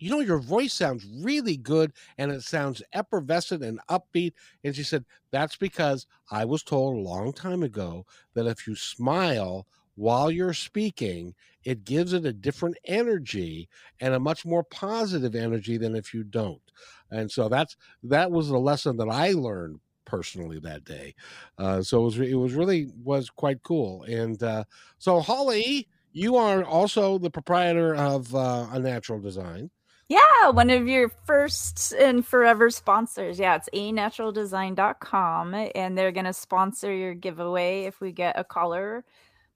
you 0.00 0.10
know, 0.10 0.20
your 0.20 0.38
voice 0.38 0.72
sounds 0.72 1.06
really 1.22 1.56
good 1.56 1.92
and 2.18 2.32
it 2.32 2.42
sounds 2.42 2.82
effervescent 2.92 3.62
and 3.62 3.80
upbeat. 3.88 4.32
And 4.64 4.74
she 4.74 4.82
said, 4.82 5.04
That's 5.30 5.56
because 5.56 6.06
I 6.30 6.44
was 6.44 6.62
told 6.62 6.96
a 6.96 7.00
long 7.00 7.32
time 7.32 7.62
ago 7.62 8.06
that 8.34 8.46
if 8.46 8.66
you 8.66 8.74
smile 8.74 9.66
while 9.94 10.30
you're 10.30 10.54
speaking, 10.54 11.34
it 11.62 11.84
gives 11.84 12.14
it 12.14 12.24
a 12.24 12.32
different 12.32 12.78
energy 12.86 13.68
and 14.00 14.14
a 14.14 14.20
much 14.20 14.46
more 14.46 14.64
positive 14.64 15.34
energy 15.34 15.76
than 15.76 15.94
if 15.94 16.14
you 16.14 16.24
don't. 16.24 16.62
And 17.10 17.30
so 17.30 17.48
that's 17.48 17.76
that 18.04 18.30
was 18.30 18.48
the 18.48 18.58
lesson 18.58 18.96
that 18.96 19.08
I 19.10 19.32
learned 19.32 19.80
personally 20.06 20.58
that 20.60 20.84
day. 20.84 21.14
Uh, 21.58 21.82
so 21.82 22.00
it 22.00 22.04
was 22.04 22.18
it 22.20 22.34
was 22.34 22.54
really 22.54 22.88
was 23.04 23.28
quite 23.28 23.62
cool. 23.62 24.04
And 24.04 24.42
uh, 24.42 24.64
so 24.98 25.20
Holly, 25.20 25.86
you 26.12 26.36
are 26.36 26.64
also 26.64 27.18
the 27.18 27.30
proprietor 27.30 27.94
of 27.94 28.34
uh, 28.34 28.68
A 28.72 28.78
Natural 28.78 29.20
Design. 29.20 29.70
Yeah, 30.10 30.50
one 30.50 30.68
of 30.70 30.88
your 30.88 31.08
first 31.08 31.92
and 31.92 32.26
forever 32.26 32.68
sponsors. 32.70 33.38
Yeah, 33.38 33.54
it's 33.54 33.68
anaturaldesign.com 33.72 35.54
and 35.76 35.96
they're 35.96 36.10
going 36.10 36.26
to 36.26 36.32
sponsor 36.32 36.92
your 36.92 37.14
giveaway 37.14 37.84
if 37.84 38.00
we 38.00 38.10
get 38.10 38.36
a 38.36 38.42
caller 38.42 39.04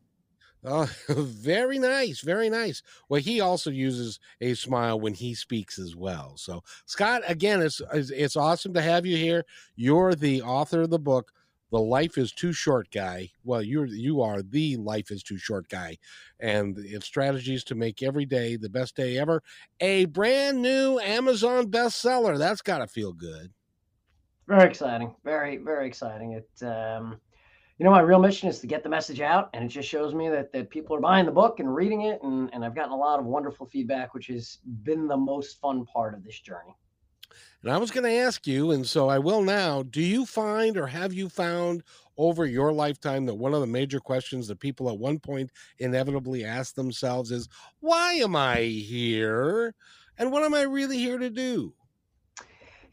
Oh, 0.65 0.89
very 1.10 1.78
nice, 1.78 2.21
very 2.21 2.49
nice. 2.49 2.82
Well, 3.08 3.21
he 3.21 3.39
also 3.39 3.69
uses 3.69 4.19
a 4.41 4.54
smile 4.56 4.99
when 4.99 5.13
he 5.13 5.36
speaks 5.36 5.78
as 5.78 5.95
well. 5.95 6.38
So, 6.38 6.63
Scott, 6.86 7.21
again, 7.28 7.62
it's 7.62 7.82
it's 7.93 8.36
awesome 8.36 8.73
to 8.73 8.82
have 8.82 9.06
you 9.06 9.15
here. 9.17 9.45
You're 9.75 10.15
the 10.15 10.41
author 10.41 10.82
of 10.82 10.89
the 10.89 10.99
book 10.99 11.32
the 11.71 11.82
life 11.82 12.17
is 12.17 12.32
too 12.32 12.54
short 12.54 12.89
guy. 12.91 13.30
Well 13.43 13.62
you're 13.62 13.86
you 13.88 14.21
are 14.21 14.41
the 14.41 14.78
life 14.78 15.12
is 15.12 15.23
too 15.23 15.38
short 15.38 15.67
guy. 15.67 15.97
And 16.39 16.78
it's 16.80 17.06
strategies 17.06 17.63
to 17.65 17.75
make 17.75 18.01
every 18.04 18.25
day 18.25 18.56
the 18.56 18.69
best 18.69 18.95
day 18.95 19.17
ever. 19.17 19.41
A 19.80 20.06
brand 20.06 20.62
new 20.62 20.99
amazon 20.99 21.69
bestseller. 21.69 22.38
That's 22.38 22.62
got 22.62 22.78
to 22.78 22.88
feel 22.88 23.13
good. 23.13 23.51
Very 24.47 24.69
exciting. 24.69 25.15
Very 25.23 25.58
very 25.58 25.88
exciting. 25.88 26.34
It 26.34 26.65
um 26.65 27.19
you 27.77 27.83
know 27.83 27.91
my 27.91 27.99
real 27.99 28.19
mission 28.19 28.47
is 28.47 28.59
to 28.59 28.67
get 28.67 28.83
the 28.83 28.89
message 28.89 29.21
out 29.21 29.49
and 29.53 29.65
it 29.65 29.67
just 29.67 29.89
shows 29.89 30.13
me 30.13 30.29
that 30.29 30.51
that 30.51 30.69
people 30.69 30.95
are 30.95 31.01
buying 31.01 31.25
the 31.25 31.31
book 31.31 31.59
and 31.59 31.73
reading 31.73 32.01
it 32.01 32.21
and, 32.23 32.49
and 32.53 32.63
i've 32.63 32.75
gotten 32.75 32.91
a 32.91 32.97
lot 32.97 33.19
of 33.19 33.25
wonderful 33.25 33.65
feedback 33.65 34.13
which 34.13 34.27
has 34.27 34.59
been 34.83 35.07
the 35.07 35.17
most 35.17 35.59
fun 35.59 35.85
part 35.85 36.13
of 36.13 36.23
this 36.23 36.39
journey 36.39 36.75
and 37.63 37.71
I 37.71 37.77
was 37.77 37.89
going 37.89 38.03
to 38.03 38.11
ask 38.11 38.45
you, 38.45 38.71
and 38.71 38.85
so 38.85 39.09
I 39.09 39.17
will 39.17 39.41
now 39.41 39.81
do 39.81 39.99
you 39.99 40.25
find 40.25 40.77
or 40.77 40.85
have 40.85 41.13
you 41.13 41.29
found 41.29 41.81
over 42.15 42.45
your 42.45 42.71
lifetime 42.71 43.25
that 43.25 43.33
one 43.33 43.53
of 43.53 43.61
the 43.61 43.67
major 43.67 43.99
questions 43.99 44.47
that 44.47 44.59
people 44.59 44.89
at 44.89 44.99
one 44.99 45.19
point 45.19 45.51
inevitably 45.79 46.45
ask 46.45 46.75
themselves 46.75 47.31
is, 47.31 47.49
why 47.79 48.13
am 48.13 48.35
I 48.35 48.61
here? 48.61 49.73
And 50.17 50.31
what 50.31 50.43
am 50.43 50.53
I 50.53 50.61
really 50.61 50.97
here 50.97 51.17
to 51.17 51.29
do? 51.29 51.73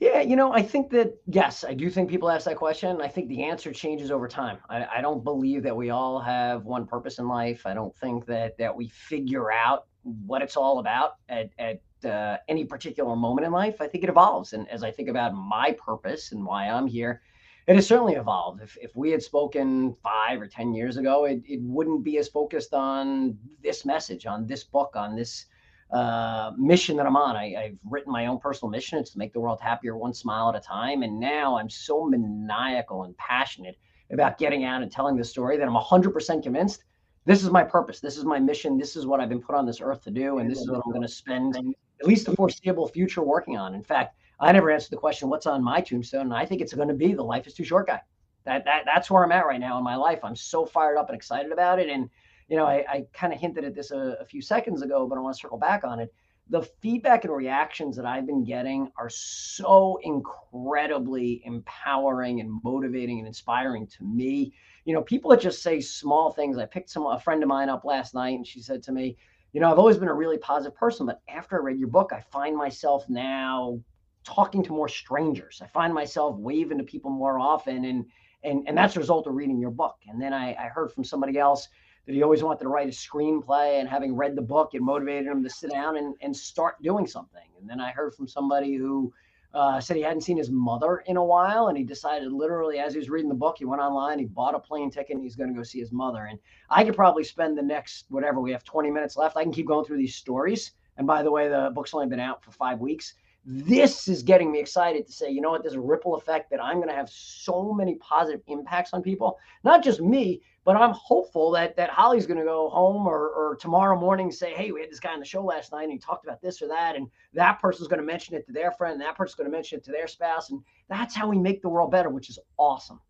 Yeah, 0.02 0.20
you 0.20 0.34
know, 0.34 0.52
I 0.52 0.62
think 0.62 0.90
that 0.90 1.14
yes, 1.28 1.62
I 1.62 1.74
do 1.74 1.88
think 1.88 2.10
people 2.10 2.28
ask 2.28 2.44
that 2.46 2.56
question. 2.56 3.00
I 3.00 3.06
think 3.06 3.28
the 3.28 3.44
answer 3.44 3.70
changes 3.72 4.10
over 4.10 4.26
time. 4.26 4.58
I, 4.68 4.84
I, 4.96 5.00
don't 5.00 5.22
believe 5.22 5.62
that 5.62 5.76
we 5.76 5.90
all 5.90 6.18
have 6.18 6.64
one 6.64 6.88
purpose 6.88 7.20
in 7.20 7.28
life. 7.28 7.66
I 7.66 7.72
don't 7.72 7.94
think 7.98 8.26
that 8.26 8.58
that 8.58 8.74
we 8.74 8.88
figure 8.88 9.52
out 9.52 9.86
what 10.02 10.42
it's 10.42 10.56
all 10.56 10.80
about 10.80 11.18
at, 11.28 11.50
at 11.56 11.82
uh, 12.04 12.38
any 12.48 12.64
particular 12.64 13.14
moment 13.14 13.46
in 13.46 13.52
life. 13.52 13.80
I 13.80 13.86
think 13.86 14.02
it 14.02 14.10
evolves. 14.10 14.54
And 14.54 14.68
as 14.70 14.82
I 14.82 14.90
think 14.90 15.08
about 15.08 15.34
my 15.34 15.70
purpose 15.78 16.32
and 16.32 16.44
why 16.44 16.66
I'm 16.66 16.88
here, 16.88 17.22
it 17.68 17.76
has 17.76 17.86
certainly 17.86 18.14
evolved. 18.14 18.60
If, 18.60 18.76
if 18.82 18.96
we 18.96 19.12
had 19.12 19.22
spoken 19.22 19.94
five 20.02 20.42
or 20.42 20.48
10 20.48 20.74
years 20.74 20.96
ago, 20.96 21.26
it, 21.26 21.42
it 21.46 21.60
wouldn't 21.62 22.02
be 22.02 22.18
as 22.18 22.26
focused 22.26 22.74
on 22.74 23.38
this 23.62 23.84
message, 23.84 24.26
on 24.26 24.48
this 24.48 24.64
book, 24.64 24.94
on 24.96 25.14
this 25.14 25.46
uh, 25.92 26.52
mission 26.56 26.96
that 26.96 27.06
I'm 27.06 27.16
on. 27.16 27.36
I, 27.36 27.54
I've 27.56 27.78
written 27.88 28.12
my 28.12 28.26
own 28.26 28.38
personal 28.38 28.70
mission. 28.70 28.98
It's 28.98 29.10
to 29.10 29.18
make 29.18 29.32
the 29.32 29.40
world 29.40 29.60
happier 29.60 29.96
one 29.96 30.14
smile 30.14 30.48
at 30.48 30.54
a 30.54 30.60
time. 30.60 31.02
And 31.02 31.20
now 31.20 31.58
I'm 31.58 31.68
so 31.68 32.04
maniacal 32.06 33.04
and 33.04 33.16
passionate 33.18 33.78
about 34.10 34.38
getting 34.38 34.64
out 34.64 34.82
and 34.82 34.90
telling 34.90 35.16
the 35.16 35.24
story 35.24 35.56
that 35.56 35.66
I'm 35.66 35.74
100% 35.74 36.42
convinced 36.42 36.84
this 37.24 37.44
is 37.44 37.50
my 37.50 37.62
purpose. 37.62 38.00
This 38.00 38.16
is 38.16 38.24
my 38.24 38.38
mission. 38.38 38.78
This 38.78 38.96
is 38.96 39.06
what 39.06 39.20
I've 39.20 39.28
been 39.28 39.40
put 39.40 39.54
on 39.54 39.64
this 39.64 39.80
earth 39.80 40.02
to 40.04 40.10
do. 40.10 40.38
And 40.38 40.50
this 40.50 40.58
is 40.58 40.68
what 40.68 40.82
I'm 40.84 40.90
going 40.90 41.02
to 41.02 41.08
spend 41.08 41.56
at 42.00 42.06
least 42.06 42.26
the 42.26 42.34
foreseeable 42.34 42.88
future 42.88 43.22
working 43.22 43.56
on. 43.56 43.74
In 43.74 43.82
fact, 43.82 44.16
I 44.40 44.50
never 44.50 44.70
answered 44.70 44.90
the 44.90 44.96
question, 44.96 45.28
what's 45.28 45.46
on 45.46 45.62
my 45.62 45.80
tombstone? 45.80 46.22
And 46.22 46.34
I 46.34 46.44
think 46.44 46.60
it's 46.60 46.72
going 46.72 46.88
to 46.88 46.94
be 46.94 47.14
the 47.14 47.22
life 47.22 47.46
is 47.46 47.54
too 47.54 47.64
short 47.64 47.86
guy. 47.86 48.00
That, 48.44 48.64
that 48.64 48.82
that's 48.84 49.08
where 49.08 49.22
I'm 49.22 49.30
at 49.30 49.46
right 49.46 49.60
now 49.60 49.78
in 49.78 49.84
my 49.84 49.94
life. 49.94 50.18
I'm 50.24 50.34
so 50.34 50.66
fired 50.66 50.96
up 50.96 51.08
and 51.10 51.16
excited 51.16 51.52
about 51.52 51.78
it. 51.78 51.88
And, 51.88 52.10
you 52.52 52.58
know, 52.58 52.66
I, 52.66 52.84
I 52.88 53.06
kind 53.12 53.32
of 53.32 53.40
hinted 53.40 53.64
at 53.64 53.74
this 53.74 53.90
a, 53.90 54.18
a 54.20 54.24
few 54.24 54.42
seconds 54.42 54.82
ago, 54.82 55.06
but 55.06 55.16
I 55.16 55.20
want 55.22 55.34
to 55.34 55.40
circle 55.40 55.58
back 55.58 55.84
on 55.84 55.98
it. 55.98 56.12
The 56.50 56.62
feedback 56.62 57.24
and 57.24 57.34
reactions 57.34 57.96
that 57.96 58.04
I've 58.04 58.26
been 58.26 58.44
getting 58.44 58.90
are 58.98 59.08
so 59.08 59.98
incredibly 60.02 61.42
empowering 61.46 62.40
and 62.40 62.60
motivating 62.62 63.18
and 63.18 63.26
inspiring 63.26 63.86
to 63.86 64.04
me 64.04 64.52
you 64.84 64.94
know, 64.94 65.02
people 65.02 65.30
that 65.30 65.40
just 65.40 65.62
say 65.62 65.80
small 65.80 66.32
things. 66.32 66.58
I 66.58 66.66
picked 66.66 66.90
some 66.90 67.06
a 67.06 67.18
friend 67.18 67.42
of 67.42 67.48
mine 67.48 67.68
up 67.68 67.84
last 67.84 68.14
night, 68.14 68.36
and 68.36 68.46
she 68.46 68.60
said 68.60 68.82
to 68.84 68.92
me, 68.92 69.16
you 69.52 69.60
know, 69.60 69.70
I've 69.70 69.78
always 69.78 69.98
been 69.98 70.08
a 70.08 70.14
really 70.14 70.38
positive 70.38 70.76
person, 70.76 71.06
but 71.06 71.20
after 71.28 71.56
I 71.56 71.62
read 71.62 71.78
your 71.78 71.88
book, 71.88 72.12
I 72.12 72.20
find 72.20 72.56
myself 72.56 73.08
now 73.08 73.78
talking 74.24 74.62
to 74.64 74.72
more 74.72 74.88
strangers. 74.88 75.60
I 75.62 75.66
find 75.68 75.92
myself 75.92 76.36
waving 76.38 76.78
to 76.78 76.84
people 76.84 77.10
more 77.10 77.38
often, 77.38 77.84
and 77.84 78.06
and 78.44 78.66
and 78.66 78.76
that's 78.76 78.96
a 78.96 79.00
result 79.00 79.26
of 79.26 79.34
reading 79.34 79.60
your 79.60 79.70
book. 79.70 79.96
And 80.08 80.20
then 80.20 80.32
I, 80.32 80.54
I 80.54 80.68
heard 80.68 80.90
from 80.92 81.04
somebody 81.04 81.38
else 81.38 81.68
that 82.06 82.14
he 82.14 82.22
always 82.22 82.42
wanted 82.42 82.62
to 82.62 82.68
write 82.68 82.88
a 82.88 82.90
screenplay, 82.90 83.78
and 83.78 83.88
having 83.88 84.16
read 84.16 84.36
the 84.36 84.42
book, 84.42 84.70
it 84.74 84.82
motivated 84.82 85.26
him 85.26 85.42
to 85.42 85.50
sit 85.50 85.70
down 85.70 85.96
and 85.96 86.14
and 86.20 86.36
start 86.36 86.82
doing 86.82 87.06
something. 87.06 87.46
And 87.60 87.68
then 87.68 87.80
I 87.80 87.90
heard 87.90 88.14
from 88.14 88.26
somebody 88.26 88.74
who 88.74 89.12
uh, 89.54 89.80
said 89.80 89.96
he 89.96 90.02
hadn't 90.02 90.22
seen 90.22 90.36
his 90.36 90.50
mother 90.50 91.02
in 91.06 91.16
a 91.16 91.24
while, 91.24 91.68
and 91.68 91.76
he 91.76 91.84
decided 91.84 92.32
literally 92.32 92.78
as 92.78 92.94
he 92.94 92.98
was 92.98 93.10
reading 93.10 93.28
the 93.28 93.34
book, 93.34 93.56
he 93.58 93.64
went 93.64 93.82
online, 93.82 94.18
he 94.18 94.24
bought 94.24 94.54
a 94.54 94.58
plane 94.58 94.90
ticket, 94.90 95.14
and 95.14 95.22
he's 95.22 95.36
going 95.36 95.52
to 95.52 95.54
go 95.54 95.62
see 95.62 95.78
his 95.78 95.92
mother. 95.92 96.24
And 96.24 96.38
I 96.70 96.84
could 96.84 96.96
probably 96.96 97.24
spend 97.24 97.58
the 97.58 97.62
next 97.62 98.06
whatever 98.08 98.40
we 98.40 98.50
have 98.52 98.64
20 98.64 98.90
minutes 98.90 99.16
left. 99.16 99.36
I 99.36 99.42
can 99.42 99.52
keep 99.52 99.66
going 99.66 99.84
through 99.84 99.98
these 99.98 100.14
stories. 100.14 100.72
And 100.96 101.06
by 101.06 101.22
the 101.22 101.30
way, 101.30 101.48
the 101.48 101.70
book's 101.74 101.94
only 101.94 102.06
been 102.06 102.20
out 102.20 102.42
for 102.42 102.50
five 102.50 102.80
weeks. 102.80 103.14
This 103.44 104.06
is 104.06 104.22
getting 104.22 104.52
me 104.52 104.60
excited 104.60 105.04
to 105.06 105.12
say, 105.12 105.28
you 105.28 105.40
know 105.40 105.50
what, 105.50 105.62
there's 105.62 105.74
a 105.74 105.80
ripple 105.80 106.14
effect 106.14 106.48
that 106.50 106.62
I'm 106.62 106.76
going 106.76 106.88
to 106.88 106.94
have 106.94 107.10
so 107.10 107.72
many 107.72 107.96
positive 107.96 108.40
impacts 108.46 108.92
on 108.92 109.02
people, 109.02 109.36
not 109.64 109.82
just 109.82 110.00
me, 110.00 110.42
but 110.64 110.76
I'm 110.76 110.92
hopeful 110.92 111.50
that 111.50 111.74
that 111.74 111.90
Holly's 111.90 112.24
going 112.24 112.38
to 112.38 112.44
go 112.44 112.68
home 112.68 113.04
or, 113.04 113.30
or 113.30 113.56
tomorrow 113.60 113.98
morning 113.98 114.30
say, 114.30 114.52
hey, 114.54 114.70
we 114.70 114.80
had 114.80 114.90
this 114.90 115.00
guy 115.00 115.12
on 115.12 115.18
the 115.18 115.26
show 115.26 115.42
last 115.42 115.72
night 115.72 115.82
and 115.82 115.92
he 115.92 115.98
talked 115.98 116.24
about 116.24 116.40
this 116.40 116.62
or 116.62 116.68
that, 116.68 116.94
and 116.94 117.08
that 117.34 117.60
person's 117.60 117.88
going 117.88 117.98
to 117.98 118.06
mention 118.06 118.36
it 118.36 118.46
to 118.46 118.52
their 118.52 118.70
friend, 118.70 118.92
and 118.92 119.02
that 119.02 119.16
person's 119.16 119.34
going 119.34 119.50
to 119.50 119.56
mention 119.56 119.78
it 119.78 119.84
to 119.86 119.90
their 119.90 120.06
spouse, 120.06 120.50
and 120.50 120.62
that's 120.88 121.16
how 121.16 121.28
we 121.28 121.36
make 121.36 121.62
the 121.62 121.68
world 121.68 121.90
better, 121.90 122.10
which 122.10 122.30
is 122.30 122.38
awesome. 122.58 123.00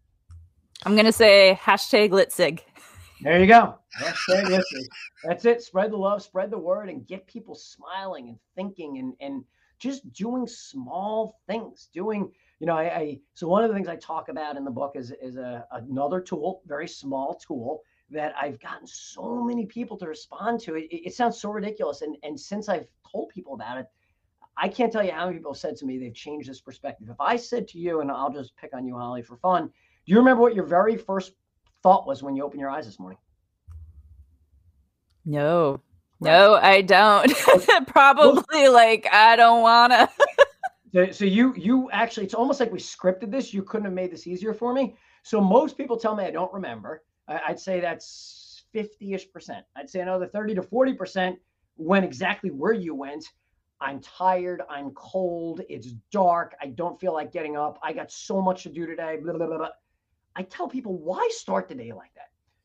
I'm 0.85 0.95
going 0.95 1.05
to 1.05 1.13
say 1.13 1.59
hashtag 1.63 2.11
Litzig. 2.11 2.61
There 3.21 3.39
you 3.39 3.47
go. 3.47 3.79
Hashtag 4.01 4.45
Litzig. 4.45 4.87
That's 5.25 5.45
it. 5.45 5.63
Spread 5.63 5.93
the 5.93 5.97
love, 5.99 6.23
spread 6.23 6.51
the 6.51 6.59
word, 6.59 6.89
and 6.89 7.07
get 7.07 7.27
people 7.27 7.55
smiling 7.55 8.29
and 8.31 8.39
thinking 8.57 8.97
and 8.97 9.13
and 9.21 9.45
just 9.83 10.11
doing 10.13 10.47
small 10.47 11.41
things, 11.49 11.89
doing 11.93 12.31
you 12.61 12.67
know, 12.67 12.77
I, 12.77 12.97
I, 12.97 13.19
so 13.35 13.49
one 13.49 13.65
of 13.65 13.71
the 13.71 13.75
things 13.75 13.89
I 13.89 13.97
talk 13.97 14.29
about 14.29 14.57
in 14.57 14.65
the 14.65 14.71
book 14.71 14.93
is 14.95 15.13
is 15.21 15.37
a, 15.37 15.67
another 15.73 16.21
tool, 16.21 16.63
very 16.65 16.87
small 16.87 17.35
tool 17.35 17.83
that 18.11 18.35
I've 18.41 18.61
gotten 18.61 18.87
so 18.87 19.43
many 19.43 19.67
people 19.67 19.97
to 19.97 20.07
respond 20.07 20.61
to. 20.61 20.77
It, 20.77 20.85
it, 20.93 21.13
sounds 21.13 21.41
so 21.41 21.51
ridiculous, 21.51 22.03
and 22.03 22.17
and 22.23 22.39
since 22.39 22.69
I've 22.69 22.87
told 23.11 23.31
people 23.31 23.55
about 23.55 23.79
it, 23.79 23.87
I 24.57 24.69
can't 24.69 24.93
tell 24.93 25.03
you 25.03 25.11
how 25.11 25.27
many 25.27 25.39
people 25.39 25.55
said 25.55 25.77
to 25.79 25.87
me 25.87 25.99
they've 25.99 26.15
changed 26.15 26.49
this 26.49 26.61
perspective. 26.61 27.09
If 27.11 27.21
I 27.21 27.35
said 27.35 27.67
to 27.69 27.79
you, 27.81 28.01
and 28.01 28.13
I'll 28.13 28.33
just 28.33 28.57
pick 28.57 28.73
on 28.75 28.87
you, 28.87 28.97
Holly, 28.97 29.23
for 29.23 29.37
fun, 29.39 29.67
do 29.67 29.73
you 30.13 30.19
remember 30.19 30.43
what 30.43 30.55
your 30.55 30.67
very 30.67 30.97
first 30.97 31.33
thought 31.83 32.07
was 32.07 32.23
when 32.23 32.37
you 32.37 32.45
opened 32.45 32.61
your 32.61 32.71
eyes 32.71 32.87
this 32.87 33.01
morning? 33.01 33.19
No, 35.25 35.81
no, 36.25 36.55
I 36.55 36.83
don't. 36.83 37.33
Oh, 37.49 37.85
Probably 37.87 38.69
like 38.69 39.07
I 39.13 39.37
don't 39.37 39.63
wanna. 39.63 40.09
So, 40.95 41.11
so 41.11 41.25
you 41.25 41.55
you 41.57 41.91
actually 41.91 42.25
it's 42.27 42.35
almost 42.35 42.61
like 42.61 42.73
we 42.73 42.79
scripted 42.79 43.31
this. 43.31 43.55
You 43.55 43.63
couldn't 43.63 43.87
have 43.87 43.95
made 43.95 44.13
this 44.13 44.27
easier 44.27 44.53
for 44.55 44.73
me. 44.75 44.95
So 45.23 45.41
most 45.41 45.77
people 45.77 45.97
tell 45.97 46.15
me 46.15 46.25
I 46.25 46.31
don't 46.31 46.53
remember. 46.53 47.03
I, 47.29 47.41
I'd 47.49 47.61
say 47.61 47.81
that's 47.81 48.65
50-ish 48.75 49.31
percent. 49.33 49.65
I'd 49.77 49.89
say 49.89 50.01
another 50.01 50.27
30 50.27 50.55
to 50.57 50.63
40 50.63 50.95
percent 50.95 51.39
when 51.77 52.05
exactly 52.05 52.51
where 52.51 52.73
you 52.75 52.95
went. 52.95 53.25
I'm 53.81 54.01
tired. 54.01 54.63
I'm 54.71 54.91
cold. 54.91 55.63
It's 55.69 55.89
dark. 56.13 56.55
I 56.61 56.67
don't 56.67 57.01
feel 57.01 57.13
like 57.13 57.33
getting 57.33 57.57
up. 57.57 57.79
I 57.83 57.93
got 57.93 58.13
so 58.13 58.41
much 58.41 58.63
to 58.63 58.69
do 58.69 58.87
today. 58.87 59.19
Blah, 59.21 59.33
blah, 59.33 59.47
blah, 59.47 59.69
I 60.37 60.43
tell 60.45 60.69
people, 60.69 60.97
why 60.99 61.29
start 61.33 61.69
the 61.69 61.75
day 61.75 61.93
like 61.93 62.12
that? 62.12 62.12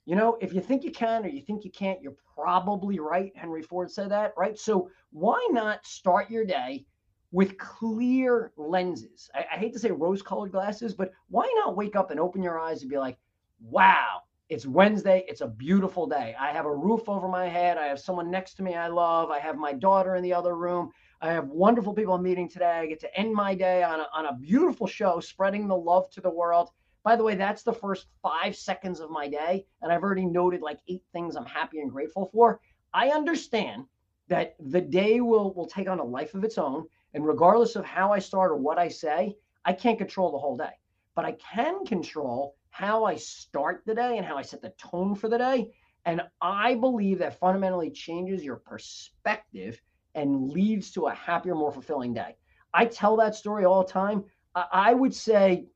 You 0.08 0.16
know, 0.16 0.38
if 0.42 0.54
you 0.54 0.62
think 0.62 0.84
you 0.84 0.92
can 0.92 1.26
or 1.26 1.28
you 1.28 1.42
think 1.42 1.66
you 1.66 1.72
can't, 1.72 2.02
you're 2.02 2.16
probably 2.34 2.98
right. 2.98 3.32
Henry 3.36 3.62
Ford 3.62 3.92
said 3.92 4.10
that, 4.12 4.34
right? 4.38 4.58
So 4.58 4.90
why 5.12 5.46
not 5.52 5.86
start 5.86 6.32
your 6.32 6.46
day 6.46 6.86
with 7.32 7.58
clear 7.58 8.52
lenses. 8.56 9.30
I, 9.36 9.46
I 9.54 9.58
hate 9.58 9.74
to 9.74 9.80
say 9.80 9.92
rose 9.92 10.22
colored 10.22 10.52
glasses, 10.52 10.94
but 10.94 11.12
why 11.28 11.52
not 11.58 11.76
wake 11.76 11.96
up 11.96 12.10
and 12.10 12.20
open 12.20 12.42
your 12.42 12.60
eyes 12.60 12.82
and 12.82 12.90
be 12.90 12.98
like, 12.98 13.18
wow, 13.60 14.22
it's 14.50 14.66
Wednesday. 14.66 15.26
It's 15.28 15.42
a 15.42 15.48
beautiful 15.48 16.08
day. 16.08 16.36
I 16.40 16.52
have 16.52 16.66
a 16.66 16.74
roof 16.76 17.10
over 17.10 17.28
my 17.28 17.50
head. 17.50 17.78
I 17.78 17.88
have 17.88 18.00
someone 18.00 18.32
next 18.32 18.54
to 18.56 18.64
me 18.64 18.76
I 18.76 18.88
love. 18.88 19.30
I 19.30 19.40
have 19.40 19.58
my 19.58 19.74
daughter 19.74 20.16
in 20.16 20.24
the 20.24 20.34
other 20.34 20.56
room. 20.56 20.90
I 21.20 21.34
have 21.34 21.50
wonderful 21.50 21.94
people 21.94 22.14
I'm 22.14 22.24
meeting 22.24 22.48
today. 22.48 22.80
I 22.80 22.86
get 22.86 23.02
to 23.02 23.20
end 23.20 23.34
my 23.34 23.56
day 23.56 23.84
on 23.84 24.00
a, 24.00 24.08
on 24.14 24.28
a 24.28 24.38
beautiful 24.38 24.88
show, 24.88 25.20
spreading 25.20 25.68
the 25.68 25.76
love 25.76 26.10
to 26.12 26.22
the 26.22 26.30
world. 26.30 26.70
By 27.08 27.16
the 27.16 27.24
way, 27.24 27.36
that's 27.36 27.64
the 27.64 27.72
first 27.72 28.08
five 28.22 28.54
seconds 28.54 29.00
of 29.00 29.10
my 29.10 29.30
day. 29.30 29.66
And 29.82 29.94
I've 29.94 30.04
already 30.04 30.26
noted 30.26 30.62
like 30.62 30.82
eight 30.90 31.06
things 31.14 31.38
I'm 31.38 31.46
happy 31.46 31.80
and 31.80 31.90
grateful 31.90 32.30
for. 32.34 32.60
I 32.94 33.12
understand 33.12 33.86
that 34.28 34.56
the 34.60 34.82
day 34.82 35.22
will, 35.22 35.54
will 35.54 35.68
take 35.68 35.88
on 35.88 36.00
a 36.00 36.04
life 36.04 36.34
of 36.34 36.44
its 36.44 36.58
own 36.58 36.86
and 37.14 37.26
regardless 37.26 37.78
of 37.78 37.86
how 37.86 38.12
I 38.12 38.20
start 38.20 38.52
or 38.52 38.58
what 38.58 38.78
I 38.78 38.90
say, 38.90 39.38
I 39.64 39.72
can't 39.72 39.98
control 39.98 40.34
the 40.34 40.38
whole 40.38 40.58
day, 40.58 40.74
but 41.16 41.24
I 41.24 41.32
can 41.32 41.86
control 41.86 42.58
how 42.72 43.06
I 43.06 43.16
start 43.16 43.84
the 43.86 43.96
day 43.96 44.18
and 44.18 44.26
how 44.26 44.36
I 44.36 44.42
set 44.42 44.62
the 44.62 44.74
tone 44.78 45.16
for 45.16 45.30
the 45.30 45.38
day. 45.38 45.72
And 46.04 46.22
I 46.42 46.76
believe 46.76 47.20
that 47.20 47.40
fundamentally 47.40 47.90
changes 47.90 48.44
your 48.44 48.58
perspective 48.58 49.82
and 50.14 50.50
leads 50.50 50.92
to 50.92 51.08
a 51.08 51.14
happier, 51.14 51.56
more 51.56 51.72
fulfilling 51.72 52.14
day. 52.14 52.36
I 52.74 52.84
tell 52.84 53.16
that 53.16 53.34
story 53.34 53.64
all 53.64 53.86
the 53.86 53.94
time. 53.94 54.26
I 54.54 54.94
would 54.94 55.16
say 55.16 55.68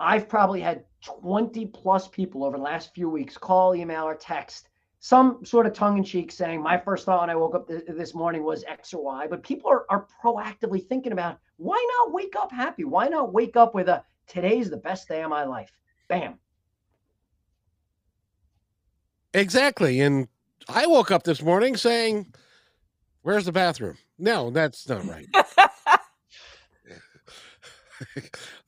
I've 0.00 0.28
probably 0.28 0.60
had 0.60 0.84
20 1.04 1.66
plus 1.66 2.08
people 2.08 2.44
over 2.44 2.56
the 2.56 2.62
last 2.62 2.94
few 2.94 3.08
weeks 3.08 3.36
call, 3.36 3.74
email, 3.74 4.04
or 4.04 4.14
text 4.14 4.68
some 5.00 5.44
sort 5.44 5.66
of 5.66 5.72
tongue 5.72 5.98
in 5.98 6.04
cheek 6.04 6.32
saying, 6.32 6.60
my 6.60 6.76
first 6.76 7.04
thought 7.04 7.20
when 7.20 7.30
I 7.30 7.36
woke 7.36 7.54
up 7.54 7.68
th- 7.68 7.84
this 7.86 8.14
morning 8.14 8.42
was 8.42 8.64
X 8.64 8.92
or 8.92 9.04
Y, 9.04 9.26
but 9.28 9.42
people 9.42 9.70
are, 9.70 9.86
are 9.88 10.06
proactively 10.22 10.84
thinking 10.84 11.12
about 11.12 11.38
why 11.56 11.84
not 11.98 12.12
wake 12.12 12.34
up 12.36 12.50
happy? 12.50 12.84
Why 12.84 13.06
not 13.06 13.32
wake 13.32 13.56
up 13.56 13.74
with 13.74 13.88
a 13.88 14.02
today's 14.26 14.70
the 14.70 14.76
best 14.76 15.08
day 15.08 15.22
of 15.22 15.30
my 15.30 15.44
life? 15.44 15.70
Bam. 16.08 16.38
Exactly. 19.34 20.00
And 20.00 20.26
I 20.68 20.86
woke 20.86 21.10
up 21.10 21.22
this 21.22 21.42
morning 21.42 21.76
saying, 21.76 22.34
Where's 23.22 23.44
the 23.44 23.52
bathroom? 23.52 23.98
No, 24.18 24.50
that's 24.50 24.88
not 24.88 25.04
right. 25.04 25.28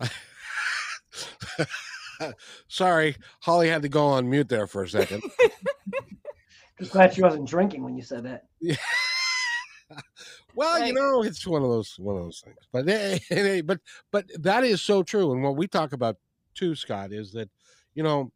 Sorry, 2.69 3.17
Holly 3.41 3.69
had 3.69 3.83
to 3.83 3.89
go 3.89 4.07
on 4.07 4.29
mute 4.29 4.49
there 4.49 4.67
for 4.67 4.83
a 4.83 4.89
second. 4.89 5.23
Just 6.79 6.93
glad 6.93 7.13
she 7.13 7.23
wasn't 7.23 7.49
drinking 7.49 7.83
when 7.83 7.95
you 7.95 8.03
said 8.03 8.25
that. 8.25 8.45
Yeah. 8.61 8.77
well, 10.55 10.79
right. 10.79 10.87
you 10.87 10.95
know, 10.95 11.23
it's 11.23 11.47
one 11.47 11.63
of 11.63 11.69
those 11.69 11.99
one 11.99 12.17
of 12.17 12.23
those 12.23 12.41
things. 12.41 12.57
But 12.73 12.89
eh, 12.89 13.19
hey, 13.29 13.61
but 13.61 13.81
but 14.11 14.27
that 14.39 14.65
is 14.65 14.81
so 14.81 15.03
true. 15.03 15.33
And 15.33 15.43
what 15.43 15.57
we 15.57 15.67
talk 15.67 15.93
about 15.93 16.17
too, 16.55 16.75
Scott, 16.75 17.13
is 17.13 17.33
that 17.33 17.51
you 17.95 18.03
know 18.03 18.33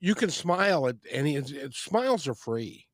you 0.00 0.14
can 0.14 0.30
smile 0.30 0.88
at 0.88 0.96
any 1.10 1.36
it, 1.36 1.74
smiles 1.74 2.26
are 2.26 2.34
free, 2.34 2.86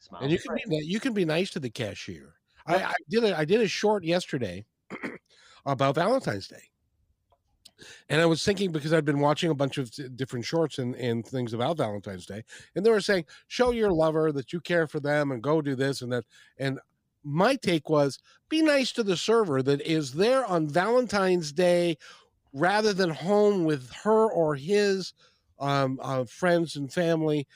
smiles 0.00 0.24
and 0.24 0.32
you 0.32 0.38
can 0.38 0.56
be 0.68 0.76
you 0.84 0.98
can 0.98 1.12
be 1.12 1.24
nice 1.24 1.50
to 1.50 1.60
the 1.60 1.70
cashier. 1.70 2.34
I, 2.66 2.76
I 2.76 2.94
did 3.08 3.24
a 3.24 3.38
I 3.38 3.44
did 3.44 3.60
a 3.60 3.68
short 3.68 4.04
yesterday 4.04 4.64
about 5.66 5.94
Valentine's 5.94 6.48
Day 6.48 6.71
and 8.08 8.20
I 8.20 8.26
was 8.26 8.44
thinking 8.44 8.72
because 8.72 8.92
I'd 8.92 9.04
been 9.04 9.20
watching 9.20 9.50
a 9.50 9.54
bunch 9.54 9.78
of 9.78 9.90
different 10.16 10.44
shorts 10.44 10.78
and, 10.78 10.94
and 10.96 11.26
things 11.26 11.52
about 11.52 11.76
Valentine's 11.76 12.26
Day, 12.26 12.44
and 12.74 12.84
they 12.84 12.90
were 12.90 13.00
saying, 13.00 13.24
show 13.48 13.70
your 13.70 13.92
lover 13.92 14.32
that 14.32 14.52
you 14.52 14.60
care 14.60 14.86
for 14.86 15.00
them 15.00 15.30
and 15.30 15.42
go 15.42 15.60
do 15.60 15.74
this 15.74 16.02
and 16.02 16.12
that. 16.12 16.24
And 16.58 16.78
my 17.24 17.56
take 17.56 17.88
was 17.88 18.18
be 18.48 18.62
nice 18.62 18.92
to 18.92 19.02
the 19.02 19.16
server 19.16 19.62
that 19.62 19.80
is 19.82 20.12
there 20.12 20.44
on 20.44 20.68
Valentine's 20.68 21.52
Day 21.52 21.96
rather 22.52 22.92
than 22.92 23.10
home 23.10 23.64
with 23.64 23.90
her 24.02 24.30
or 24.30 24.54
his 24.54 25.14
um, 25.58 25.98
uh, 26.02 26.24
friends 26.24 26.76
and 26.76 26.92
family 26.92 27.46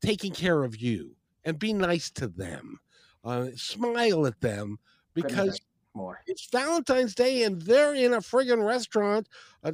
taking 0.00 0.32
care 0.32 0.62
of 0.62 0.76
you 0.76 1.14
and 1.44 1.58
be 1.58 1.72
nice 1.72 2.10
to 2.10 2.28
them. 2.28 2.78
Uh, 3.24 3.48
smile 3.56 4.26
at 4.26 4.40
them 4.40 4.78
because 5.14 5.60
more. 5.98 6.22
It's 6.26 6.48
Valentine's 6.50 7.14
Day, 7.14 7.42
and 7.42 7.60
they're 7.60 7.94
in 7.94 8.14
a 8.14 8.18
friggin' 8.18 8.64
restaurant, 8.64 9.28
uh, 9.62 9.72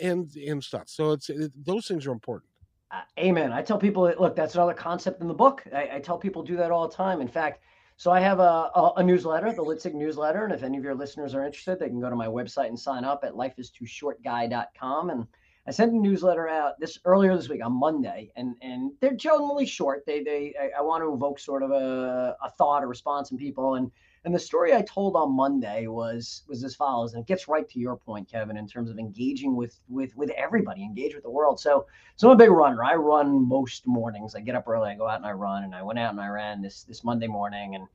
and 0.00 0.34
and 0.34 0.64
stuff. 0.64 0.88
So 0.88 1.12
it's 1.12 1.30
it, 1.30 1.52
those 1.64 1.86
things 1.86 2.06
are 2.06 2.12
important. 2.12 2.50
Uh, 2.90 3.02
amen. 3.18 3.52
I 3.52 3.62
tell 3.62 3.78
people, 3.78 4.04
that, 4.04 4.20
look, 4.20 4.36
that's 4.36 4.54
another 4.54 4.74
concept 4.74 5.20
in 5.20 5.28
the 5.28 5.34
book. 5.34 5.64
I, 5.74 5.90
I, 5.94 6.00
tell 6.00 6.18
people 6.18 6.44
do 6.44 6.56
that 6.56 6.70
all 6.70 6.86
the 6.86 6.94
time. 6.94 7.20
In 7.20 7.26
fact, 7.26 7.64
so 7.96 8.12
I 8.12 8.20
have 8.20 8.38
a, 8.38 8.70
a, 8.74 8.92
a, 8.98 9.02
newsletter, 9.02 9.52
the 9.52 9.64
Litzig 9.64 9.92
newsletter. 9.92 10.44
And 10.44 10.52
if 10.52 10.62
any 10.62 10.78
of 10.78 10.84
your 10.84 10.94
listeners 10.94 11.34
are 11.34 11.44
interested, 11.44 11.80
they 11.80 11.88
can 11.88 12.00
go 12.00 12.10
to 12.10 12.14
my 12.14 12.28
website 12.28 12.68
and 12.68 12.78
sign 12.78 13.04
up 13.04 13.24
at 13.24 13.32
lifeistooshortguy.com. 13.32 15.10
And 15.10 15.26
I 15.66 15.72
sent 15.72 15.92
a 15.92 15.96
newsletter 15.96 16.48
out 16.48 16.78
this 16.78 16.98
earlier 17.04 17.36
this 17.36 17.48
week 17.48 17.64
on 17.64 17.72
Monday, 17.72 18.30
and 18.36 18.54
and 18.62 18.92
they're 19.00 19.16
generally 19.16 19.66
short. 19.66 20.04
They 20.06 20.22
they 20.22 20.54
I, 20.60 20.78
I 20.78 20.82
want 20.82 21.02
to 21.02 21.12
evoke 21.12 21.40
sort 21.40 21.64
of 21.64 21.72
a, 21.72 22.36
a 22.40 22.50
thought, 22.50 22.84
a 22.84 22.86
response 22.86 23.32
in 23.32 23.36
people, 23.36 23.74
and 23.74 23.90
and 24.26 24.34
the 24.34 24.40
story 24.40 24.74
I 24.74 24.82
told 24.82 25.14
on 25.14 25.36
Monday 25.36 25.86
was 25.86 26.42
was 26.48 26.64
as 26.64 26.74
follows, 26.74 27.14
and 27.14 27.22
it 27.22 27.28
gets 27.28 27.46
right 27.46 27.66
to 27.68 27.78
your 27.78 27.96
point, 27.96 28.28
Kevin, 28.28 28.56
in 28.56 28.66
terms 28.66 28.90
of 28.90 28.98
engaging 28.98 29.54
with 29.54 29.78
with 29.88 30.16
with 30.16 30.30
everybody, 30.30 30.82
engage 30.82 31.14
with 31.14 31.22
the 31.22 31.30
world. 31.30 31.60
So 31.60 31.86
so 32.16 32.28
I'm 32.28 32.34
a 32.34 32.36
big 32.36 32.50
runner. 32.50 32.82
I 32.82 32.96
run 32.96 33.48
most 33.48 33.86
mornings. 33.86 34.34
I 34.34 34.40
get 34.40 34.56
up 34.56 34.66
early, 34.66 34.90
I 34.90 34.96
go 34.96 35.08
out 35.08 35.18
and 35.18 35.26
I 35.26 35.30
run, 35.30 35.62
and 35.62 35.76
I 35.76 35.82
went 35.82 36.00
out 36.00 36.10
and 36.10 36.20
I 36.20 36.26
ran 36.26 36.60
this 36.60 36.82
this 36.82 37.04
Monday 37.04 37.28
morning, 37.28 37.76
and 37.76 37.86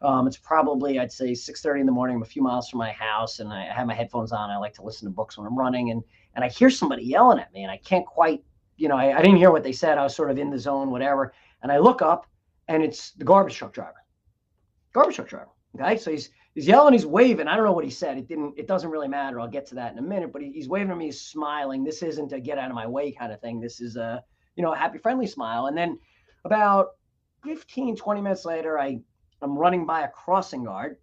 um, 0.00 0.26
it's 0.26 0.38
probably 0.38 0.98
I'd 0.98 1.12
say 1.12 1.32
6:30 1.32 1.80
in 1.80 1.86
the 1.86 1.92
morning. 1.92 2.16
I'm 2.16 2.22
a 2.22 2.26
few 2.26 2.42
miles 2.42 2.70
from 2.70 2.78
my 2.78 2.92
house, 2.92 3.40
and 3.40 3.52
I 3.52 3.64
have 3.66 3.86
my 3.86 3.94
headphones 3.94 4.32
on. 4.32 4.48
I 4.48 4.56
like 4.56 4.72
to 4.74 4.82
listen 4.82 5.06
to 5.06 5.12
books 5.12 5.36
when 5.36 5.46
I'm 5.46 5.58
running, 5.58 5.90
and 5.90 6.02
and 6.34 6.42
I 6.42 6.48
hear 6.48 6.70
somebody 6.70 7.04
yelling 7.04 7.38
at 7.38 7.52
me, 7.52 7.62
and 7.62 7.70
I 7.70 7.76
can't 7.76 8.06
quite, 8.06 8.42
you 8.78 8.88
know, 8.88 8.96
I, 8.96 9.18
I 9.18 9.20
didn't 9.20 9.36
hear 9.36 9.50
what 9.50 9.62
they 9.62 9.72
said. 9.72 9.98
I 9.98 10.02
was 10.04 10.16
sort 10.16 10.30
of 10.30 10.38
in 10.38 10.48
the 10.48 10.58
zone, 10.58 10.90
whatever. 10.90 11.34
And 11.62 11.70
I 11.70 11.76
look 11.76 12.00
up, 12.00 12.26
and 12.68 12.82
it's 12.82 13.10
the 13.12 13.24
garbage 13.24 13.56
truck 13.56 13.74
driver. 13.74 14.02
Garbage 14.94 15.16
truck 15.16 15.28
driver. 15.28 15.53
Okay, 15.78 15.96
so 15.96 16.10
he's 16.10 16.30
he's 16.54 16.66
yelling, 16.66 16.92
he's 16.92 17.06
waving. 17.06 17.48
I 17.48 17.56
don't 17.56 17.64
know 17.64 17.72
what 17.72 17.84
he 17.84 17.90
said. 17.90 18.16
It 18.18 18.28
didn't. 18.28 18.54
It 18.56 18.66
doesn't 18.66 18.90
really 18.90 19.08
matter. 19.08 19.40
I'll 19.40 19.48
get 19.48 19.66
to 19.66 19.74
that 19.76 19.92
in 19.92 19.98
a 19.98 20.02
minute. 20.02 20.32
But 20.32 20.42
he, 20.42 20.52
he's 20.52 20.68
waving 20.68 20.90
at 20.90 20.96
me, 20.96 21.06
he's 21.06 21.20
smiling. 21.20 21.84
This 21.84 22.02
isn't 22.02 22.32
a 22.32 22.40
get 22.40 22.58
out 22.58 22.70
of 22.70 22.74
my 22.74 22.86
way 22.86 23.12
kind 23.12 23.32
of 23.32 23.40
thing. 23.40 23.60
This 23.60 23.80
is 23.80 23.96
a 23.96 24.22
you 24.56 24.62
know 24.62 24.72
a 24.72 24.76
happy, 24.76 24.98
friendly 24.98 25.26
smile. 25.26 25.66
And 25.66 25.76
then 25.76 25.98
about 26.44 26.90
15, 27.44 27.96
20 27.96 28.20
minutes 28.20 28.44
later, 28.44 28.78
I 28.78 29.00
I'm 29.42 29.58
running 29.58 29.84
by 29.84 30.02
a 30.02 30.08
crossing 30.08 30.64
guard 30.64 30.96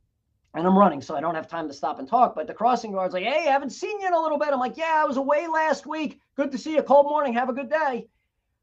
and 0.53 0.65
I'm 0.65 0.78
running, 0.78 1.01
so 1.01 1.15
I 1.15 1.22
don't 1.22 1.36
have 1.36 1.47
time 1.47 1.67
to 1.67 1.74
stop 1.74 1.99
and 1.99 2.07
talk. 2.07 2.36
But 2.36 2.47
the 2.47 2.53
crossing 2.53 2.91
guard's 2.91 3.13
like, 3.13 3.24
"Hey, 3.24 3.47
I 3.47 3.51
haven't 3.51 3.69
seen 3.72 3.99
you 4.01 4.07
in 4.07 4.13
a 4.13 4.22
little 4.22 4.38
bit." 4.38 4.49
I'm 4.49 4.59
like, 4.59 4.78
"Yeah, 4.78 5.01
I 5.01 5.05
was 5.05 5.17
away 5.17 5.47
last 5.47 5.86
week. 5.86 6.19
Good 6.36 6.51
to 6.51 6.57
see 6.57 6.76
you. 6.76 6.84
Cold 6.84 7.05
morning. 7.07 7.34
Have 7.34 7.49
a 7.49 7.53
good 7.53 7.69
day." 7.69 8.07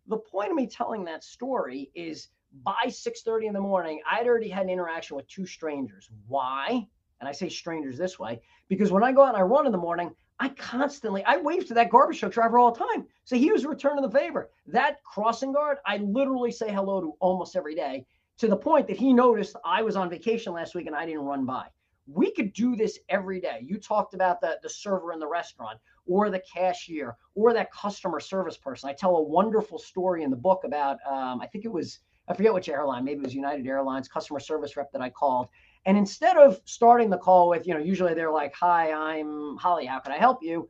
The 0.07 0.19
point 0.19 0.51
of 0.51 0.57
me 0.57 0.67
telling 0.67 1.05
that 1.05 1.23
story 1.23 1.91
is 1.95 2.29
by 2.53 2.87
6:30 2.89 3.47
in 3.47 3.53
the 3.53 3.61
morning, 3.61 4.01
I'd 4.11 4.27
already 4.27 4.49
had 4.49 4.65
an 4.65 4.71
interaction 4.71 5.17
with 5.17 5.29
two 5.29 5.47
strangers. 5.47 6.11
Why? 6.27 6.89
And 7.21 7.29
I 7.29 7.33
say 7.33 7.49
strangers 7.49 7.99
this 7.99 8.19
way 8.19 8.41
because 8.69 8.93
when 8.93 9.03
I 9.03 9.13
go 9.13 9.23
out 9.23 9.35
and 9.35 9.37
I 9.37 9.43
run 9.43 9.67
in 9.67 9.73
the 9.73 9.79
morning, 9.79 10.15
I 10.41 10.51
constantly 10.51 11.25
I 11.25 11.37
wave 11.39 11.67
to 11.67 11.75
that 11.75 11.91
garbage 11.91 12.21
truck 12.21 12.33
driver 12.33 12.59
all 12.59 12.73
the 12.73 12.79
time. 12.79 13.07
So 13.25 13.37
he 13.37 13.51
was 13.51 13.67
returning 13.67 14.03
the 14.03 14.11
favor. 14.11 14.51
That 14.67 15.03
crossing 15.03 15.53
guard, 15.53 15.79
I 15.85 15.97
literally 15.99 16.53
say 16.53 16.73
hello 16.73 17.01
to 17.01 17.15
almost 17.21 17.57
every 17.57 17.75
day 17.75 18.07
to 18.39 18.47
the 18.47 18.57
point 18.57 18.87
that 18.87 18.97
he 18.97 19.13
noticed 19.13 19.57
I 19.65 19.83
was 19.83 19.97
on 19.97 20.09
vacation 20.09 20.53
last 20.53 20.75
week 20.75 20.87
and 20.87 20.95
I 20.95 21.07
didn't 21.07 21.23
run 21.23 21.45
by. 21.45 21.67
We 22.07 22.31
could 22.31 22.53
do 22.53 22.75
this 22.77 22.99
every 23.09 23.41
day. 23.41 23.59
You 23.63 23.79
talked 23.79 24.15
about 24.15 24.41
the, 24.41 24.59
the 24.63 24.71
server 24.71 25.13
in 25.13 25.19
the 25.19 25.27
restaurant 25.27 25.79
or 26.07 26.31
the 26.31 26.41
cashier 26.53 27.17
or 27.35 27.53
that 27.53 27.71
customer 27.73 28.21
service 28.21 28.57
person. 28.57 28.89
I 28.89 28.95
tell 28.95 29.17
a 29.17 29.23
wonderful 29.23 29.79
story 29.79 30.23
in 30.23 30.31
the 30.31 30.37
book 30.37 30.63
about, 30.65 30.99
um, 31.07 31.41
I 31.41 31.47
think 31.49 31.65
it 31.65 31.73
was, 31.73 31.99
I 32.29 32.35
forget 32.35 32.53
which 32.53 32.69
airline, 32.69 33.05
maybe 33.05 33.21
it 33.21 33.25
was 33.25 33.35
United 33.35 33.67
Airlines 33.67 34.07
customer 34.09 34.41
service 34.41 34.77
rep 34.77 34.93
that 34.93 35.01
I 35.01 35.11
called. 35.11 35.49
And 35.87 35.97
instead 35.97 36.37
of 36.37 36.61
starting 36.65 37.09
the 37.09 37.17
call 37.17 37.49
with, 37.49 37.67
you 37.67 37.73
know, 37.73 37.81
usually 37.81 38.15
they're 38.15 38.31
like, 38.31 38.55
hi, 38.55 38.93
I'm 38.93 39.57
Holly, 39.57 39.87
how 39.87 40.01
can 40.01 40.13
I 40.13 40.19
help 40.19 40.43
you? 40.43 40.69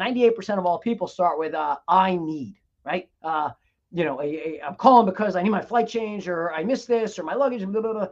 98% 0.00 0.58
of 0.58 0.66
all 0.66 0.78
people 0.78 1.06
start 1.06 1.38
with, 1.38 1.54
uh, 1.54 1.76
I 1.86 2.16
need, 2.16 2.56
right? 2.84 3.08
Uh, 3.22 3.50
you 3.92 4.04
know, 4.04 4.20
i 4.20 4.58
am 4.62 4.74
calling 4.76 5.06
because 5.06 5.36
I 5.36 5.42
need 5.42 5.50
my 5.50 5.62
flight 5.62 5.86
change 5.86 6.26
or 6.28 6.52
I 6.52 6.64
missed 6.64 6.88
this 6.88 7.18
or 7.18 7.22
my 7.22 7.34
luggage, 7.34 7.64
blah, 7.66 7.80
blah, 7.80 7.92
blah. 7.92 8.08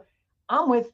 I'm 0.47 0.69
with, 0.69 0.91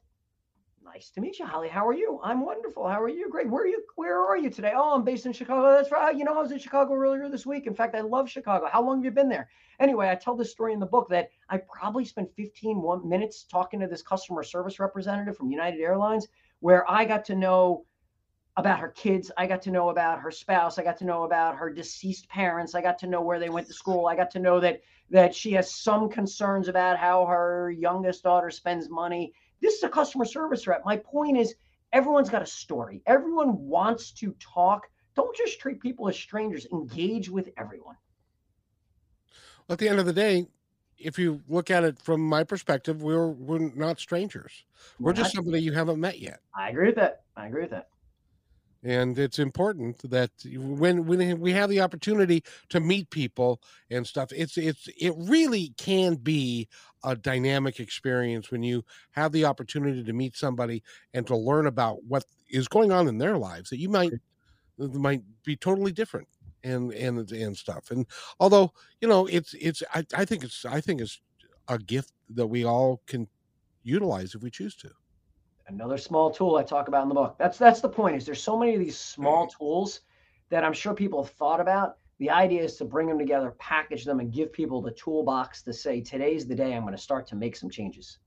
nice 1.00 1.08
to 1.08 1.22
meet 1.22 1.38
you, 1.38 1.46
Holly. 1.46 1.70
How 1.70 1.88
are 1.88 1.94
you? 1.94 2.20
I'm 2.22 2.44
wonderful. 2.44 2.86
How 2.86 3.00
are 3.00 3.08
you? 3.08 3.30
Great. 3.30 3.48
Where 3.48 3.62
are 3.62 3.66
you? 3.66 3.82
Where 3.96 4.20
are 4.20 4.36
you 4.36 4.50
today? 4.50 4.72
Oh, 4.76 4.94
I'm 4.94 5.02
based 5.02 5.24
in 5.24 5.32
Chicago. 5.32 5.74
That's 5.74 5.90
right. 5.90 6.08
Ah, 6.08 6.10
you 6.10 6.24
know, 6.24 6.34
I 6.34 6.42
was 6.42 6.52
in 6.52 6.58
Chicago 6.58 6.92
earlier 6.92 7.26
this 7.30 7.46
week. 7.46 7.66
In 7.66 7.74
fact, 7.74 7.94
I 7.94 8.02
love 8.02 8.28
Chicago. 8.28 8.68
How 8.70 8.82
long 8.82 8.98
have 8.98 9.04
you 9.06 9.10
been 9.10 9.30
there? 9.30 9.48
Anyway, 9.78 10.10
I 10.10 10.14
tell 10.14 10.36
this 10.36 10.50
story 10.50 10.74
in 10.74 10.78
the 10.78 10.84
book 10.84 11.08
that 11.08 11.30
I 11.48 11.56
probably 11.56 12.04
spent 12.04 12.28
15 12.36 12.84
minutes 13.02 13.44
talking 13.44 13.80
to 13.80 13.86
this 13.86 14.02
customer 14.02 14.42
service 14.42 14.78
representative 14.78 15.38
from 15.38 15.50
United 15.50 15.80
Airlines, 15.80 16.28
where 16.58 16.84
I 16.90 17.06
got 17.06 17.24
to 17.26 17.34
know 17.34 17.86
about 18.58 18.78
her 18.80 18.88
kids. 18.88 19.30
I 19.38 19.46
got 19.46 19.62
to 19.62 19.70
know 19.70 19.88
about 19.88 20.20
her 20.20 20.30
spouse. 20.30 20.78
I 20.78 20.82
got 20.82 20.98
to 20.98 21.06
know 21.06 21.22
about 21.22 21.56
her 21.56 21.72
deceased 21.72 22.28
parents. 22.28 22.74
I 22.74 22.82
got 22.82 22.98
to 22.98 23.06
know 23.06 23.22
where 23.22 23.38
they 23.38 23.48
went 23.48 23.68
to 23.68 23.72
school. 23.72 24.06
I 24.06 24.16
got 24.16 24.30
to 24.32 24.38
know 24.38 24.60
that 24.60 24.82
that 25.08 25.34
she 25.34 25.52
has 25.52 25.74
some 25.74 26.10
concerns 26.10 26.68
about 26.68 26.98
how 26.98 27.24
her 27.24 27.70
youngest 27.70 28.22
daughter 28.22 28.50
spends 28.50 28.90
money. 28.90 29.32
This 29.60 29.74
is 29.74 29.82
a 29.82 29.88
customer 29.88 30.24
service 30.24 30.66
rep. 30.66 30.82
My 30.84 30.96
point 30.96 31.36
is 31.36 31.54
everyone's 31.92 32.30
got 32.30 32.42
a 32.42 32.46
story. 32.46 33.02
Everyone 33.06 33.58
wants 33.58 34.12
to 34.12 34.34
talk. 34.40 34.86
Don't 35.14 35.36
just 35.36 35.60
treat 35.60 35.80
people 35.80 36.08
as 36.08 36.16
strangers. 36.16 36.66
Engage 36.72 37.28
with 37.28 37.50
everyone. 37.56 37.96
At 39.68 39.78
the 39.78 39.88
end 39.88 40.00
of 40.00 40.06
the 40.06 40.12
day, 40.12 40.46
if 40.98 41.18
you 41.18 41.40
look 41.48 41.70
at 41.70 41.84
it 41.84 41.98
from 41.98 42.20
my 42.20 42.44
perspective, 42.44 43.02
we're 43.02 43.28
we're 43.28 43.70
not 43.74 44.00
strangers. 44.00 44.64
We're, 44.98 45.06
we're 45.06 45.12
just 45.12 45.34
not. 45.34 45.44
somebody 45.44 45.62
you 45.62 45.72
haven't 45.72 46.00
met 46.00 46.18
yet. 46.18 46.40
I 46.54 46.70
agree 46.70 46.86
with 46.86 46.96
that. 46.96 47.22
I 47.36 47.46
agree 47.46 47.62
with 47.62 47.70
that 47.70 47.88
and 48.82 49.18
it's 49.18 49.38
important 49.38 49.98
that 50.10 50.30
when 50.54 51.06
when 51.06 51.38
we 51.40 51.52
have 51.52 51.68
the 51.68 51.80
opportunity 51.80 52.42
to 52.68 52.80
meet 52.80 53.10
people 53.10 53.60
and 53.90 54.06
stuff 54.06 54.32
it's 54.32 54.56
it's 54.56 54.88
it 54.98 55.12
really 55.16 55.74
can 55.76 56.14
be 56.14 56.68
a 57.04 57.14
dynamic 57.14 57.78
experience 57.80 58.50
when 58.50 58.62
you 58.62 58.82
have 59.12 59.32
the 59.32 59.44
opportunity 59.44 60.02
to 60.02 60.12
meet 60.12 60.36
somebody 60.36 60.82
and 61.14 61.26
to 61.26 61.36
learn 61.36 61.66
about 61.66 62.02
what 62.04 62.24
is 62.48 62.68
going 62.68 62.90
on 62.92 63.08
in 63.08 63.18
their 63.18 63.36
lives 63.36 63.70
that 63.70 63.78
you 63.78 63.88
might 63.88 64.12
might 64.78 65.22
be 65.44 65.56
totally 65.56 65.92
different 65.92 66.28
and 66.64 66.92
and 66.92 67.30
and 67.32 67.56
stuff. 67.56 67.90
And 67.90 68.06
although 68.38 68.72
you 69.00 69.08
know 69.08 69.26
it's 69.26 69.54
it's 69.54 69.82
I, 69.94 70.04
I 70.14 70.24
think 70.24 70.44
it's 70.44 70.64
i 70.64 70.80
think 70.80 71.00
it's 71.00 71.20
a 71.68 71.78
gift 71.78 72.12
that 72.30 72.46
we 72.46 72.64
all 72.64 73.02
can 73.06 73.28
utilize 73.82 74.34
if 74.34 74.42
we 74.42 74.50
choose 74.50 74.76
to 74.76 74.90
another 75.70 75.98
small 75.98 76.30
tool 76.30 76.56
I 76.56 76.62
talk 76.62 76.88
about 76.88 77.02
in 77.02 77.08
the 77.08 77.14
book. 77.14 77.36
That's 77.38 77.58
that's 77.58 77.80
the 77.80 77.88
point. 77.88 78.16
Is 78.16 78.26
there's 78.26 78.42
so 78.42 78.58
many 78.58 78.74
of 78.74 78.80
these 78.80 78.98
small 78.98 79.46
mm-hmm. 79.46 79.58
tools 79.58 80.00
that 80.50 80.64
I'm 80.64 80.72
sure 80.72 80.94
people 80.94 81.22
have 81.22 81.32
thought 81.32 81.60
about. 81.60 81.96
The 82.18 82.28
idea 82.28 82.62
is 82.62 82.76
to 82.76 82.84
bring 82.84 83.06
them 83.06 83.18
together, 83.18 83.54
package 83.58 84.04
them, 84.04 84.20
and 84.20 84.30
give 84.32 84.52
people 84.52 84.82
the 84.82 84.90
toolbox 84.90 85.62
to 85.62 85.72
say, 85.72 86.02
today's 86.02 86.46
the 86.46 86.54
day 86.54 86.74
I'm 86.74 86.82
going 86.82 86.94
to 86.94 87.00
start 87.00 87.26
to 87.28 87.36
make 87.36 87.56
some 87.56 87.70
changes. 87.70 88.18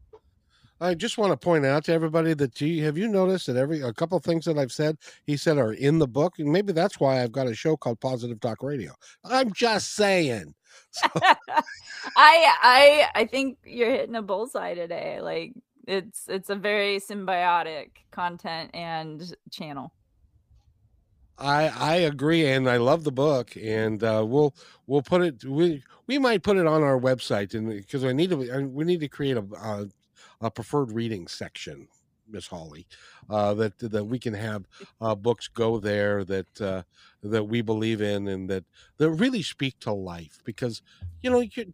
I 0.81 0.95
just 0.95 1.19
want 1.19 1.31
to 1.31 1.37
point 1.37 1.65
out 1.65 1.85
to 1.85 1.93
everybody 1.93 2.33
that 2.33 2.59
you 2.59 2.83
have 2.83 2.97
you 2.97 3.07
noticed 3.07 3.47
that 3.47 3.55
every 3.55 3.81
a 3.81 3.93
couple 3.93 4.17
of 4.17 4.23
things 4.23 4.45
that 4.45 4.57
I've 4.57 4.71
said 4.71 4.97
he 5.25 5.37
said 5.37 5.57
are 5.57 5.73
in 5.73 5.99
the 5.99 6.07
book, 6.07 6.39
and 6.39 6.51
maybe 6.51 6.73
that's 6.73 6.99
why 6.99 7.21
I've 7.21 7.31
got 7.31 7.47
a 7.47 7.53
show 7.53 7.77
called 7.77 7.99
Positive 7.99 8.39
Talk 8.39 8.63
Radio. 8.63 8.93
I'm 9.23 9.53
just 9.53 9.95
saying. 9.95 10.55
So. 10.89 11.07
I 11.21 11.35
I 12.15 13.07
I 13.15 13.25
think 13.25 13.57
you're 13.63 13.89
hitting 13.89 14.15
a 14.15 14.21
bullseye 14.21 14.75
today. 14.75 15.21
Like 15.21 15.53
it's 15.87 16.27
it's 16.27 16.49
a 16.49 16.55
very 16.55 16.99
symbiotic 16.99 17.89
content 18.11 18.71
and 18.73 19.35
channel. 19.51 19.93
I 21.37 21.67
I 21.67 21.95
agree, 21.95 22.47
and 22.47 22.69
I 22.69 22.77
love 22.77 23.03
the 23.03 23.11
book, 23.11 23.57
and 23.57 24.03
uh, 24.03 24.23
we'll 24.25 24.53
we'll 24.85 25.01
put 25.01 25.21
it 25.21 25.43
we 25.43 25.83
we 26.07 26.19
might 26.19 26.43
put 26.43 26.57
it 26.57 26.67
on 26.67 26.83
our 26.83 26.99
website, 26.99 27.53
and 27.55 27.69
because 27.69 28.03
I 28.05 28.13
need 28.13 28.29
to 28.29 28.67
we 28.67 28.85
need 28.85 28.99
to 28.99 29.07
create 29.07 29.37
a 29.37 29.45
a, 29.55 29.89
a 30.41 30.51
preferred 30.51 30.91
reading 30.91 31.27
section, 31.27 31.87
Miss 32.29 32.47
Holly, 32.47 32.85
uh, 33.29 33.53
that 33.55 33.79
that 33.79 34.05
we 34.05 34.19
can 34.19 34.33
have 34.35 34.65
uh, 35.01 35.15
books 35.15 35.47
go 35.47 35.79
there 35.79 36.23
that 36.25 36.61
uh, 36.61 36.83
that 37.23 37.45
we 37.45 37.61
believe 37.61 38.01
in 38.01 38.27
and 38.27 38.49
that 38.49 38.65
that 38.97 39.09
really 39.11 39.41
speak 39.41 39.79
to 39.79 39.91
life, 39.91 40.41
because 40.45 40.81
you 41.23 41.31
know 41.31 41.39
you 41.39 41.73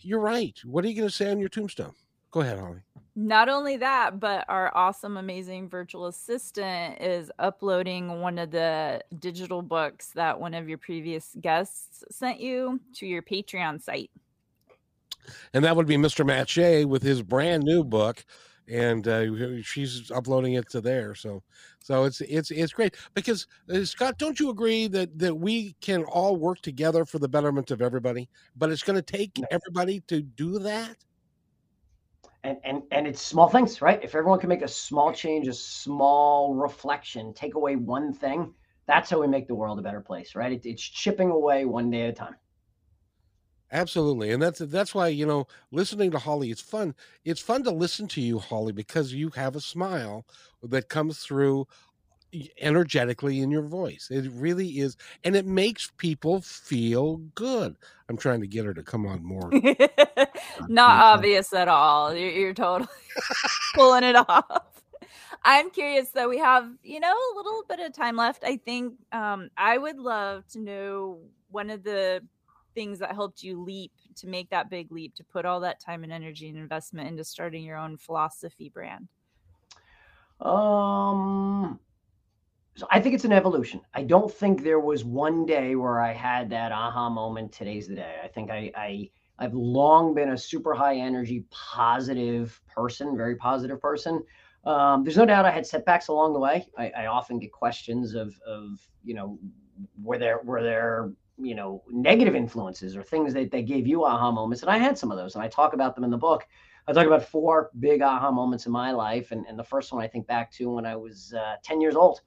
you're 0.00 0.20
right. 0.20 0.58
What 0.64 0.84
are 0.84 0.88
you 0.88 0.96
going 0.96 1.08
to 1.08 1.14
say 1.14 1.30
on 1.30 1.38
your 1.38 1.48
tombstone? 1.50 1.94
Go 2.34 2.40
ahead, 2.40 2.58
Holly. 2.58 2.80
Not 3.14 3.48
only 3.48 3.76
that, 3.76 4.18
but 4.18 4.44
our 4.48 4.76
awesome, 4.76 5.18
amazing 5.18 5.68
virtual 5.68 6.06
assistant 6.06 7.00
is 7.00 7.30
uploading 7.38 8.20
one 8.20 8.40
of 8.40 8.50
the 8.50 9.04
digital 9.20 9.62
books 9.62 10.10
that 10.16 10.40
one 10.40 10.52
of 10.52 10.68
your 10.68 10.78
previous 10.78 11.36
guests 11.40 12.02
sent 12.10 12.40
you 12.40 12.80
to 12.96 13.06
your 13.06 13.22
Patreon 13.22 13.80
site. 13.80 14.10
And 15.52 15.64
that 15.64 15.76
would 15.76 15.86
be 15.86 15.96
Mr. 15.96 16.26
Matt 16.26 16.48
Shea 16.48 16.84
with 16.84 17.04
his 17.04 17.22
brand 17.22 17.62
new 17.62 17.84
book, 17.84 18.24
and 18.66 19.06
uh, 19.06 19.62
she's 19.62 20.10
uploading 20.10 20.54
it 20.54 20.68
to 20.70 20.80
there. 20.80 21.14
So, 21.14 21.44
so 21.78 22.02
it's 22.02 22.20
it's 22.20 22.50
it's 22.50 22.72
great 22.72 22.96
because 23.14 23.46
uh, 23.72 23.84
Scott, 23.84 24.18
don't 24.18 24.40
you 24.40 24.50
agree 24.50 24.88
that 24.88 25.16
that 25.20 25.36
we 25.36 25.76
can 25.80 26.02
all 26.02 26.34
work 26.34 26.60
together 26.62 27.04
for 27.04 27.20
the 27.20 27.28
betterment 27.28 27.70
of 27.70 27.80
everybody? 27.80 28.28
But 28.56 28.72
it's 28.72 28.82
going 28.82 29.00
to 29.00 29.02
take 29.02 29.38
everybody 29.52 30.00
to 30.08 30.20
do 30.20 30.58
that 30.58 30.96
and 32.44 32.58
and 32.64 32.82
and 32.92 33.06
it's 33.06 33.22
small 33.22 33.48
things, 33.48 33.82
right? 33.82 34.02
If 34.02 34.14
everyone 34.14 34.38
can 34.38 34.48
make 34.48 34.62
a 34.62 34.68
small 34.68 35.12
change, 35.12 35.48
a 35.48 35.52
small 35.54 36.54
reflection, 36.54 37.34
take 37.34 37.54
away 37.54 37.76
one 37.76 38.12
thing, 38.12 38.54
that's 38.86 39.10
how 39.10 39.20
we 39.20 39.26
make 39.26 39.48
the 39.48 39.54
world 39.54 39.78
a 39.78 39.82
better 39.82 40.00
place, 40.00 40.34
right? 40.36 40.52
It, 40.52 40.66
it's 40.66 40.82
chipping 40.82 41.30
away 41.30 41.64
one 41.64 41.90
day 41.90 42.02
at 42.02 42.10
a 42.10 42.12
time. 42.12 42.36
Absolutely, 43.72 44.30
and 44.30 44.42
that's 44.42 44.60
that's 44.60 44.94
why 44.94 45.08
you 45.08 45.26
know 45.26 45.46
listening 45.72 46.10
to 46.12 46.18
Holly 46.18 46.50
is 46.50 46.60
fun. 46.60 46.94
It's 47.24 47.40
fun 47.40 47.64
to 47.64 47.70
listen 47.72 48.06
to 48.08 48.20
you, 48.20 48.38
Holly, 48.38 48.72
because 48.72 49.12
you 49.14 49.30
have 49.30 49.56
a 49.56 49.60
smile 49.60 50.26
that 50.62 50.88
comes 50.88 51.18
through 51.18 51.66
energetically 52.60 53.40
in 53.40 53.50
your 53.50 53.62
voice. 53.62 54.08
It 54.10 54.30
really 54.32 54.80
is, 54.80 54.96
and 55.24 55.36
it 55.36 55.46
makes 55.46 55.90
people 55.96 56.40
feel 56.40 57.16
good. 57.34 57.76
I'm 58.08 58.16
trying 58.16 58.40
to 58.40 58.46
get 58.46 58.64
her 58.64 58.74
to 58.74 58.82
come 58.82 59.06
on 59.06 59.24
more. 59.24 59.50
Not 60.68 61.00
obvious 61.00 61.52
at 61.52 61.68
all. 61.68 62.14
You're, 62.14 62.30
you're 62.30 62.54
totally 62.54 62.88
pulling 63.74 64.04
it 64.04 64.16
off. 64.16 64.62
I'm 65.44 65.70
curious 65.70 66.10
though. 66.10 66.28
We 66.28 66.38
have, 66.38 66.70
you 66.82 67.00
know, 67.00 67.12
a 67.12 67.36
little 67.36 67.64
bit 67.68 67.80
of 67.80 67.92
time 67.92 68.16
left. 68.16 68.44
I 68.44 68.56
think 68.56 68.94
um, 69.12 69.50
I 69.56 69.76
would 69.78 69.98
love 69.98 70.46
to 70.48 70.58
know 70.58 71.18
one 71.50 71.70
of 71.70 71.82
the 71.82 72.22
things 72.74 72.98
that 72.98 73.12
helped 73.12 73.42
you 73.42 73.62
leap 73.62 73.92
to 74.16 74.26
make 74.26 74.50
that 74.50 74.68
big 74.70 74.90
leap 74.90 75.14
to 75.14 75.24
put 75.24 75.44
all 75.44 75.60
that 75.60 75.80
time 75.80 76.02
and 76.02 76.12
energy 76.12 76.48
and 76.48 76.58
investment 76.58 77.08
into 77.08 77.24
starting 77.24 77.62
your 77.62 77.76
own 77.76 77.96
philosophy 77.96 78.68
brand. 78.68 79.08
Um, 80.40 81.78
so 82.76 82.86
I 82.90 83.00
think 83.00 83.14
it's 83.14 83.24
an 83.24 83.32
evolution. 83.32 83.80
I 83.94 84.02
don't 84.02 84.32
think 84.32 84.62
there 84.62 84.80
was 84.80 85.04
one 85.04 85.46
day 85.46 85.76
where 85.76 86.00
I 86.00 86.12
had 86.12 86.50
that 86.50 86.72
aha 86.72 87.08
moment. 87.08 87.52
Today's 87.52 87.86
the 87.86 87.94
day. 87.94 88.16
I 88.22 88.26
think 88.26 88.50
I, 88.50 88.72
I 88.76 89.10
I've 89.38 89.54
long 89.54 90.14
been 90.14 90.30
a 90.30 90.38
super 90.38 90.74
high 90.74 90.96
energy, 90.96 91.44
positive 91.50 92.60
person, 92.66 93.16
very 93.16 93.36
positive 93.36 93.80
person. 93.80 94.22
Um, 94.64 95.04
there's 95.04 95.16
no 95.16 95.26
doubt 95.26 95.44
I 95.44 95.50
had 95.50 95.66
setbacks 95.66 96.08
along 96.08 96.32
the 96.32 96.40
way. 96.40 96.66
I, 96.76 96.90
I 96.90 97.06
often 97.06 97.38
get 97.38 97.52
questions 97.52 98.14
of 98.14 98.38
of 98.46 98.80
you 99.04 99.14
know 99.14 99.38
were 100.02 100.18
there 100.18 100.40
were 100.42 100.62
there 100.62 101.12
you 101.38 101.54
know 101.54 101.82
negative 101.90 102.34
influences 102.34 102.96
or 102.96 103.02
things 103.02 103.34
that 103.34 103.52
they 103.52 103.62
gave 103.62 103.86
you 103.86 104.04
aha 104.04 104.32
moments, 104.32 104.62
and 104.62 104.70
I 104.70 104.78
had 104.78 104.98
some 104.98 105.12
of 105.12 105.16
those, 105.16 105.36
and 105.36 105.44
I 105.44 105.48
talk 105.48 105.74
about 105.74 105.94
them 105.94 106.02
in 106.02 106.10
the 106.10 106.16
book. 106.16 106.44
I 106.86 106.92
talk 106.92 107.06
about 107.06 107.24
four 107.24 107.70
big 107.78 108.02
aha 108.02 108.32
moments 108.32 108.66
in 108.66 108.72
my 108.72 108.90
life, 108.90 109.30
and, 109.30 109.46
and 109.46 109.58
the 109.58 109.64
first 109.64 109.92
one 109.92 110.02
I 110.02 110.08
think 110.08 110.26
back 110.26 110.50
to 110.52 110.70
when 110.70 110.84
I 110.84 110.96
was 110.96 111.32
uh, 111.38 111.56
10 111.62 111.80
years 111.80 111.94
old. 111.94 112.20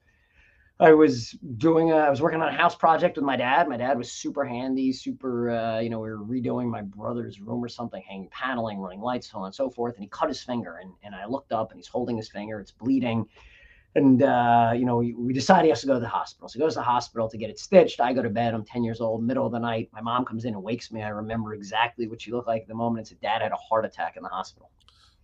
I 0.80 0.92
was 0.92 1.32
doing, 1.56 1.90
a, 1.90 1.96
I 1.96 2.10
was 2.10 2.22
working 2.22 2.40
on 2.40 2.48
a 2.48 2.56
house 2.56 2.76
project 2.76 3.16
with 3.16 3.24
my 3.24 3.34
dad. 3.34 3.68
My 3.68 3.76
dad 3.76 3.98
was 3.98 4.12
super 4.12 4.44
handy, 4.44 4.92
super, 4.92 5.50
uh, 5.50 5.80
you 5.80 5.90
know, 5.90 5.98
we 5.98 6.08
were 6.08 6.18
redoing 6.18 6.70
my 6.70 6.82
brother's 6.82 7.40
room 7.40 7.64
or 7.64 7.68
something, 7.68 8.00
hanging 8.08 8.28
paneling, 8.30 8.78
running 8.78 9.00
lights, 9.00 9.30
so 9.30 9.38
on 9.38 9.46
and 9.46 9.54
so 9.54 9.70
forth. 9.70 9.96
And 9.96 10.04
he 10.04 10.08
cut 10.08 10.28
his 10.28 10.40
finger. 10.40 10.76
And, 10.80 10.92
and 11.02 11.16
I 11.16 11.26
looked 11.26 11.50
up 11.50 11.72
and 11.72 11.78
he's 11.78 11.88
holding 11.88 12.16
his 12.16 12.28
finger, 12.28 12.60
it's 12.60 12.70
bleeding. 12.70 13.26
And, 13.96 14.22
uh, 14.22 14.72
you 14.76 14.84
know, 14.84 14.98
we, 14.98 15.14
we 15.14 15.32
decide 15.32 15.64
he 15.64 15.70
has 15.70 15.80
to 15.80 15.88
go 15.88 15.94
to 15.94 16.00
the 16.00 16.06
hospital. 16.06 16.48
So 16.48 16.52
he 16.52 16.60
goes 16.60 16.74
to 16.74 16.80
the 16.80 16.84
hospital 16.84 17.28
to 17.28 17.36
get 17.36 17.50
it 17.50 17.58
stitched. 17.58 18.00
I 18.00 18.12
go 18.12 18.22
to 18.22 18.30
bed. 18.30 18.54
I'm 18.54 18.64
10 18.64 18.84
years 18.84 19.00
old, 19.00 19.24
middle 19.24 19.46
of 19.46 19.50
the 19.50 19.58
night. 19.58 19.88
My 19.92 20.00
mom 20.00 20.24
comes 20.24 20.44
in 20.44 20.54
and 20.54 20.62
wakes 20.62 20.92
me. 20.92 21.02
I 21.02 21.08
remember 21.08 21.54
exactly 21.54 22.06
what 22.06 22.22
she 22.22 22.30
looked 22.30 22.46
like 22.46 22.62
at 22.62 22.68
the 22.68 22.74
moment. 22.74 23.06
It's 23.06 23.10
a 23.10 23.14
dad 23.16 23.42
had 23.42 23.50
a 23.50 23.56
heart 23.56 23.84
attack 23.84 24.16
in 24.16 24.22
the 24.22 24.28
hospital. 24.28 24.70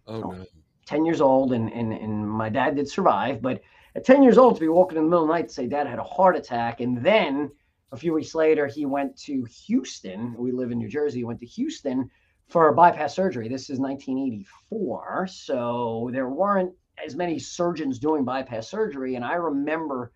Oh, 0.09 0.21
so, 0.21 0.31
no. 0.31 0.47
10 0.87 1.05
years 1.05 1.21
old. 1.21 1.53
And, 1.53 1.73
and, 1.73 1.93
and 1.93 2.29
my 2.29 2.49
dad 2.49 2.75
did 2.75 2.89
survive, 2.89 3.41
but 3.41 3.61
at 3.95 4.05
10 4.05 4.23
years 4.23 4.39
old 4.39 4.55
to 4.55 4.61
be 4.61 4.69
walking 4.69 4.99
in 4.99 5.05
the 5.05 5.11
middle 5.11 5.25
of 5.25 5.29
the 5.29 5.35
night 5.35 5.49
to 5.49 5.55
say 5.55 5.67
dad 5.67 5.87
had 5.87 5.99
a 5.99 6.05
heart 6.05 6.37
attack. 6.37 6.81
And 6.81 7.03
then 7.03 7.51
a 7.93 7.97
few 7.97 8.13
weeks 8.13 8.35
later, 8.35 8.67
he 8.67 8.87
went 8.87 9.17
to 9.19 9.47
Houston. 9.67 10.35
We 10.37 10.53
live 10.53 10.73
in 10.73 10.79
New 10.79 10.89
Jersey. 10.89 11.19
He 11.19 11.25
went 11.25 11.41
to 11.41 11.47
Houston 11.47 12.11
for 12.49 12.69
a 12.69 12.75
bypass 12.75 13.15
surgery. 13.15 13.49
This 13.49 13.71
is 13.71 13.79
1984. 13.79 15.29
So 15.29 16.11
there 16.13 16.29
weren't 16.29 16.73
as 17.05 17.15
many 17.15 17.39
surgeons 17.39 17.99
doing 17.99 18.25
bypass 18.25 18.69
surgery. 18.69 19.15
And 19.15 19.25
I 19.25 19.35
remember 19.35 20.13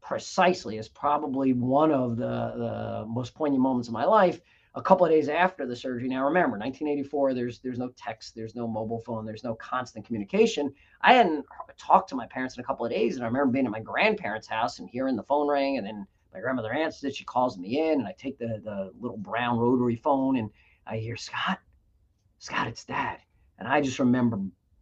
precisely 0.00 0.78
as 0.78 0.88
probably 0.88 1.52
one 1.52 1.92
of 1.92 2.16
the, 2.16 2.24
the 2.24 3.04
most 3.06 3.34
poignant 3.34 3.62
moments 3.62 3.88
of 3.88 3.94
my 3.94 4.04
life 4.04 4.40
a 4.74 4.82
couple 4.82 5.06
of 5.06 5.12
days 5.12 5.28
after 5.28 5.66
the 5.66 5.74
surgery. 5.74 6.08
Now 6.08 6.24
remember, 6.24 6.58
1984, 6.58 7.34
there's 7.34 7.58
there's 7.60 7.78
no 7.78 7.88
text, 7.96 8.34
there's 8.34 8.54
no 8.54 8.66
mobile 8.66 9.00
phone, 9.00 9.24
there's 9.24 9.44
no 9.44 9.54
constant 9.54 10.06
communication. 10.06 10.72
I 11.00 11.14
hadn't 11.14 11.46
talked 11.78 12.08
to 12.10 12.16
my 12.16 12.26
parents 12.26 12.56
in 12.56 12.60
a 12.60 12.64
couple 12.66 12.84
of 12.84 12.92
days, 12.92 13.16
and 13.16 13.24
I 13.24 13.28
remember 13.28 13.52
being 13.52 13.66
at 13.66 13.72
my 13.72 13.80
grandparents' 13.80 14.46
house 14.46 14.78
and 14.78 14.88
hearing 14.88 15.16
the 15.16 15.22
phone 15.22 15.48
ring, 15.48 15.78
and 15.78 15.86
then 15.86 16.06
my 16.32 16.40
grandmother 16.40 16.72
answers 16.72 17.04
it. 17.04 17.16
She 17.16 17.24
calls 17.24 17.58
me 17.58 17.90
in, 17.90 18.00
and 18.00 18.06
I 18.06 18.14
take 18.18 18.38
the 18.38 18.60
the 18.64 18.92
little 19.00 19.18
brown 19.18 19.58
rotary 19.58 19.96
phone, 19.96 20.36
and 20.36 20.50
I 20.86 20.98
hear 20.98 21.16
Scott, 21.16 21.60
Scott, 22.38 22.68
it's 22.68 22.84
Dad, 22.84 23.18
and 23.58 23.66
I 23.66 23.80
just 23.80 23.98
remember 23.98 24.38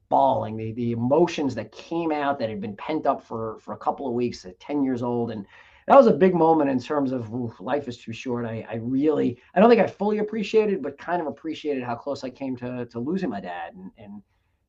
bawling 0.09 0.57
the 0.57 0.73
the 0.73 0.93
emotions 0.93 1.55
that 1.55 1.73
came 1.73 2.13
out 2.13 2.39
that 2.39 2.49
had 2.49 2.61
been 2.61 2.77
pent 2.77 3.07
up 3.07 3.23
for 3.23 3.59
for 3.61 3.75
a 3.75 3.79
couple 3.79 4.07
of 4.07 4.15
weeks 4.15 4.45
at 4.45 4.59
10 4.61 4.85
years 4.85 5.03
old 5.03 5.31
and 5.31 5.47
that 5.87 5.97
was 5.97 6.09
a 6.09 6.13
big 6.13 6.35
moment 6.35 6.69
in 6.69 6.81
terms 6.81 7.13
of 7.13 7.31
life 7.61 7.87
is 7.87 7.99
too 7.99 8.13
short. 8.13 8.45
I, 8.45 8.67
I 8.69 8.77
really, 8.77 9.39
I 9.55 9.61
don't 9.61 9.71
think 9.71 9.81
I 9.81 9.87
fully 9.87 10.19
appreciated, 10.19 10.83
but 10.83 10.99
kind 10.99 11.21
of 11.21 11.29
appreciated 11.29 11.85
how 11.85 11.95
close 11.95 12.25
I 12.25 12.31
came 12.31 12.57
to, 12.57 12.87
to 12.87 12.99
losing 12.99 13.31
my 13.31 13.41
dad. 13.41 13.75
And, 13.75 13.91
and 13.97 14.23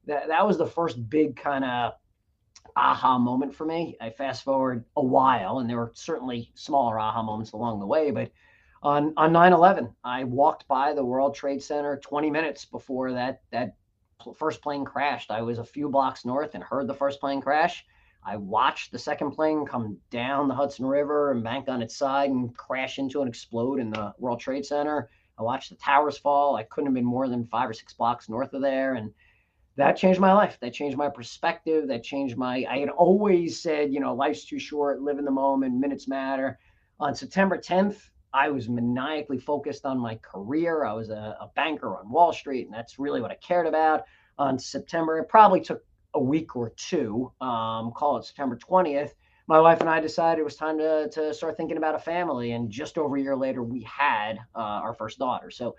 that, 0.05 0.27
that 0.27 0.45
was 0.45 0.57
the 0.57 0.67
first 0.67 1.09
big 1.09 1.35
kind 1.35 1.65
of 1.65 1.93
aha 2.75 3.17
moment 3.17 3.55
for 3.55 3.65
me. 3.65 3.97
I 3.99 4.11
fast 4.11 4.43
forward 4.43 4.85
a 4.95 5.03
while 5.03 5.57
and 5.57 5.67
there 5.67 5.77
were 5.77 5.91
certainly 5.95 6.51
smaller 6.53 6.99
aha 6.99 7.23
moments 7.23 7.53
along 7.53 7.79
the 7.79 7.87
way, 7.87 8.11
but 8.11 8.31
on, 8.83 9.13
on 9.17 9.33
9-11, 9.33 9.91
I 10.03 10.23
walked 10.23 10.67
by 10.67 10.93
the 10.93 11.03
World 11.03 11.33
Trade 11.33 11.63
Center 11.63 11.97
20 11.97 12.29
minutes 12.29 12.65
before 12.65 13.11
that, 13.13 13.41
that 13.51 13.75
first 14.35 14.61
plane 14.61 14.85
crashed. 14.85 15.31
I 15.31 15.41
was 15.41 15.57
a 15.57 15.63
few 15.63 15.89
blocks 15.89 16.25
north 16.25 16.53
and 16.53 16.63
heard 16.63 16.85
the 16.85 16.93
first 16.93 17.19
plane 17.19 17.41
crash 17.41 17.83
I 18.27 18.35
watched 18.35 18.91
the 18.91 18.99
second 18.99 19.31
plane 19.31 19.65
come 19.65 19.97
down 20.09 20.49
the 20.49 20.53
Hudson 20.53 20.85
River 20.85 21.31
and 21.31 21.41
bank 21.41 21.69
on 21.69 21.81
its 21.81 21.95
side 21.95 22.29
and 22.29 22.55
crash 22.57 22.99
into 22.99 23.21
and 23.21 23.29
explode 23.29 23.79
in 23.79 23.89
the 23.89 24.13
World 24.19 24.41
Trade 24.41 24.65
Center. 24.65 25.09
I 25.39 25.43
watched 25.43 25.69
the 25.69 25.77
towers 25.77 26.17
fall. 26.17 26.57
I 26.57 26.63
couldn't 26.63 26.87
have 26.87 26.93
been 26.93 27.05
more 27.05 27.29
than 27.29 27.45
five 27.45 27.69
or 27.69 27.73
six 27.73 27.93
blocks 27.93 28.27
north 28.27 28.53
of 28.53 28.61
there. 28.61 28.95
And 28.95 29.13
that 29.77 29.95
changed 29.95 30.19
my 30.19 30.33
life. 30.33 30.57
That 30.59 30.73
changed 30.73 30.97
my 30.97 31.07
perspective. 31.07 31.87
That 31.87 32.03
changed 32.03 32.35
my, 32.35 32.65
I 32.69 32.79
had 32.79 32.89
always 32.89 33.61
said, 33.61 33.93
you 33.93 34.01
know, 34.01 34.13
life's 34.13 34.43
too 34.43 34.59
short, 34.59 35.01
live 35.01 35.19
in 35.19 35.25
the 35.25 35.31
moment, 35.31 35.75
minutes 35.75 36.09
matter. 36.09 36.59
On 36.99 37.15
September 37.15 37.57
10th, 37.57 38.09
I 38.33 38.49
was 38.49 38.67
maniacally 38.67 39.39
focused 39.39 39.85
on 39.85 39.97
my 39.97 40.15
career. 40.15 40.83
I 40.83 40.91
was 40.91 41.11
a, 41.11 41.37
a 41.39 41.49
banker 41.55 41.97
on 41.97 42.11
Wall 42.11 42.33
Street, 42.33 42.65
and 42.65 42.73
that's 42.73 42.99
really 42.99 43.21
what 43.21 43.31
I 43.31 43.35
cared 43.35 43.67
about. 43.67 44.03
On 44.37 44.59
September, 44.59 45.17
it 45.19 45.29
probably 45.29 45.61
took 45.61 45.81
a 46.17 46.19
week 46.19 46.55
or 46.55 46.71
two, 46.71 47.31
um, 47.39 47.91
call 47.95 48.17
it 48.17 48.25
September 48.25 48.57
20th, 48.57 49.11
my 49.47 49.61
wife 49.61 49.79
and 49.79 49.89
I 49.89 50.01
decided 50.01 50.41
it 50.41 50.43
was 50.43 50.55
time 50.55 50.77
to, 50.79 51.09
to 51.09 51.33
start 51.33 51.55
thinking 51.55 51.77
about 51.77 51.95
a 51.95 51.99
family. 51.99 52.51
And 52.51 52.69
just 52.69 52.97
over 52.97 53.15
a 53.15 53.21
year 53.21 53.35
later, 53.35 53.63
we 53.63 53.81
had 53.83 54.39
uh, 54.55 54.59
our 54.59 54.93
first 54.93 55.19
daughter. 55.19 55.49
So, 55.49 55.75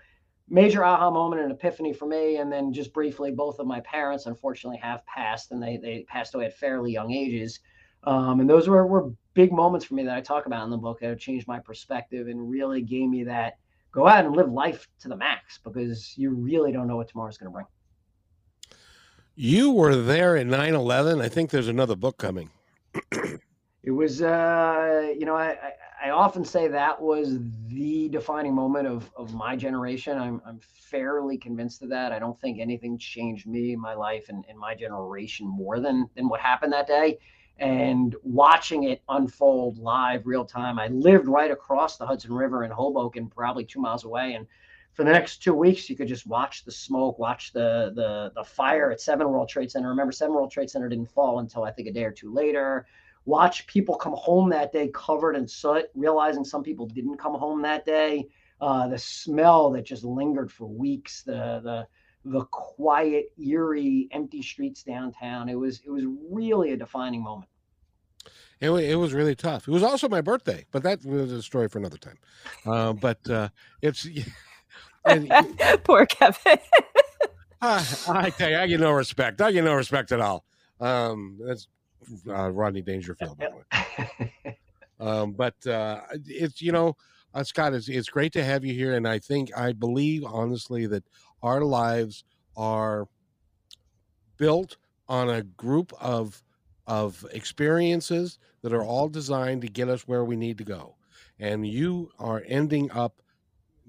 major 0.49 0.83
aha 0.83 1.11
moment 1.11 1.43
and 1.43 1.51
epiphany 1.51 1.93
for 1.93 2.07
me. 2.07 2.37
And 2.37 2.51
then, 2.51 2.73
just 2.73 2.93
briefly, 2.93 3.31
both 3.31 3.59
of 3.59 3.67
my 3.67 3.81
parents 3.81 4.25
unfortunately 4.25 4.79
have 4.81 5.05
passed, 5.05 5.51
and 5.51 5.61
they, 5.61 5.77
they 5.77 6.05
passed 6.07 6.33
away 6.33 6.45
at 6.45 6.57
fairly 6.57 6.91
young 6.91 7.11
ages. 7.11 7.59
Um, 8.05 8.39
and 8.39 8.49
those 8.49 8.67
were, 8.67 8.87
were 8.87 9.11
big 9.35 9.51
moments 9.51 9.85
for 9.85 9.93
me 9.93 10.03
that 10.05 10.15
I 10.15 10.21
talk 10.21 10.47
about 10.47 10.63
in 10.63 10.71
the 10.71 10.77
book 10.77 11.01
that 11.01 11.19
changed 11.19 11.47
my 11.47 11.59
perspective 11.59 12.27
and 12.27 12.49
really 12.49 12.81
gave 12.81 13.09
me 13.09 13.25
that 13.25 13.59
go 13.91 14.07
out 14.07 14.25
and 14.25 14.35
live 14.35 14.51
life 14.51 14.87
to 15.01 15.09
the 15.09 15.17
max 15.17 15.59
because 15.63 16.17
you 16.17 16.31
really 16.31 16.71
don't 16.71 16.87
know 16.87 16.95
what 16.95 17.09
tomorrow's 17.09 17.37
going 17.37 17.51
to 17.51 17.53
bring. 17.53 17.65
You 19.41 19.71
were 19.71 19.95
there 19.95 20.35
in 20.35 20.49
9 20.49 20.73
11. 20.73 21.21
I 21.21 21.29
think 21.29 21.49
there's 21.49 21.69
another 21.69 21.95
book 21.95 22.17
coming. 22.17 22.49
it 23.13 23.91
was, 23.91 24.21
uh, 24.21 25.13
you 25.17 25.25
know, 25.25 25.37
I, 25.37 25.55
I, 26.03 26.09
often 26.09 26.43
say 26.43 26.67
that 26.67 27.01
was 27.01 27.37
the 27.67 28.09
defining 28.09 28.53
moment 28.53 28.87
of, 28.87 29.09
of 29.15 29.33
my 29.33 29.55
generation. 29.55 30.17
I'm, 30.17 30.41
I'm 30.45 30.59
fairly 30.59 31.37
convinced 31.37 31.81
of 31.83 31.87
that. 31.87 32.11
I 32.11 32.19
don't 32.19 32.37
think 32.41 32.59
anything 32.59 32.97
changed 32.97 33.47
me, 33.47 33.77
my 33.77 33.93
life, 33.93 34.25
and, 34.27 34.43
and 34.49 34.59
my 34.59 34.75
generation 34.75 35.47
more 35.47 35.79
than, 35.79 36.09
than 36.17 36.27
what 36.27 36.41
happened 36.41 36.73
that 36.73 36.87
day. 36.87 37.17
And 37.59 38.17
watching 38.23 38.83
it 38.83 39.01
unfold 39.07 39.77
live, 39.77 40.27
real 40.27 40.43
time. 40.43 40.77
I 40.77 40.87
lived 40.87 41.29
right 41.29 41.49
across 41.49 41.95
the 41.95 42.05
Hudson 42.05 42.33
River 42.33 42.65
in 42.65 42.71
Hoboken, 42.71 43.29
probably 43.29 43.63
two 43.63 43.79
miles 43.79 44.03
away. 44.03 44.33
And 44.33 44.45
for 44.99 45.05
the 45.05 45.11
next 45.13 45.41
two 45.41 45.53
weeks, 45.53 45.89
you 45.89 45.95
could 45.95 46.09
just 46.09 46.27
watch 46.27 46.65
the 46.65 46.73
smoke, 46.73 47.19
watch 47.19 47.53
the 47.53 47.93
the 47.95 48.33
the 48.35 48.43
fire 48.43 48.91
at 48.91 48.99
Seven 48.99 49.29
World 49.29 49.47
Trade 49.47 49.71
Center. 49.71 49.87
Remember, 49.87 50.11
Seven 50.11 50.35
World 50.35 50.51
Trade 50.51 50.69
Center 50.69 50.89
didn't 50.89 51.09
fall 51.09 51.39
until 51.39 51.63
I 51.63 51.71
think 51.71 51.87
a 51.87 51.93
day 51.93 52.03
or 52.03 52.11
two 52.11 52.33
later. 52.33 52.85
Watch 53.23 53.65
people 53.65 53.95
come 53.95 54.11
home 54.17 54.49
that 54.49 54.73
day 54.73 54.91
covered 54.93 55.37
in 55.37 55.47
soot, 55.47 55.85
realizing 55.95 56.43
some 56.43 56.63
people 56.63 56.85
didn't 56.85 57.15
come 57.15 57.33
home 57.33 57.61
that 57.61 57.85
day. 57.85 58.27
Uh, 58.59 58.89
the 58.89 58.97
smell 58.97 59.71
that 59.71 59.85
just 59.85 60.03
lingered 60.03 60.51
for 60.51 60.65
weeks. 60.65 61.23
The 61.23 61.61
the 61.63 61.87
the 62.25 62.43
quiet, 62.51 63.27
eerie, 63.41 64.09
empty 64.11 64.41
streets 64.41 64.83
downtown. 64.83 65.47
It 65.47 65.55
was 65.55 65.79
it 65.85 65.91
was 65.91 66.03
really 66.29 66.73
a 66.73 66.77
defining 66.77 67.23
moment. 67.23 67.49
It, 68.59 68.69
it 68.69 68.95
was 68.95 69.13
really 69.13 69.35
tough. 69.35 69.65
It 69.65 69.71
was 69.71 69.81
also 69.81 70.09
my 70.09 70.19
birthday, 70.19 70.65
but 70.71 70.83
that 70.83 71.05
was 71.05 71.31
a 71.31 71.41
story 71.41 71.69
for 71.69 71.77
another 71.77 71.97
time. 71.97 72.17
Uh, 72.65 72.91
but 72.91 73.29
uh, 73.29 73.47
it's 73.81 74.05
And, 75.05 75.31
Poor 75.83 76.05
Kevin. 76.05 76.57
I, 77.61 77.85
I 78.07 78.29
tell 78.29 78.49
you, 78.49 78.57
I 78.57 78.67
get 78.67 78.79
no 78.79 78.91
respect. 78.91 79.41
I 79.41 79.51
get 79.51 79.63
no 79.63 79.75
respect 79.75 80.11
at 80.11 80.21
all. 80.21 80.45
Um, 80.79 81.37
that's 81.45 81.67
uh, 82.27 82.49
Rodney 82.49 82.81
Dangerfield, 82.81 83.37
by 83.37 83.47
the 83.47 84.25
way. 84.25 84.57
um, 84.99 85.33
but 85.33 85.65
uh, 85.67 86.01
it's 86.25 86.61
you 86.61 86.71
know, 86.71 86.95
uh, 87.33 87.43
Scott, 87.43 87.73
it's, 87.73 87.89
it's 87.89 88.09
great 88.09 88.31
to 88.33 88.43
have 88.43 88.63
you 88.63 88.73
here. 88.73 88.93
And 88.93 89.07
I 89.07 89.19
think, 89.19 89.55
I 89.57 89.73
believe 89.73 90.23
honestly 90.23 90.87
that 90.87 91.03
our 91.43 91.61
lives 91.61 92.23
are 92.55 93.07
built 94.37 94.77
on 95.07 95.29
a 95.29 95.43
group 95.43 95.91
of 95.99 96.41
of 96.87 97.23
experiences 97.31 98.39
that 98.63 98.73
are 98.73 98.83
all 98.83 99.07
designed 99.07 99.61
to 99.61 99.67
get 99.67 99.87
us 99.89 100.07
where 100.07 100.25
we 100.25 100.35
need 100.35 100.57
to 100.57 100.63
go. 100.63 100.95
And 101.37 101.65
you 101.65 102.09
are 102.17 102.43
ending 102.47 102.91
up, 102.91 103.21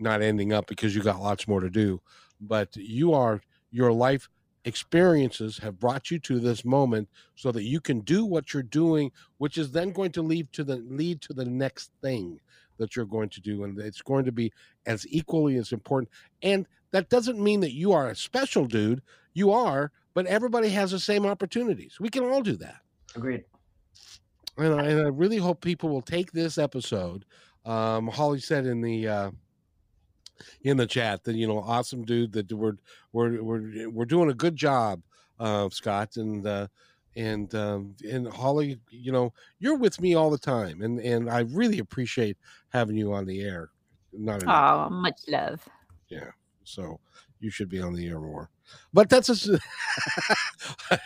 not 0.01 0.22
ending 0.22 0.53
up 0.53 0.66
because 0.66 0.94
you 0.94 1.03
got 1.03 1.20
lots 1.20 1.46
more 1.46 1.61
to 1.61 1.70
do, 1.70 2.01
but 2.40 2.74
you 2.76 3.12
are, 3.12 3.40
your 3.70 3.92
life 3.92 4.28
experiences 4.64 5.59
have 5.59 5.78
brought 5.78 6.11
you 6.11 6.18
to 6.18 6.38
this 6.38 6.64
moment 6.64 7.09
so 7.34 7.51
that 7.53 7.62
you 7.62 7.80
can 7.80 8.01
do 8.01 8.24
what 8.24 8.53
you're 8.53 8.62
doing, 8.62 9.11
which 9.38 9.57
is 9.59 9.70
then 9.70 9.90
going 9.90 10.12
to 10.12 10.22
lead 10.22 10.53
to 10.53 10.64
the 10.64 10.76
lead 10.76 11.20
to 11.22 11.32
the 11.32 11.44
next 11.44 11.90
thing 12.03 12.38
that 12.76 12.96
you're 12.96 13.07
going 13.07 13.28
to 13.30 13.40
do. 13.40 13.64
And 13.64 13.78
it's 13.78 14.03
going 14.03 14.24
to 14.24 14.32
be 14.32 14.53
as 14.86 15.07
equally 15.09 15.57
as 15.57 15.72
important. 15.72 16.11
And 16.42 16.66
that 16.90 17.09
doesn't 17.09 17.38
mean 17.38 17.61
that 17.61 17.72
you 17.72 17.92
are 17.92 18.09
a 18.09 18.16
special 18.16 18.66
dude. 18.66 19.03
You 19.34 19.53
are, 19.53 19.92
but 20.14 20.26
everybody 20.26 20.70
has 20.70 20.90
the 20.90 20.98
same 20.98 21.24
opportunities. 21.24 21.98
We 22.01 22.09
can 22.09 22.24
all 22.24 22.42
do 22.42 22.57
that. 22.57 22.80
Agreed. 23.14 23.44
And 24.57 24.80
I, 24.80 24.84
and 24.86 25.01
I 25.07 25.09
really 25.09 25.36
hope 25.38 25.61
people 25.61 25.88
will 25.88 26.03
take 26.03 26.32
this 26.32 26.59
episode. 26.59 27.24
Um, 27.64 28.09
Holly 28.09 28.40
said 28.40 28.66
in 28.66 28.80
the 28.80 29.09
uh, 29.09 29.30
in 30.62 30.76
the 30.76 30.86
chat 30.86 31.24
that 31.24 31.34
you 31.34 31.47
know, 31.47 31.59
awesome 31.59 32.05
dude, 32.05 32.32
that 32.32 32.53
we're 32.53 32.76
we're 33.12 33.43
we're 33.43 33.91
we're 33.91 34.05
doing 34.05 34.30
a 34.30 34.34
good 34.34 34.57
job, 34.57 35.03
uh, 35.38 35.68
Scott, 35.70 36.16
and 36.16 36.47
uh, 36.47 36.66
and 37.16 37.55
um, 37.55 37.95
and 38.11 38.28
Holly, 38.28 38.78
you 38.91 39.12
know, 39.12 39.32
you're 39.59 39.76
with 39.76 40.01
me 40.01 40.14
all 40.14 40.30
the 40.30 40.38
time, 40.38 40.82
and 40.82 41.01
and 41.01 41.30
I 41.30 41.41
really 41.41 41.78
appreciate 41.78 42.36
having 42.70 42.97
you 42.97 43.12
on 43.12 43.26
the 43.26 43.43
air. 43.43 43.70
Not 44.12 44.45
oh, 44.47 44.91
much 44.91 45.20
love. 45.28 45.66
Yeah, 46.09 46.30
so 46.64 46.99
you 47.41 47.51
should 47.51 47.68
be 47.68 47.80
on 47.80 47.95
the 47.95 48.09
air 48.09 48.20
more. 48.20 48.51
But 48.93 49.09
that's 49.09 49.28
a. 49.28 49.59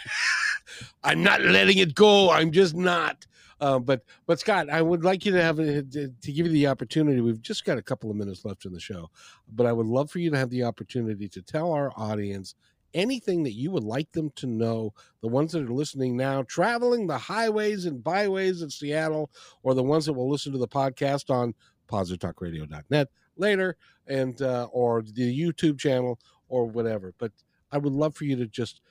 I'm 1.05 1.23
not 1.23 1.41
letting 1.43 1.79
it 1.79 1.95
go. 1.95 2.31
I'm 2.31 2.51
just 2.51 2.75
not. 2.75 3.27
Uh, 3.65 3.79
but 3.79 4.03
but 4.27 4.39
Scott, 4.39 4.69
I 4.69 4.83
would 4.83 5.05
like 5.05 5.25
you 5.25 5.33
to 5.33 5.43
have 5.43 5.57
to, 5.57 5.83
to 5.83 6.33
give 6.33 6.45
you 6.45 6.53
the 6.53 6.67
opportunity. 6.67 7.23
We've 7.23 7.41
just 7.41 7.65
got 7.65 7.79
a 7.79 7.83
couple 7.83 8.11
of 8.11 8.17
minutes 8.17 8.45
left 8.45 8.67
in 8.67 8.75
the 8.75 8.81
show, 8.81 9.09
but 9.55 9.65
I 9.65 9.73
would 9.73 9.87
love 9.87 10.11
for 10.11 10.19
you 10.19 10.31
to 10.33 10.37
have 10.37 10.51
the 10.51 10.65
opportunity 10.65 11.31
to 11.31 11.41
tell 11.41 11.73
our 11.73 11.91
audience 11.97 12.55
anything 12.93 13.43
that 13.45 13.55
you 13.55 13.71
would 13.71 13.83
like 13.83 14.13
them 14.13 14.31
to 14.37 14.47
know. 14.47 14.93
The 15.23 15.29
ones 15.29 15.53
that 15.53 15.63
are 15.63 15.73
listening 15.73 16.15
now, 16.15 16.43
traveling 16.43 17.07
the 17.07 17.17
highways 17.17 17.87
and 17.87 18.05
byways 18.05 18.61
of 18.61 18.71
Seattle, 18.71 19.31
or 19.63 19.73
the 19.73 19.83
ones 19.83 20.05
that 20.05 20.13
will 20.13 20.29
listen 20.29 20.53
to 20.53 20.59
the 20.59 20.69
podcast 20.69 21.31
on 21.31 21.55
positivetalkradio.net 21.89 23.09
later, 23.39 23.79
and 24.07 24.43
uh, 24.43 24.69
or 24.73 25.01
the 25.01 25.41
YouTube 25.41 25.79
channel 25.79 26.21
or 26.51 26.67
whatever. 26.67 27.15
But 27.17 27.33
I 27.73 27.79
would 27.79 27.95
love 27.95 28.15
for 28.15 28.27
you 28.27 28.37
to 28.37 28.47
just 28.47 28.83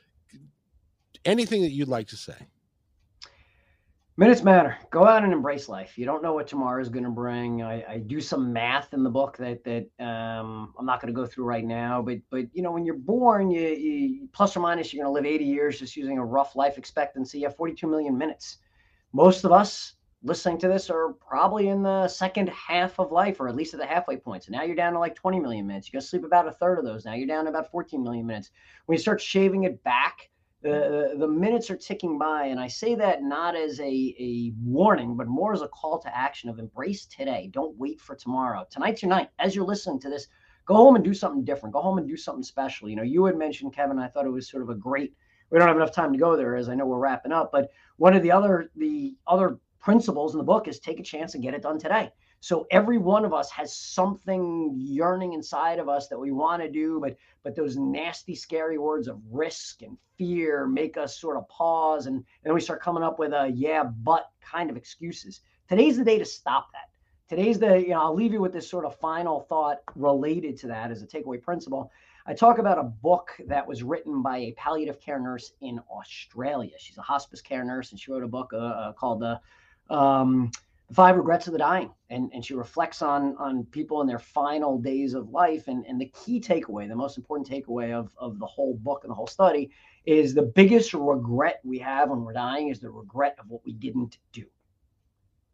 anything 1.25 1.61
that 1.61 1.73
you'd 1.73 1.87
like 1.87 2.07
to 2.07 2.17
say. 2.17 2.47
Minutes 4.15 4.43
matter. 4.43 4.77
Go 4.91 5.07
out 5.07 5.23
and 5.23 5.33
embrace 5.33 5.67
life. 5.67 5.97
You 5.97 6.05
don't 6.05 6.21
know 6.21 6.33
what 6.33 6.45
tomorrow 6.45 6.79
is 6.79 6.89
going 6.89 7.03
to 7.03 7.09
bring. 7.09 7.63
I, 7.63 7.83
I, 7.93 7.97
do 7.97 8.21
some 8.21 8.53
math 8.53 8.93
in 8.93 9.01
the 9.01 9.09
book 9.09 9.37
that 9.37 9.63
that 9.63 9.89
um, 9.99 10.71
I'm 10.77 10.85
not 10.85 11.01
going 11.01 11.11
to 11.11 11.19
go 11.19 11.25
through 11.25 11.45
right 11.45 11.65
now. 11.65 11.99
But 12.03 12.19
but 12.29 12.45
you 12.53 12.61
know 12.61 12.71
when 12.71 12.85
you're 12.85 12.93
born, 12.93 13.49
you, 13.49 13.69
you 13.69 14.27
plus 14.31 14.55
or 14.55 14.59
minus 14.59 14.93
you're 14.93 15.03
going 15.03 15.11
to 15.11 15.15
live 15.15 15.25
80 15.25 15.45
years 15.45 15.79
just 15.79 15.97
using 15.97 16.19
a 16.19 16.25
rough 16.25 16.55
life 16.55 16.77
expectancy. 16.77 17.39
You 17.39 17.47
have 17.47 17.57
42 17.57 17.87
million 17.87 18.15
minutes. 18.15 18.57
Most 19.13 19.45
of 19.45 19.51
us 19.51 19.95
listening 20.21 20.59
to 20.59 20.67
this 20.67 20.91
are 20.91 21.13
probably 21.13 21.69
in 21.69 21.81
the 21.81 22.07
second 22.07 22.49
half 22.49 22.99
of 22.99 23.11
life, 23.11 23.39
or 23.39 23.47
at 23.47 23.55
least 23.55 23.73
at 23.73 23.79
the 23.79 23.85
halfway 23.87 24.17
point. 24.17 24.43
So 24.43 24.51
now 24.51 24.61
you're 24.61 24.75
down 24.75 24.93
to 24.93 24.99
like 24.99 25.15
20 25.15 25.39
million 25.39 25.65
minutes. 25.65 25.87
You're 25.87 25.99
going 25.99 26.03
to 26.03 26.07
sleep 26.07 26.23
about 26.23 26.47
a 26.47 26.51
third 26.51 26.77
of 26.77 26.85
those. 26.85 27.03
Now 27.03 27.13
you're 27.15 27.25
down 27.25 27.45
to 27.45 27.49
about 27.49 27.71
14 27.71 28.03
million 28.03 28.27
minutes. 28.27 28.51
When 28.85 28.95
you 28.95 29.01
start 29.01 29.19
shaving 29.19 29.63
it 29.63 29.83
back 29.83 30.29
the, 30.63 31.15
the 31.17 31.27
minutes 31.27 31.69
are 31.69 31.75
ticking 31.75 32.17
by 32.17 32.45
and 32.45 32.59
i 32.59 32.67
say 32.67 32.95
that 32.95 33.21
not 33.21 33.55
as 33.55 33.79
a, 33.79 34.15
a 34.17 34.53
warning 34.63 35.15
but 35.15 35.27
more 35.27 35.53
as 35.53 35.61
a 35.61 35.67
call 35.67 35.99
to 35.99 36.17
action 36.17 36.49
of 36.49 36.57
embrace 36.57 37.05
today. 37.05 37.49
Don't 37.51 37.77
wait 37.77 37.99
for 37.99 38.15
tomorrow. 38.15 38.65
Tonight's 38.69 39.01
your 39.01 39.09
night. 39.09 39.29
As 39.39 39.55
you're 39.55 39.65
listening 39.65 39.99
to 39.99 40.09
this 40.09 40.27
go 40.65 40.75
home 40.75 40.95
and 40.95 41.03
do 41.03 41.13
something 41.13 41.43
different. 41.43 41.73
Go 41.73 41.81
home 41.81 41.97
and 41.97 42.07
do 42.07 42.15
something 42.15 42.43
special. 42.43 42.89
You 42.89 42.95
know 42.95 43.03
you 43.03 43.25
had 43.25 43.37
mentioned 43.37 43.75
kevin 43.75 43.99
i 43.99 44.07
thought 44.07 44.25
it 44.25 44.31
was 44.31 44.49
sort 44.49 44.63
of 44.63 44.69
a 44.69 44.75
great 44.75 45.13
we 45.49 45.59
don't 45.59 45.67
have 45.67 45.77
enough 45.77 45.93
time 45.93 46.13
to 46.13 46.19
go 46.19 46.35
there 46.35 46.55
as 46.55 46.69
i 46.69 46.75
know 46.75 46.85
we're 46.85 46.97
wrapping 46.97 47.31
up 47.31 47.51
but 47.51 47.69
one 47.97 48.15
of 48.15 48.23
the 48.23 48.31
other 48.31 48.71
the 48.75 49.15
other 49.27 49.59
principles 49.83 50.33
in 50.33 50.37
the 50.39 50.43
book 50.43 50.67
is 50.67 50.79
take 50.79 50.99
a 50.99 51.03
chance 51.03 51.35
and 51.35 51.43
get 51.43 51.53
it 51.53 51.61
done 51.61 51.77
today 51.77 52.09
so 52.43 52.67
every 52.71 52.97
one 52.97 53.23
of 53.23 53.33
us 53.33 53.49
has 53.51 53.73
something 53.73 54.73
yearning 54.75 55.31
inside 55.31 55.79
of 55.79 55.87
us 55.87 56.09
that 56.09 56.19
we 56.19 56.33
want 56.33 56.61
to 56.61 56.69
do, 56.69 56.99
but 56.99 57.15
but 57.41 57.55
those 57.55 57.77
nasty, 57.77 58.35
scary 58.35 58.77
words 58.77 59.07
of 59.07 59.21
risk 59.31 59.81
and 59.81 59.97
fear 60.17 60.67
make 60.67 60.97
us 60.97 61.17
sort 61.17 61.37
of 61.37 61.47
pause, 61.47 62.05
and, 62.05 62.17
and 62.17 62.25
then 62.43 62.53
we 62.53 62.59
start 62.59 62.81
coming 62.81 63.01
up 63.01 63.17
with 63.17 63.31
a 63.31 63.49
yeah, 63.55 63.85
but 63.85 64.29
kind 64.41 64.69
of 64.69 64.75
excuses. 64.75 65.39
Today's 65.69 65.95
the 65.95 66.03
day 66.03 66.19
to 66.19 66.25
stop 66.25 66.67
that. 66.73 66.89
Today's 67.29 67.59
the 67.59 67.79
you 67.79 67.91
know 67.91 68.01
I'll 68.01 68.13
leave 68.13 68.33
you 68.33 68.41
with 68.41 68.51
this 68.51 68.69
sort 68.69 68.83
of 68.83 68.99
final 68.99 69.39
thought 69.39 69.77
related 69.95 70.57
to 70.57 70.67
that 70.67 70.91
as 70.91 71.01
a 71.01 71.07
takeaway 71.07 71.41
principle. 71.41 71.89
I 72.25 72.33
talk 72.33 72.57
about 72.57 72.77
a 72.77 72.83
book 72.83 73.29
that 73.47 73.65
was 73.65 73.83
written 73.83 74.21
by 74.21 74.39
a 74.39 74.51
palliative 74.57 74.99
care 74.99 75.21
nurse 75.21 75.53
in 75.61 75.79
Australia. 75.89 76.73
She's 76.77 76.97
a 76.97 77.01
hospice 77.01 77.41
care 77.41 77.63
nurse, 77.63 77.91
and 77.91 77.99
she 78.01 78.11
wrote 78.11 78.23
a 78.23 78.27
book 78.27 78.51
uh, 78.51 78.57
uh 78.57 78.91
called 78.91 79.21
the 79.21 79.39
um, 79.89 80.51
five 80.93 81.15
regrets 81.15 81.47
of 81.47 81.53
the 81.53 81.59
dying. 81.59 81.91
And, 82.09 82.29
and 82.33 82.45
she 82.45 82.53
reflects 82.53 83.01
on 83.01 83.35
on 83.37 83.65
people 83.65 84.01
in 84.01 84.07
their 84.07 84.19
final 84.19 84.77
days 84.77 85.13
of 85.13 85.29
life. 85.29 85.67
And, 85.67 85.85
and 85.85 85.99
the 85.99 86.11
key 86.23 86.39
takeaway 86.39 86.87
the 86.87 86.95
most 86.95 87.17
important 87.17 87.49
takeaway 87.49 87.91
of, 87.91 88.11
of 88.17 88.39
the 88.39 88.45
whole 88.45 88.75
book 88.75 89.03
and 89.03 89.11
the 89.11 89.15
whole 89.15 89.27
study 89.27 89.71
is 90.05 90.33
the 90.33 90.41
biggest 90.41 90.93
regret 90.93 91.61
we 91.63 91.79
have 91.79 92.09
when 92.09 92.21
we're 92.21 92.33
dying 92.33 92.69
is 92.69 92.79
the 92.79 92.89
regret 92.89 93.37
of 93.39 93.49
what 93.49 93.65
we 93.65 93.73
didn't 93.73 94.17
do. 94.31 94.45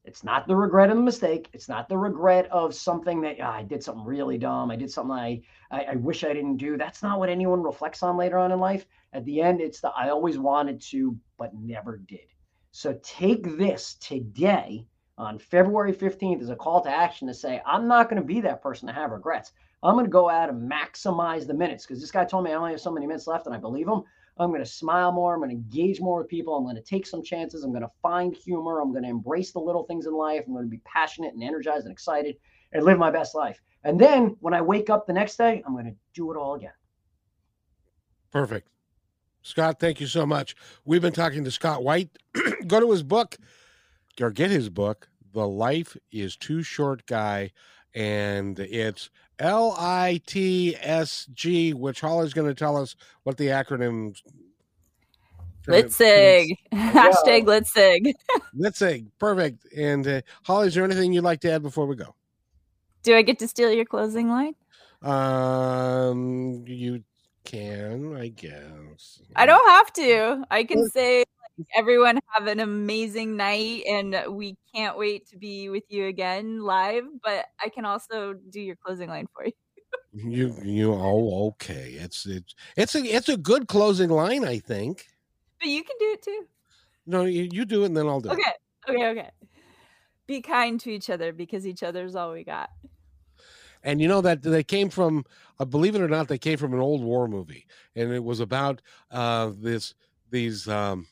It's 0.05 0.23
not 0.23 0.47
the 0.47 0.55
regret 0.55 0.89
of 0.89 0.97
the 0.97 1.03
mistake. 1.03 1.49
It's 1.53 1.69
not 1.69 1.87
the 1.87 1.97
regret 1.97 2.49
of 2.51 2.73
something 2.73 3.21
that 3.21 3.37
oh, 3.39 3.43
i 3.43 3.63
did 3.63 3.83
something 3.83 4.05
really 4.05 4.37
dumb. 4.37 4.71
I 4.71 4.75
did 4.75 4.91
something 4.91 5.15
I, 5.15 5.41
I 5.71 5.83
i 5.91 5.95
wish 5.95 6.23
i 6.23 6.33
didn't 6.33 6.57
do. 6.57 6.77
That's 6.77 7.03
not 7.03 7.19
what 7.19 7.29
anyone 7.29 7.61
reflects 7.61 8.01
on 8.01 8.17
later 8.17 8.37
on 8.37 8.51
in 8.51 8.59
life. 8.59 8.85
At 9.13 9.23
the 9.25 9.41
end 9.41 9.61
it's 9.61 9.81
the 9.81 9.89
i 9.89 10.09
always 10.09 10.37
wanted 10.37 10.81
to 10.89 11.15
but 11.37 11.53
never 11.53 11.97
did 11.97 12.27
so 12.71 12.99
take 13.03 13.57
this 13.57 13.95
today 13.95 14.85
on 15.17 15.37
February 15.37 15.93
15th 15.93 16.41
as 16.41 16.49
a 16.49 16.55
call 16.55 16.81
to 16.81 16.89
action 16.89 17.27
to 17.27 17.33
say, 17.33 17.61
I'm 17.65 17.87
not 17.87 18.09
going 18.09 18.21
to 18.21 18.25
be 18.25 18.41
that 18.41 18.61
person 18.61 18.87
to 18.87 18.93
have 18.93 19.11
regrets. 19.11 19.51
I'm 19.83 19.95
going 19.95 20.05
to 20.05 20.11
go 20.11 20.29
out 20.29 20.49
and 20.49 20.71
maximize 20.71 21.47
the 21.47 21.53
minutes 21.53 21.85
because 21.85 22.01
this 22.01 22.11
guy 22.11 22.25
told 22.25 22.45
me 22.45 22.51
I 22.51 22.55
only 22.55 22.71
have 22.71 22.81
so 22.81 22.91
many 22.91 23.07
minutes 23.07 23.27
left 23.27 23.45
and 23.45 23.55
I 23.55 23.59
believe 23.59 23.87
him. 23.87 24.03
I'm 24.37 24.51
going 24.51 24.63
to 24.63 24.69
smile 24.69 25.11
more. 25.11 25.33
I'm 25.33 25.41
going 25.41 25.49
to 25.49 25.55
engage 25.55 25.99
more 25.99 26.19
with 26.19 26.29
people. 26.29 26.55
I'm 26.55 26.63
going 26.63 26.77
to 26.77 26.81
take 26.81 27.05
some 27.05 27.21
chances. 27.21 27.63
I'm 27.63 27.71
going 27.71 27.83
to 27.83 27.91
find 28.01 28.33
humor. 28.33 28.79
I'm 28.79 28.91
going 28.91 29.03
to 29.03 29.09
embrace 29.09 29.51
the 29.51 29.59
little 29.59 29.83
things 29.83 30.05
in 30.05 30.13
life. 30.13 30.43
I'm 30.47 30.53
going 30.53 30.65
to 30.65 30.69
be 30.69 30.81
passionate 30.85 31.33
and 31.33 31.43
energized 31.43 31.85
and 31.85 31.91
excited 31.91 32.37
and 32.71 32.85
live 32.85 32.97
my 32.97 33.11
best 33.11 33.35
life. 33.35 33.59
And 33.83 33.99
then 33.99 34.37
when 34.39 34.53
I 34.53 34.61
wake 34.61 34.89
up 34.89 35.05
the 35.05 35.13
next 35.13 35.37
day, 35.37 35.61
I'm 35.65 35.73
going 35.73 35.85
to 35.85 35.95
do 36.13 36.31
it 36.31 36.37
all 36.37 36.55
again. 36.55 36.71
Perfect. 38.31 38.69
Scott, 39.41 39.79
thank 39.79 39.99
you 39.99 40.07
so 40.07 40.25
much. 40.25 40.55
We've 40.85 41.01
been 41.01 41.13
talking 41.13 41.43
to 41.43 41.51
Scott 41.51 41.83
White. 41.83 42.09
Go 42.67 42.79
to 42.79 42.91
his 42.91 43.03
book 43.03 43.37
or 44.21 44.31
get 44.31 44.51
his 44.51 44.69
book, 44.69 45.09
The 45.33 45.47
Life 45.47 45.95
is 46.11 46.35
Too 46.35 46.61
Short 46.61 47.05
Guy, 47.05 47.51
and 47.95 48.59
it's 48.59 49.09
L 49.39 49.75
I 49.77 50.21
T 50.25 50.75
S 50.79 51.27
G, 51.33 51.73
which 51.73 52.01
Holly's 52.01 52.33
going 52.33 52.47
to 52.47 52.55
tell 52.55 52.77
us 52.77 52.95
what 53.23 53.37
the 53.37 53.47
acronym. 53.47 54.15
Litzig. 55.67 56.47
Hashtag 56.73 57.45
Litzig. 57.45 58.13
Litzig. 58.57 59.07
Perfect. 59.19 59.65
And 59.75 60.07
uh, 60.07 60.21
Holly, 60.43 60.67
is 60.67 60.75
there 60.75 60.83
anything 60.83 61.13
you'd 61.13 61.23
like 61.23 61.41
to 61.41 61.51
add 61.51 61.61
before 61.61 61.85
we 61.85 61.95
go? 61.95 62.15
Do 63.03 63.15
I 63.15 63.21
get 63.21 63.39
to 63.39 63.47
steal 63.47 63.71
your 63.71 63.85
closing 63.85 64.29
line? 64.29 64.55
Um, 65.01 66.65
you 66.67 67.03
can, 67.43 68.15
I 68.15 68.27
guess. 68.29 69.21
I 69.35 69.45
don't 69.45 69.67
have 69.69 69.91
to. 69.93 70.45
I 70.51 70.63
can 70.63 70.89
say 70.89 71.25
everyone 71.75 72.19
have 72.33 72.47
an 72.47 72.59
amazing 72.59 73.35
night 73.35 73.83
and 73.89 74.15
we 74.29 74.55
can't 74.73 74.97
wait 74.97 75.27
to 75.27 75.37
be 75.37 75.69
with 75.69 75.83
you 75.89 76.05
again 76.05 76.61
live 76.61 77.03
but 77.23 77.45
i 77.63 77.69
can 77.69 77.85
also 77.85 78.33
do 78.49 78.61
your 78.61 78.75
closing 78.75 79.09
line 79.09 79.27
for 79.33 79.45
you 79.45 79.51
you 80.13 80.55
you 80.63 80.93
oh 80.93 81.47
okay 81.47 81.97
it's 81.99 82.25
it's 82.25 82.55
it's 82.77 82.95
a 82.95 83.03
it's 83.03 83.29
a 83.29 83.37
good 83.37 83.67
closing 83.67 84.09
line 84.09 84.45
i 84.45 84.57
think 84.57 85.05
but 85.59 85.67
you 85.67 85.83
can 85.83 85.95
do 85.99 86.05
it 86.11 86.21
too 86.21 86.45
no 87.05 87.25
you, 87.25 87.47
you 87.51 87.65
do 87.65 87.83
it 87.83 87.87
and 87.87 87.97
then 87.97 88.07
i'll 88.07 88.21
do 88.21 88.29
okay 88.29 88.41
it. 88.41 88.89
Okay. 88.89 89.03
Okay 89.03 89.09
okay 89.09 89.29
be 90.27 90.41
kind 90.41 90.79
to 90.79 90.91
each 90.91 91.09
other 91.09 91.33
because 91.33 91.65
each 91.65 91.83
other's 91.83 92.15
all 92.15 92.31
we 92.31 92.43
got 92.43 92.69
and 93.83 94.01
you 94.01 94.07
know 94.07 94.21
that 94.21 94.41
they 94.41 94.63
came 94.63 94.89
from 94.89 95.25
uh, 95.59 95.65
believe 95.65 95.95
it 95.95 96.01
or 96.01 96.07
not 96.07 96.27
they 96.27 96.37
came 96.37 96.57
from 96.57 96.73
an 96.73 96.79
old 96.79 97.03
war 97.03 97.27
movie 97.27 97.65
and 97.95 98.11
it 98.11 98.23
was 98.23 98.39
about 98.39 98.81
uh 99.11 99.51
this 99.57 99.93
these 100.31 100.67
um 100.67 101.07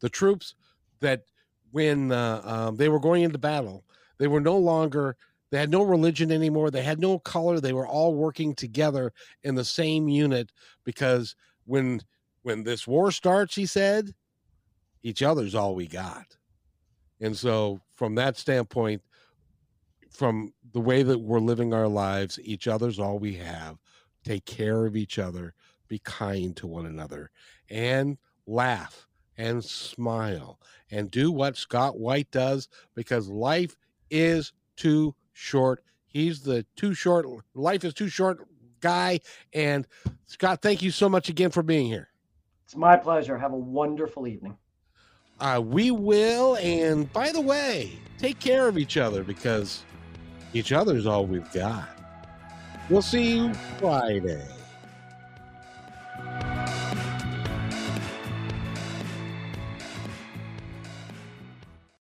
the 0.00 0.08
troops 0.08 0.54
that 1.00 1.24
when 1.72 2.10
uh, 2.12 2.42
um, 2.44 2.76
they 2.76 2.88
were 2.88 2.98
going 2.98 3.22
into 3.22 3.38
battle, 3.38 3.84
they 4.18 4.26
were 4.26 4.40
no 4.40 4.56
longer 4.58 5.16
They 5.50 5.58
had 5.58 5.70
no 5.70 5.82
religion 5.82 6.30
anymore. 6.32 6.70
They 6.70 6.82
had 6.82 7.00
no 7.00 7.18
color. 7.18 7.60
They 7.60 7.72
were 7.72 7.86
all 7.86 8.14
working 8.14 8.54
together 8.54 9.12
in 9.42 9.54
the 9.54 9.64
same 9.64 10.08
unit 10.08 10.52
because 10.84 11.34
when 11.66 12.02
when 12.42 12.62
this 12.64 12.86
war 12.86 13.10
starts, 13.12 13.54
he 13.54 13.66
said, 13.66 14.14
each 15.02 15.22
other's 15.22 15.54
all 15.54 15.74
we 15.74 15.86
got. 15.86 16.36
And 17.20 17.36
so 17.36 17.80
from 17.96 18.14
that 18.16 18.36
standpoint, 18.38 19.02
from 20.10 20.52
the 20.72 20.80
way 20.80 21.02
that 21.02 21.18
we're 21.18 21.40
living 21.40 21.72
our 21.72 21.88
lives, 21.88 22.38
each 22.42 22.68
other's 22.68 22.98
all 22.98 23.18
we 23.18 23.34
have. 23.34 23.78
Take 24.24 24.44
care 24.44 24.84
of 24.84 24.96
each 24.96 25.18
other, 25.18 25.54
be 25.88 26.00
kind 26.00 26.54
to 26.56 26.66
one 26.66 26.86
another, 26.86 27.30
and 27.70 28.18
laugh 28.46 29.06
and 29.38 29.64
smile 29.64 30.58
and 30.90 31.10
do 31.10 31.32
what 31.32 31.56
Scott 31.56 31.98
White 31.98 32.30
does 32.30 32.68
because 32.94 33.28
life 33.28 33.76
is 34.10 34.52
too 34.76 35.14
short. 35.32 35.82
He's 36.06 36.40
the 36.40 36.66
too 36.76 36.92
short, 36.92 37.26
life 37.54 37.84
is 37.84 37.94
too 37.94 38.08
short 38.08 38.46
guy. 38.80 39.20
And 39.52 39.86
Scott, 40.26 40.60
thank 40.60 40.82
you 40.82 40.90
so 40.90 41.08
much 41.08 41.28
again 41.28 41.50
for 41.50 41.62
being 41.62 41.86
here. 41.86 42.08
It's 42.64 42.76
my 42.76 42.96
pleasure. 42.96 43.38
Have 43.38 43.52
a 43.52 43.56
wonderful 43.56 44.26
evening. 44.26 44.56
Uh, 45.40 45.62
we 45.64 45.90
will. 45.90 46.56
And 46.56 47.10
by 47.12 47.32
the 47.32 47.40
way, 47.40 47.92
take 48.18 48.38
care 48.38 48.68
of 48.68 48.76
each 48.76 48.96
other 48.96 49.24
because 49.24 49.84
each 50.52 50.72
other's 50.72 51.06
all 51.06 51.26
we've 51.26 51.50
got. 51.52 51.88
We'll 52.88 53.02
see 53.02 53.36
you 53.36 53.54
Friday. 53.78 54.44